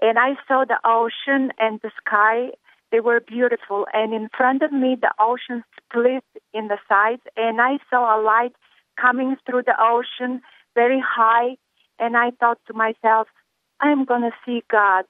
and 0.01 0.19
I 0.19 0.37
saw 0.49 0.65
the 0.65 0.81
ocean 0.85 1.53
and 1.59 1.81
the 1.83 1.91
sky 2.05 2.51
they 2.93 3.01
were 3.01 3.21
beautiful. 3.21 3.87
And 3.93 4.15
in 4.15 4.29
front 4.37 4.63
of 4.63 4.73
me, 4.73 4.97
the 5.01 5.13
ocean 5.19 5.65
split 5.77 6.25
in 6.55 6.69
the 6.69 6.79
sides, 6.89 7.23
and 7.37 7.61
I 7.61 7.79
saw 7.91 8.19
a 8.19 8.23
light 8.23 8.55
coming 9.01 9.37
through 9.45 9.63
the 9.63 9.77
ocean 9.79 10.41
very 10.75 11.03
high. 11.05 11.57
And 11.99 12.17
I 12.17 12.31
thought 12.39 12.59
to 12.67 12.75
myself, 12.75 13.29
I'm 13.81 14.05
going 14.05 14.22
to 14.22 14.33
see 14.45 14.62
God. 14.70 15.05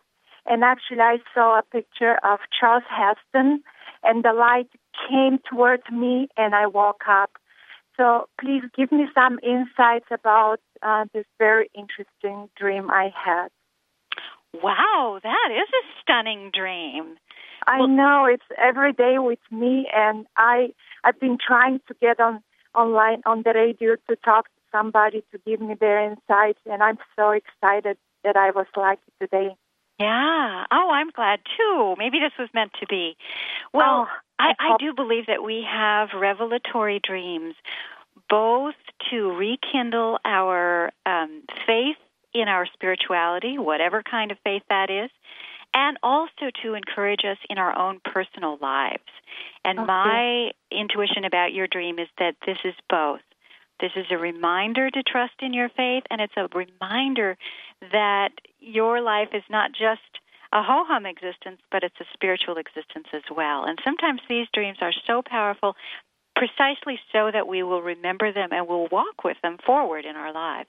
And 0.47 0.63
actually, 0.63 1.01
I 1.01 1.19
saw 1.35 1.59
a 1.59 1.63
picture 1.63 2.17
of 2.23 2.39
Charlton 2.59 2.89
Heston, 2.91 3.63
and 4.05 4.25
the 4.25 4.33
light 4.33 4.69
came 5.09 5.39
towards 5.51 5.83
me, 5.91 6.29
and 6.37 6.55
I 6.55 6.67
woke 6.67 7.03
up. 7.09 7.31
So 7.97 8.29
please 8.41 8.63
give 8.77 8.93
me 8.93 9.07
some 9.15 9.39
insights 9.43 10.07
about 10.11 10.61
uh, 10.83 11.07
this 11.13 11.25
very 11.39 11.71
interesting 11.75 12.49
dream 12.57 12.91
I 12.91 13.11
had. 13.15 13.49
Wow, 14.63 15.19
that 15.23 15.49
is 15.51 15.69
a 15.69 16.01
stunning 16.01 16.51
dream. 16.53 17.17
I 17.67 17.79
Well- 17.81 17.89
know 17.89 18.25
it's 18.27 18.47
every 18.57 18.93
day 18.93 19.19
with 19.19 19.41
me, 19.51 19.89
and 19.93 20.27
I 20.37 20.73
I've 21.05 21.19
been 21.19 21.39
trying 21.39 21.81
to 21.89 21.95
get 22.01 22.21
on 22.21 22.43
online 22.75 23.23
on 23.27 23.43
the 23.43 23.53
radio 23.55 23.97
to 24.09 24.17
talk 24.17 24.47
to 24.47 24.61
somebody 24.71 25.25
to 25.33 25.39
give 25.47 25.61
me 25.61 25.75
their 25.75 25.99
insights, 26.01 26.61
and 26.67 26.83
I'm 26.83 26.99
so 27.17 27.31
excited 27.31 27.97
that 28.27 28.37
I 28.37 28.51
was 28.51 28.67
lucky 28.77 29.01
today. 29.21 29.57
Yeah. 29.99 30.65
Oh, 30.71 30.91
I'm 30.93 31.09
glad 31.11 31.41
too. 31.57 31.95
Maybe 31.97 32.19
this 32.19 32.33
was 32.39 32.51
meant 32.53 32.73
to 32.81 32.87
be. 32.87 33.17
Well, 33.73 34.07
Oh, 34.11 34.17
I, 34.39 34.53
I 34.59 34.75
I 34.75 34.77
do 34.79 34.93
believe 34.93 35.27
that 35.27 35.43
we 35.43 35.65
have 35.67 36.11
revelatory 36.15 37.01
dreams, 37.03 37.55
both 38.29 38.75
to 39.11 39.33
rekindle 39.33 40.19
our 40.25 40.91
um, 41.07 41.43
faith 41.67 41.97
in 42.35 42.49
our 42.49 42.67
spirituality, 42.75 43.57
whatever 43.57 44.03
kind 44.03 44.31
of 44.31 44.39
faith 44.45 44.63
that 44.69 44.91
is, 44.91 45.11
and 45.73 45.97
also 46.03 46.51
to 46.63 46.75
encourage 46.75 47.25
us 47.25 47.39
in 47.49 47.57
our 47.57 47.77
own 47.79 48.01
personal 48.05 48.59
lives. 48.61 49.09
And 49.65 49.79
Okay. 49.79 49.87
my 49.87 50.51
intuition 50.71 51.25
about 51.25 51.55
your 51.55 51.67
dream 51.67 51.99
is 51.99 52.09
that 52.19 52.35
this 52.45 52.59
is 52.65 52.75
both. 52.91 53.21
This 53.81 53.93
is 53.97 54.07
a 54.11 54.19
reminder 54.19 54.91
to 54.91 55.03
trust 55.03 55.35
in 55.41 55.53
your 55.53 55.69
faith, 55.69 56.05
and 56.11 56.21
it's 56.21 56.37
a 56.37 56.49
reminder 56.55 57.37
that 57.93 58.31
your 58.59 59.01
life 59.01 59.29
is 59.33 59.43
not 59.51 59.73
just 59.73 60.01
a 60.53 60.63
ho 60.63 60.85
hum 60.87 61.05
existence, 61.07 61.61
but 61.71 61.83
it's 61.83 62.01
a 62.01 62.05
spiritual 62.15 62.57
existence 62.57 63.09
as 63.13 63.23
well. 63.35 63.65
And 63.65 63.79
sometimes 63.85 64.21
these 64.29 64.47
dreams 64.55 64.79
are 64.81 64.93
so 65.07 65.23
powerful 65.25 65.75
precisely 66.37 66.99
so 67.13 67.31
that 67.33 67.49
we 67.49 67.63
will 67.63 67.83
remember 67.83 68.33
them 68.33 68.51
and 68.53 68.69
will 68.69 68.89
walk 68.89 69.25
with 69.25 69.37
them 69.43 69.57
forward 69.65 70.05
in 70.05 70.17
our 70.17 70.33
lives. 70.33 70.69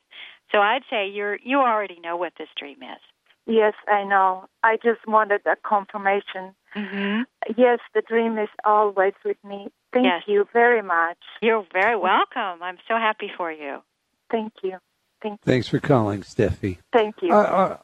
So 0.52 0.60
I'd 0.60 0.84
say 0.90 1.08
you're 1.10 1.38
you 1.44 1.60
already 1.60 2.00
know 2.00 2.16
what 2.18 2.34
this 2.38 2.48
dream 2.58 2.82
is. 2.82 3.02
yes, 3.46 3.74
I 3.88 4.04
know. 4.04 4.48
I 4.64 4.78
just 4.78 5.06
wanted 5.08 5.42
a 5.46 5.56
confirmation. 5.56 6.54
Mm-hmm. 6.76 7.22
Yes, 7.58 7.80
the 7.94 8.02
dream 8.02 8.38
is 8.38 8.50
always 8.66 9.14
with 9.24 9.38
me. 9.44 9.70
Thank 9.94 10.06
Yes. 10.06 10.24
you 10.28 10.48
very 10.54 10.82
much. 10.82 11.18
You're 11.42 11.66
very 11.74 11.96
welcome. 11.96 12.62
I'm 12.62 12.78
so 12.88 12.96
happy 12.98 13.32
for 13.36 13.52
you. 13.52 13.82
Thank 14.30 14.54
you. 14.64 14.78
Thank 15.22 15.40
you. 15.46 15.52
Thanks 15.52 15.68
for 15.68 15.80
calling, 15.80 16.22
Steffi. 16.22 16.78
Thank 16.92 17.22
you. 17.22 17.34
Uh, 17.34 17.38
uh, 17.38 17.78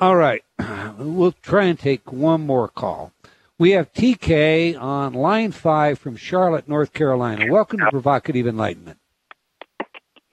all 0.00 0.16
right. 0.16 0.42
We'll 0.98 1.32
try 1.32 1.64
and 1.64 1.78
take 1.78 2.10
one 2.10 2.46
more 2.46 2.68
call. 2.68 3.12
We 3.58 3.72
have 3.72 3.92
TK 3.92 4.80
on 4.80 5.12
line 5.12 5.52
five 5.52 5.98
from 5.98 6.16
Charlotte, 6.16 6.66
North 6.68 6.94
Carolina. 6.94 7.52
Welcome 7.52 7.80
to 7.80 7.90
Provocative 7.90 8.46
Enlightenment. 8.46 8.98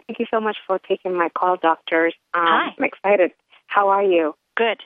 Thank 0.07 0.20
you 0.20 0.26
so 0.32 0.39
much 0.39 0.57
for 0.66 0.80
taking 0.80 1.16
my 1.18 1.28
call, 1.38 1.57
doctors. 1.57 2.14
Um, 2.34 2.45
Hi. 2.45 2.74
I'm 2.78 2.84
excited. 2.86 3.32
How 3.68 3.89
are 3.89 4.03
you? 4.03 4.36
Good. 4.55 4.80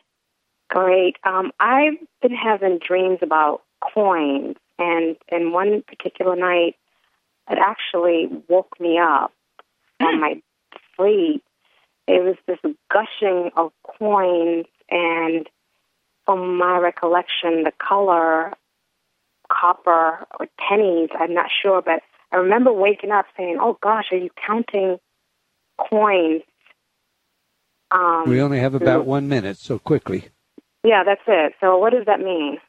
Great. 0.69 1.17
Um, 1.23 1.51
I've 1.59 1.97
been 2.23 2.33
having 2.35 2.79
dreams 2.79 3.19
about 3.21 3.61
coins, 3.93 4.55
and 4.79 5.15
in 5.29 5.51
one 5.51 5.83
particular 5.87 6.35
night, 6.35 6.75
it 7.49 7.57
actually 7.59 8.27
woke 8.47 8.79
me 8.79 8.99
up 8.99 9.31
from 9.99 10.19
my 10.19 10.41
sleep. 10.95 11.43
It 12.07 12.23
was 12.23 12.35
this 12.47 12.59
gushing 12.91 13.51
of 13.55 13.71
coins, 13.99 14.65
and 14.89 15.47
from 16.25 16.57
my 16.57 16.77
recollection, 16.77 17.63
the 17.63 17.73
color 17.79 18.53
copper 19.49 20.25
or 20.39 20.47
pennies. 20.59 21.09
I'm 21.17 21.33
not 21.33 21.49
sure, 21.61 21.81
but 21.81 22.01
I 22.31 22.37
remember 22.37 22.71
waking 22.71 23.11
up 23.11 23.25
saying, 23.35 23.57
"Oh 23.59 23.77
gosh, 23.81 24.11
are 24.11 24.17
you 24.17 24.29
counting 24.45 24.99
coins?" 25.77 26.43
Um, 27.91 28.23
We 28.29 28.41
only 28.41 28.59
have 28.59 28.73
about 28.75 29.05
one 29.05 29.29
minute, 29.29 29.57
so 29.57 29.79
quickly. 29.79 30.29
yeah, 30.83 31.03
that's 31.03 31.21
it. 31.27 31.53
So, 31.61 31.77
what 31.77 31.93
does 31.93 32.05
that 32.05 32.19
mean? 32.19 32.59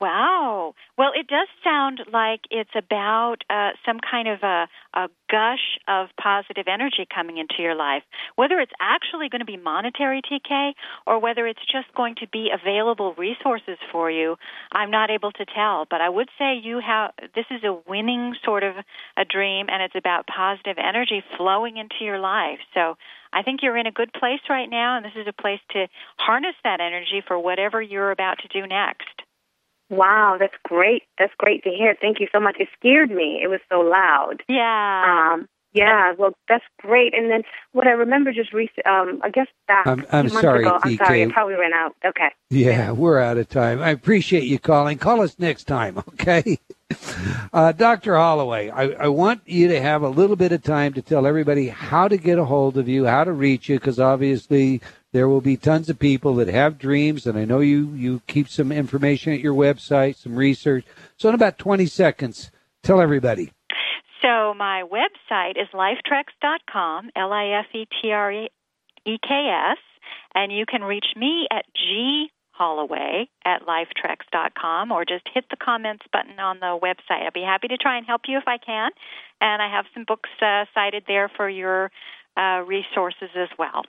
Wow. 0.00 0.74
Well, 0.96 1.12
it 1.14 1.26
does 1.26 1.48
sound 1.62 2.00
like 2.10 2.40
it's 2.50 2.70
about 2.74 3.44
uh, 3.50 3.72
some 3.84 3.98
kind 4.00 4.28
of 4.28 4.42
a, 4.42 4.66
a 4.94 5.08
gush 5.30 5.78
of 5.88 6.08
positive 6.18 6.64
energy 6.68 7.06
coming 7.14 7.36
into 7.36 7.56
your 7.58 7.74
life. 7.74 8.02
Whether 8.34 8.60
it's 8.60 8.72
actually 8.80 9.28
going 9.28 9.40
to 9.40 9.44
be 9.44 9.58
monetary 9.58 10.22
TK 10.22 10.72
or 11.06 11.18
whether 11.18 11.46
it's 11.46 11.60
just 11.70 11.92
going 11.94 12.14
to 12.16 12.28
be 12.28 12.48
available 12.50 13.12
resources 13.18 13.76
for 13.92 14.10
you, 14.10 14.36
I'm 14.72 14.90
not 14.90 15.10
able 15.10 15.32
to 15.32 15.44
tell. 15.44 15.86
But 15.90 16.00
I 16.00 16.08
would 16.08 16.30
say 16.38 16.54
you 16.62 16.80
have 16.80 17.12
this 17.34 17.46
is 17.50 17.62
a 17.62 17.78
winning 17.86 18.34
sort 18.42 18.62
of 18.62 18.76
a 19.18 19.26
dream, 19.26 19.66
and 19.68 19.82
it's 19.82 19.96
about 19.96 20.26
positive 20.26 20.78
energy 20.78 21.22
flowing 21.36 21.76
into 21.76 21.96
your 22.00 22.18
life. 22.18 22.60
So 22.72 22.96
I 23.34 23.42
think 23.42 23.60
you're 23.62 23.76
in 23.76 23.86
a 23.86 23.92
good 23.92 24.14
place 24.14 24.40
right 24.48 24.68
now, 24.68 24.96
and 24.96 25.04
this 25.04 25.12
is 25.14 25.26
a 25.28 25.42
place 25.42 25.60
to 25.72 25.88
harness 26.16 26.54
that 26.64 26.80
energy 26.80 27.22
for 27.26 27.38
whatever 27.38 27.82
you're 27.82 28.10
about 28.10 28.38
to 28.38 28.48
do 28.48 28.66
next. 28.66 29.19
Wow, 29.90 30.36
that's 30.38 30.54
great. 30.64 31.02
That's 31.18 31.32
great 31.38 31.62
to 31.64 31.70
hear. 31.70 31.94
Thank 32.00 32.20
you 32.20 32.28
so 32.32 32.40
much. 32.40 32.56
It 32.58 32.68
scared 32.78 33.10
me. 33.10 33.40
It 33.42 33.48
was 33.48 33.60
so 33.70 33.80
loud. 33.80 34.42
Yeah. 34.48 35.32
Um, 35.34 35.48
yeah, 35.72 36.12
well, 36.18 36.32
that's 36.48 36.64
great. 36.80 37.14
And 37.14 37.30
then 37.30 37.42
what 37.72 37.86
I 37.86 37.90
remember 37.90 38.32
just 38.32 38.52
recent, 38.52 38.84
um, 38.86 39.20
I 39.22 39.30
guess 39.30 39.46
back 39.68 39.86
I'm- 39.86 40.04
a 40.10 40.16
I'm 40.16 40.28
few 40.28 40.40
sorry, 40.40 40.60
ago. 40.64 40.78
I'm 40.82 40.96
sorry, 40.96 41.18
TK. 41.20 41.22
it 41.28 41.32
probably 41.32 41.54
ran 41.54 41.72
out. 41.72 41.94
Okay. 42.04 42.30
Yeah, 42.50 42.90
we're 42.92 43.20
out 43.20 43.36
of 43.38 43.48
time. 43.48 43.80
I 43.80 43.90
appreciate 43.90 44.44
you 44.44 44.58
calling. 44.58 44.98
Call 44.98 45.20
us 45.20 45.38
next 45.38 45.64
time, 45.64 45.98
okay? 45.98 46.58
Uh, 47.52 47.72
Dr. 47.72 48.14
Holloway, 48.14 48.70
I, 48.70 48.90
I 48.90 49.08
want 49.08 49.42
you 49.44 49.66
to 49.68 49.80
have 49.80 50.02
a 50.02 50.08
little 50.08 50.36
bit 50.36 50.52
of 50.52 50.62
time 50.62 50.92
to 50.92 51.02
tell 51.02 51.26
everybody 51.26 51.66
how 51.66 52.06
to 52.06 52.16
get 52.16 52.38
a 52.38 52.44
hold 52.44 52.78
of 52.78 52.88
you, 52.88 53.06
how 53.06 53.24
to 53.24 53.32
reach 53.32 53.68
you, 53.68 53.76
because 53.76 53.98
obviously 53.98 54.80
there 55.10 55.28
will 55.28 55.40
be 55.40 55.56
tons 55.56 55.90
of 55.90 55.98
people 55.98 56.36
that 56.36 56.46
have 56.46 56.78
dreams, 56.78 57.26
and 57.26 57.36
I 57.36 57.44
know 57.44 57.58
you, 57.58 57.92
you 57.94 58.22
keep 58.28 58.48
some 58.48 58.70
information 58.70 59.32
at 59.32 59.40
your 59.40 59.54
website, 59.54 60.14
some 60.16 60.36
research. 60.36 60.84
So, 61.16 61.28
in 61.28 61.34
about 61.34 61.58
20 61.58 61.86
seconds, 61.86 62.52
tell 62.84 63.00
everybody. 63.00 63.50
So 64.22 64.54
my 64.54 64.84
website 64.84 65.60
is 65.60 65.66
lifetreks.com, 65.74 67.10
L-I-F-E-T-R-E-K-S, 67.16 67.68
and 70.34 70.52
you 70.52 70.66
can 70.66 70.82
reach 70.82 71.06
me 71.16 71.48
at 71.50 71.64
G 71.74 72.30
Holloway 72.60 73.26
at 73.46 73.62
lifetreks.com 73.62 74.92
or 74.92 75.06
just 75.06 75.26
hit 75.32 75.46
the 75.48 75.56
comments 75.56 76.04
button 76.12 76.38
on 76.38 76.60
the 76.60 76.78
website. 76.78 77.24
I'll 77.24 77.30
be 77.30 77.40
happy 77.40 77.68
to 77.68 77.78
try 77.78 77.96
and 77.96 78.06
help 78.06 78.22
you 78.28 78.36
if 78.36 78.44
I 78.46 78.58
can. 78.58 78.90
And 79.40 79.62
I 79.62 79.74
have 79.74 79.86
some 79.94 80.04
books 80.06 80.28
uh, 80.42 80.66
cited 80.74 81.04
there 81.08 81.30
for 81.34 81.48
your 81.48 81.90
uh, 82.36 82.62
resources 82.66 83.30
as 83.34 83.48
well. 83.58 83.84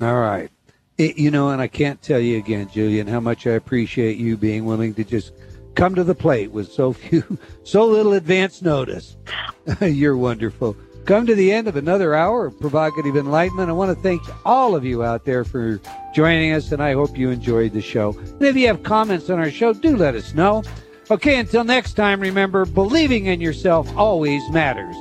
All 0.00 0.16
right. 0.18 0.50
It, 0.96 1.18
you 1.18 1.30
know, 1.30 1.50
and 1.50 1.60
I 1.60 1.68
can't 1.68 2.00
tell 2.00 2.18
you 2.18 2.38
again, 2.38 2.70
Gillian, 2.72 3.06
how 3.06 3.20
much 3.20 3.46
I 3.46 3.50
appreciate 3.50 4.16
you 4.16 4.38
being 4.38 4.64
willing 4.64 4.94
to 4.94 5.04
just 5.04 5.34
come 5.74 5.94
to 5.94 6.04
the 6.04 6.14
plate 6.14 6.50
with 6.50 6.72
so 6.72 6.94
few, 6.94 7.38
so 7.64 7.84
little 7.84 8.14
advance 8.14 8.62
notice. 8.62 9.18
You're 9.82 10.16
wonderful. 10.16 10.74
Come 11.08 11.24
to 11.24 11.34
the 11.34 11.50
end 11.50 11.66
of 11.66 11.74
another 11.74 12.14
hour 12.14 12.44
of 12.44 12.60
provocative 12.60 13.16
enlightenment. 13.16 13.70
I 13.70 13.72
want 13.72 13.96
to 13.96 14.02
thank 14.02 14.20
all 14.44 14.76
of 14.76 14.84
you 14.84 15.02
out 15.02 15.24
there 15.24 15.42
for 15.42 15.80
joining 16.14 16.52
us, 16.52 16.70
and 16.70 16.82
I 16.82 16.92
hope 16.92 17.16
you 17.16 17.30
enjoyed 17.30 17.72
the 17.72 17.80
show. 17.80 18.10
And 18.10 18.42
if 18.42 18.54
you 18.54 18.66
have 18.66 18.82
comments 18.82 19.30
on 19.30 19.38
our 19.38 19.50
show, 19.50 19.72
do 19.72 19.96
let 19.96 20.14
us 20.14 20.34
know. 20.34 20.62
Okay, 21.10 21.38
until 21.38 21.64
next 21.64 21.94
time, 21.94 22.20
remember 22.20 22.66
believing 22.66 23.24
in 23.24 23.40
yourself 23.40 23.90
always 23.96 24.42
matters. 24.50 24.94